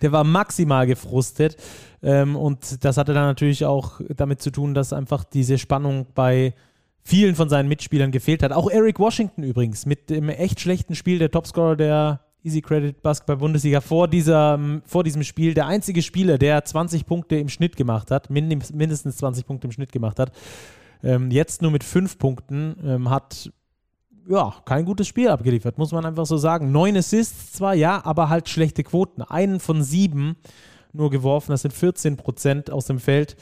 [0.00, 1.58] der war maximal gefrustet.
[2.02, 6.54] Ähm, und das hatte dann natürlich auch damit zu tun, dass einfach diese Spannung bei
[7.02, 8.52] vielen von seinen Mitspielern gefehlt hat.
[8.52, 13.36] Auch Eric Washington übrigens mit dem echt schlechten Spiel, der Topscorer der Easy Credit Basketball
[13.36, 18.10] Bundesliga vor, dieser, vor diesem Spiel der einzige Spieler, der 20 Punkte im Schnitt gemacht
[18.10, 20.32] hat, mindestens 20 Punkte im Schnitt gemacht hat.
[21.02, 23.50] Ähm, jetzt nur mit 5 Punkten ähm, hat
[24.28, 26.72] ja, kein gutes Spiel abgeliefert, muss man einfach so sagen.
[26.72, 29.22] Neun Assists zwar, ja, aber halt schlechte Quoten.
[29.22, 30.36] Einen von sieben
[30.92, 33.36] nur geworfen, das sind 14 Prozent aus dem Feld.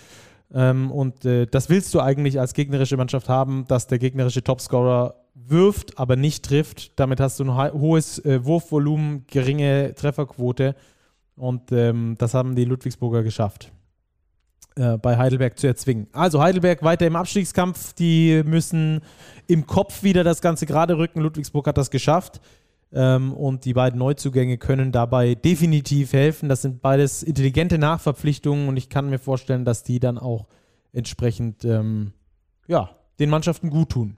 [0.52, 5.14] Ähm, und äh, das willst du eigentlich als gegnerische Mannschaft haben, dass der gegnerische Topscorer
[5.34, 6.98] wirft, aber nicht trifft.
[6.98, 10.74] Damit hast du ein hohes äh, Wurfvolumen, geringe Trefferquote.
[11.36, 13.70] Und ähm, das haben die Ludwigsburger geschafft,
[14.76, 16.08] äh, bei Heidelberg zu erzwingen.
[16.12, 17.92] Also Heidelberg weiter im Abstiegskampf.
[17.92, 19.02] Die müssen
[19.46, 21.20] im Kopf wieder das Ganze gerade rücken.
[21.20, 22.40] Ludwigsburg hat das geschafft.
[22.92, 26.48] Ähm, und die beiden Neuzugänge können dabei definitiv helfen.
[26.48, 30.46] Das sind beides intelligente Nachverpflichtungen und ich kann mir vorstellen, dass die dann auch
[30.92, 32.12] entsprechend ähm,
[32.66, 34.16] ja, den Mannschaften gut tun.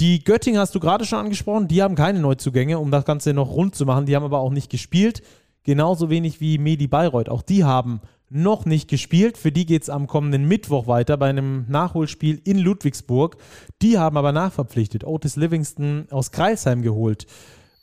[0.00, 3.50] Die Göttinger hast du gerade schon angesprochen, die haben keine Neuzugänge, um das Ganze noch
[3.50, 4.06] rund zu machen.
[4.06, 5.22] Die haben aber auch nicht gespielt.
[5.62, 7.28] Genauso wenig wie Medi Bayreuth.
[7.28, 9.38] Auch die haben noch nicht gespielt.
[9.38, 13.36] Für die geht es am kommenden Mittwoch weiter bei einem Nachholspiel in Ludwigsburg.
[13.80, 15.04] Die haben aber nachverpflichtet.
[15.04, 17.26] Otis Livingston aus Kreisheim geholt.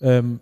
[0.01, 0.39] Ähm,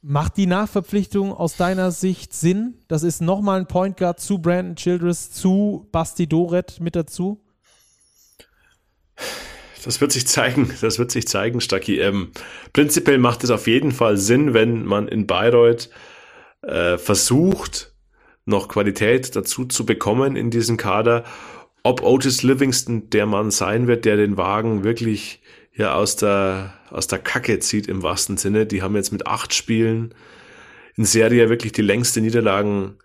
[0.00, 2.74] macht die Nachverpflichtung aus deiner Sicht Sinn?
[2.88, 7.40] Das ist nochmal ein Point Guard zu Brandon Childress, zu Basti Doret mit dazu?
[9.84, 11.98] Das wird sich zeigen, das wird sich zeigen, Stacki.
[11.98, 12.30] Ähm,
[12.72, 15.90] prinzipiell macht es auf jeden Fall Sinn, wenn man in Bayreuth
[16.62, 17.92] äh, versucht,
[18.44, 21.24] noch Qualität dazu zu bekommen in diesem Kader.
[21.82, 25.42] Ob Otis Livingston der Mann sein wird, der den Wagen wirklich
[25.74, 28.66] ja aus der, aus der Kacke zieht im wahrsten Sinne.
[28.66, 30.14] Die haben jetzt mit acht Spielen
[30.96, 32.96] in Serie wirklich die längste Niederlagen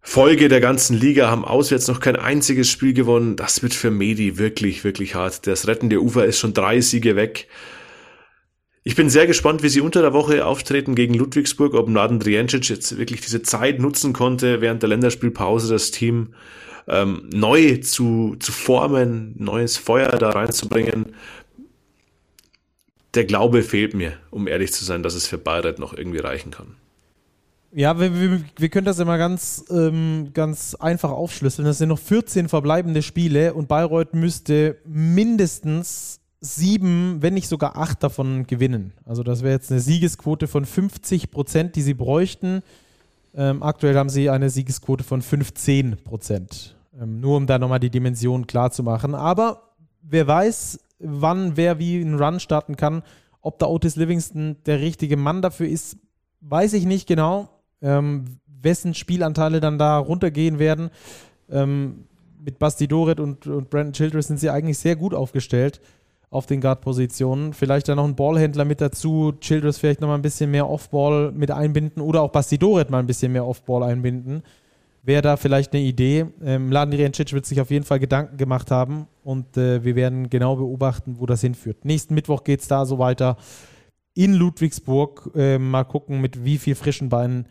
[0.00, 3.36] Folge der ganzen Liga, haben auswärts noch kein einziges Spiel gewonnen.
[3.36, 5.46] Das wird für Medi wirklich, wirklich hart.
[5.46, 7.48] Das rettende Ufer ist schon drei Siege weg.
[8.84, 12.70] Ich bin sehr gespannt, wie sie unter der Woche auftreten gegen Ludwigsburg, ob Mladen Drijancic
[12.70, 16.32] jetzt wirklich diese Zeit nutzen konnte, während der Länderspielpause das Team
[16.86, 21.12] ähm, neu zu, zu formen, neues Feuer da reinzubringen.
[23.18, 26.52] Der Glaube fehlt mir, um ehrlich zu sein, dass es für Bayreuth noch irgendwie reichen
[26.52, 26.76] kann.
[27.72, 31.66] Ja, wir, wir, wir können das immer ganz, ähm, ganz einfach aufschlüsseln.
[31.66, 38.04] Das sind noch 14 verbleibende Spiele und Bayreuth müsste mindestens sieben, wenn nicht sogar acht
[38.04, 38.92] davon gewinnen.
[39.04, 42.62] Also das wäre jetzt eine Siegesquote von 50 Prozent, die sie bräuchten.
[43.34, 46.76] Ähm, aktuell haben sie eine Siegesquote von 15 Prozent.
[46.96, 49.16] Ähm, nur um da nochmal die Dimension klar zu machen.
[49.16, 53.02] Aber wer weiß, wann wer wie einen Run starten kann.
[53.40, 55.98] Ob der Otis Livingston der richtige Mann dafür ist,
[56.40, 57.48] weiß ich nicht genau.
[57.80, 60.90] Ähm, wessen Spielanteile dann da runtergehen werden.
[61.50, 62.04] Ähm,
[62.44, 65.80] mit Basti Doret und, und Brandon Childress sind sie eigentlich sehr gut aufgestellt
[66.30, 67.52] auf den Guard-Positionen.
[67.52, 71.32] Vielleicht dann noch ein Ballhändler mit dazu, Childress vielleicht noch mal ein bisschen mehr Off-Ball
[71.32, 74.42] mit einbinden oder auch Basti Doret mal ein bisschen mehr Off-Ball einbinden.
[75.08, 76.26] Wäre da vielleicht eine Idee.
[76.44, 80.56] Ähm, Laden wird sich auf jeden Fall Gedanken gemacht haben und äh, wir werden genau
[80.56, 81.86] beobachten, wo das hinführt.
[81.86, 83.38] Nächsten Mittwoch geht es da so weiter
[84.12, 85.30] in Ludwigsburg.
[85.34, 87.46] Äh, mal gucken, mit wie viel frischen Beinen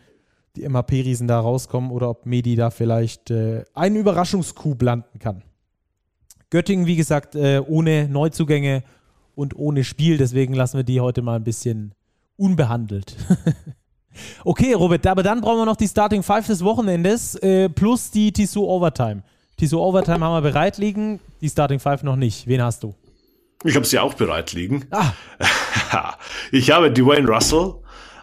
[0.55, 5.41] die MHP-Riesen da rauskommen oder ob Medi da vielleicht äh, einen Überraschungscoup landen kann.
[6.51, 8.83] Göttingen, wie gesagt, äh, ohne Neuzugänge
[9.33, 10.19] und ohne Spiel.
[10.19, 11.95] Deswegen lassen wir die heute mal ein bisschen
[12.35, 13.17] unbehandelt.
[14.43, 18.31] okay, Robert, aber dann brauchen wir noch die Starting Five des Wochenendes äh, plus die
[18.31, 19.23] Tissot Overtime.
[19.57, 22.47] Tissot Overtime haben wir bereit liegen, die Starting Five noch nicht.
[22.47, 22.93] Wen hast du?
[23.63, 24.85] Ich habe sie auch bereit liegen.
[24.91, 25.13] Ah.
[26.51, 27.73] ich habe Dwayne Russell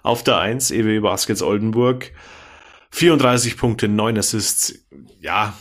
[0.03, 2.13] auf der 1, EW Baskets Oldenburg.
[2.91, 4.75] 34 Punkte, 9 Assists.
[5.21, 5.55] Ja,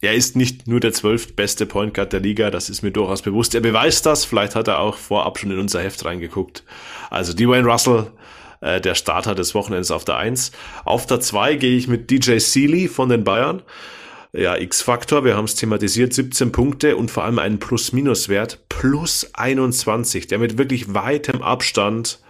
[0.00, 3.54] er ist nicht nur der zwölftbeste Point Guard der Liga, das ist mir durchaus bewusst.
[3.54, 6.64] Er beweist das, vielleicht hat er auch vorab schon in unser Heft reingeguckt.
[7.10, 8.10] Also Dwayne Russell,
[8.60, 10.52] äh, der Starter des Wochenends auf der 1.
[10.84, 13.62] Auf der 2 gehe ich mit DJ Seeley von den Bayern.
[14.32, 20.28] Ja, X-Faktor, wir haben es thematisiert, 17 Punkte und vor allem einen Plus-Minus-Wert, plus 21,
[20.28, 22.20] der mit wirklich weitem Abstand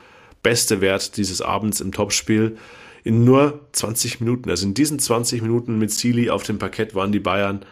[0.42, 2.56] beste Wert dieses Abends im Topspiel
[3.04, 4.48] in nur 20 Minuten.
[4.48, 7.64] Also in diesen 20 Minuten mit Sealy auf dem Parkett waren die Bayern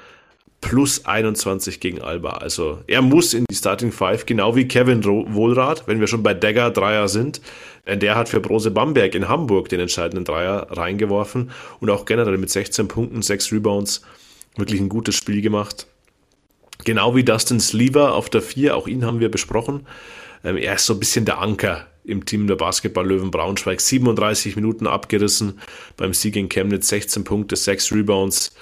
[0.61, 2.31] plus 21 gegen Alba.
[2.31, 6.35] Also er muss in die Starting Five, genau wie Kevin Wohlrath, wenn wir schon bei
[6.35, 7.41] Dagger Dreier sind.
[7.87, 12.39] Denn der hat für Brose Bamberg in Hamburg den entscheidenden Dreier reingeworfen und auch generell
[12.39, 14.03] mit 16 Punkten, 6 Rebounds
[14.57, 15.87] wirklich ein gutes Spiel gemacht.
[16.85, 19.87] Genau wie Dustin Sleever auf der 4, auch ihn haben wir besprochen.
[20.45, 23.81] Ähm, er ist so ein bisschen der Anker im Team der Basketball-Löwen Braunschweig.
[23.81, 25.61] 37 Minuten abgerissen
[25.97, 28.53] beim Sieg in Chemnitz, 16 Punkte, 6 Rebounds.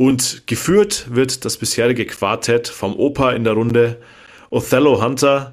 [0.00, 4.00] Und geführt wird das bisherige Quartett vom Opa in der Runde.
[4.48, 5.52] Othello Hunter,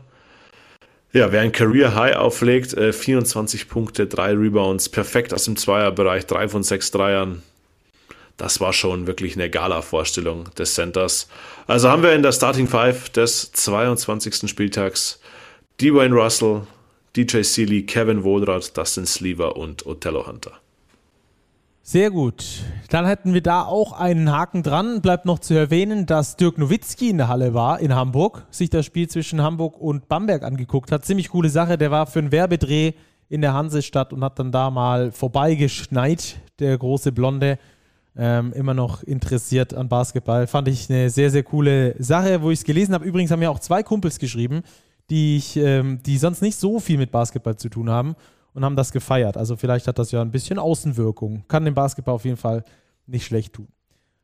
[1.11, 6.28] ja, wer ein Career High auflegt, äh, 24 Punkte, 3 Rebounds, perfekt aus dem Zweierbereich,
[6.28, 7.44] 3 von 6 Dreiern.
[8.38, 11.28] Das war schon wirklich eine Gala-Vorstellung des Centers.
[11.65, 14.49] Also haben wir in der Starting Five des 22.
[14.49, 15.19] Spieltags
[15.82, 16.61] Dwayne Russell,
[17.18, 20.57] DJ Seeley, Kevin Wohlrath, Dustin Sleever und Othello Hunter.
[21.89, 22.65] Sehr gut.
[22.89, 25.01] Dann hätten wir da auch einen Haken dran.
[25.01, 28.85] Bleibt noch zu erwähnen, dass Dirk Nowitzki in der Halle war in Hamburg, sich das
[28.85, 31.05] Spiel zwischen Hamburg und Bamberg angeguckt hat.
[31.05, 31.77] Ziemlich coole Sache.
[31.77, 32.91] Der war für einen Werbedreh
[33.30, 37.57] in der Hansestadt und hat dann da mal vorbeigeschneit, der große Blonde.
[38.18, 40.45] Ähm, immer noch interessiert an Basketball.
[40.45, 43.05] Fand ich eine sehr, sehr coole Sache, wo ich es gelesen habe.
[43.05, 44.64] Übrigens haben ja auch zwei Kumpels geschrieben,
[45.09, 48.18] die, ich, ähm, die sonst nicht so viel mit Basketball zu tun haben
[48.58, 49.38] und haben das gefeiert.
[49.38, 51.46] Also vielleicht hat das ja ein bisschen Außenwirkung.
[51.48, 52.64] Kann dem Basketball auf jeden Fall
[53.06, 53.68] nicht schlecht tun.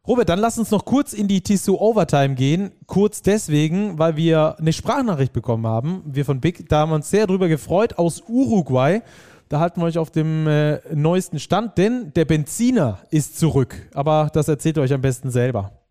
[0.08, 2.72] Robert, dann lass uns noch kurz in die Tissot Overtime gehen.
[2.88, 6.02] Kurz deswegen, weil wir eine Sprachnachricht bekommen haben.
[6.06, 9.04] Wir von Big, da haben wir uns sehr drüber gefreut, aus Uruguay.
[9.50, 13.88] Da halten wir euch auf dem äh, neuesten Stand, denn der Benziner ist zurück.
[13.94, 15.83] Aber das erzählt ihr euch am besten selber.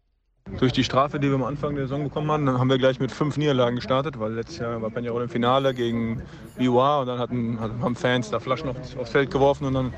[0.58, 3.10] Durch die Strafe, die wir am Anfang der Saison bekommen haben, haben wir gleich mit
[3.10, 6.20] fünf Niederlagen gestartet, weil letztes Jahr war Peñarol im Finale gegen
[6.58, 9.94] BUA und dann hatten, haben Fans da Flaschen aufs, aufs Feld geworfen und dann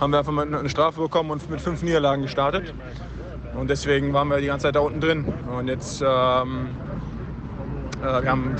[0.00, 2.72] haben wir einfach mal eine Strafe bekommen und mit fünf Niederlagen gestartet.
[3.54, 5.32] Und deswegen waren wir die ganze Zeit da unten drin.
[5.56, 6.68] Und jetzt, ähm,
[8.00, 8.56] äh, wir haben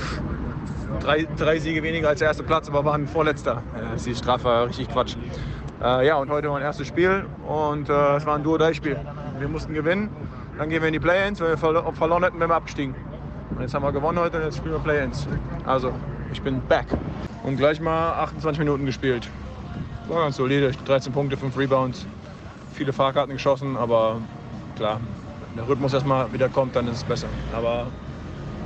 [0.99, 3.63] drei, drei Siege weniger als erster Platz, aber waren Vorletzter.
[3.75, 5.15] Äh, die Strafe war richtig Quatsch.
[5.81, 8.99] Äh, ja, und heute war ein erstes Spiel und äh, es war ein Duo-3-Spiel.
[9.39, 10.09] Wir mussten gewinnen
[10.59, 11.39] dann gehen wir in die Play-Ins.
[11.39, 12.93] Wenn wir verloren hätten, wären wir abgestiegen.
[13.51, 15.25] Und jetzt haben wir gewonnen heute und jetzt spielen wir Play-Ins.
[15.65, 15.93] Also,
[16.33, 16.85] ich bin back.
[17.43, 19.29] Und gleich mal 28 Minuten gespielt.
[20.09, 20.73] War ganz solide.
[20.85, 22.05] 13 Punkte, 5 Rebounds.
[22.73, 24.19] Viele Fahrkarten geschossen, aber
[24.75, 24.99] klar,
[25.47, 27.27] wenn der Rhythmus erstmal wieder kommt, dann ist es besser.
[27.53, 27.87] Aber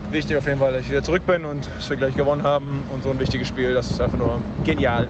[0.09, 2.83] wichtig auf jeden Fall, dass ich wieder zurück bin und dass wir gleich gewonnen haben.
[2.91, 5.07] Und so ein wichtiges Spiel, das ist einfach nur genial.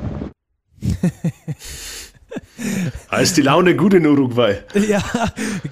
[3.10, 4.58] Da ist die Laune gut in Uruguay.
[4.88, 5.02] Ja,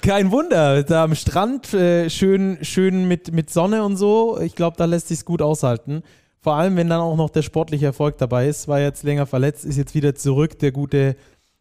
[0.02, 0.84] kein Wunder.
[0.84, 4.40] Da am Strand, äh, schön, schön mit, mit Sonne und so.
[4.40, 6.04] Ich glaube, da lässt sich gut aushalten.
[6.40, 8.68] Vor allem, wenn dann auch noch der sportliche Erfolg dabei ist.
[8.68, 11.16] War jetzt länger verletzt, ist jetzt wieder zurück, der gute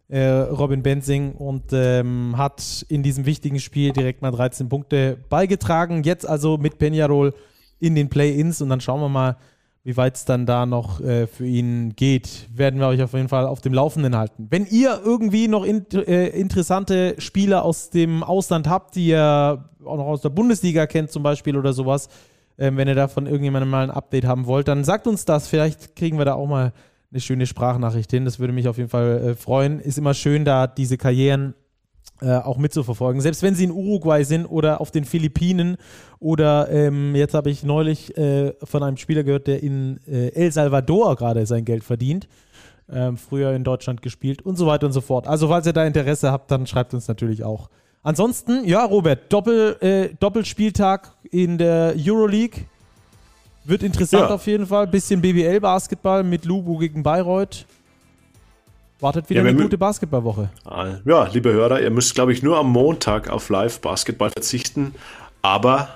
[0.09, 6.03] äh, Robin Benzing und ähm, hat in diesem wichtigen Spiel direkt mal 13 Punkte beigetragen.
[6.03, 7.33] Jetzt also mit Peñarol
[7.79, 9.37] in den Play-Ins und dann schauen wir mal,
[9.83, 13.29] wie weit es dann da noch äh, für ihn geht, werden wir euch auf jeden
[13.29, 14.47] Fall auf dem Laufenden halten.
[14.51, 19.97] Wenn ihr irgendwie noch in, äh, interessante Spieler aus dem Ausland habt, die ihr auch
[19.97, 22.09] noch aus der Bundesliga kennt zum Beispiel oder sowas,
[22.59, 25.49] ähm, wenn ihr davon irgendjemandem mal ein Update haben wollt, dann sagt uns das.
[25.49, 26.73] Vielleicht kriegen wir da auch mal
[27.11, 28.27] eine schöne Sprachnachricht hin.
[28.27, 29.81] Das würde mich auf jeden Fall äh, freuen.
[29.81, 31.55] Ist immer schön, da diese Karrieren
[32.23, 33.21] äh, auch mitzuverfolgen.
[33.21, 35.77] Selbst wenn sie in Uruguay sind oder auf den Philippinen
[36.19, 40.53] oder ähm, jetzt habe ich neulich äh, von einem Spieler gehört, der in äh, El
[40.53, 42.29] Salvador gerade sein Geld verdient.
[42.93, 45.29] Ähm, früher in Deutschland gespielt und so weiter und so fort.
[45.29, 47.71] Also, falls ihr da Interesse habt, dann schreibt uns natürlich auch.
[48.03, 52.65] Ansonsten, ja, Robert, Doppel, äh, Doppelspieltag in der Euroleague.
[53.65, 54.35] Wird interessant ja.
[54.35, 54.87] auf jeden Fall.
[54.87, 57.67] Bisschen BBL-Basketball mit Lubu gegen Bayreuth.
[59.01, 60.51] Wartet wieder ja, eine gute Basketballwoche.
[60.65, 64.95] Ah, ja, liebe Hörer, ihr müsst, glaube ich, nur am Montag auf Live-Basketball verzichten.
[65.41, 65.89] Aber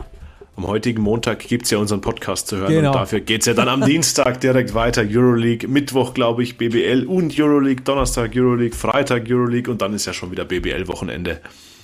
[0.57, 2.73] am heutigen Montag gibt es ja unseren Podcast zu hören.
[2.73, 2.91] Genau.
[2.91, 5.03] Und dafür geht es ja dann am Dienstag direkt weiter.
[5.07, 10.13] Euroleague, Mittwoch, glaube ich, BBL und Euroleague, Donnerstag Euroleague, Freitag Euroleague und dann ist ja
[10.13, 11.41] schon wieder BBL-Wochenende.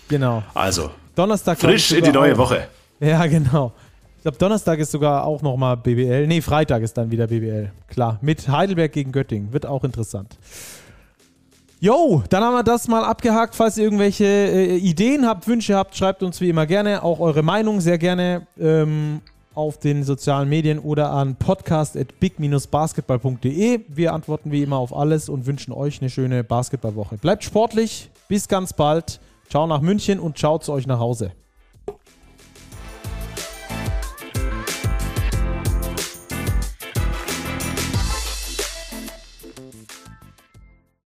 [0.08, 0.42] Genau.
[0.54, 2.38] Also, Donnerstag frisch in die neue auch.
[2.38, 2.68] Woche.
[3.00, 3.72] Ja, genau.
[4.16, 6.26] Ich glaube, Donnerstag ist sogar auch nochmal BBL.
[6.26, 7.72] Nee, Freitag ist dann wieder BBL.
[7.88, 9.52] Klar, mit Heidelberg gegen Göttingen.
[9.52, 10.36] Wird auch interessant.
[11.82, 13.54] Jo, dann haben wir das mal abgehakt.
[13.54, 17.02] Falls ihr irgendwelche äh, Ideen habt, Wünsche habt, schreibt uns wie immer gerne.
[17.02, 19.22] Auch eure Meinung sehr gerne ähm,
[19.54, 23.80] auf den sozialen Medien oder an podcast.big-basketball.de.
[23.88, 27.16] Wir antworten wie immer auf alles und wünschen euch eine schöne Basketballwoche.
[27.16, 28.10] Bleibt sportlich.
[28.28, 29.18] Bis ganz bald.
[29.48, 31.32] Ciao nach München und ciao zu euch nach Hause.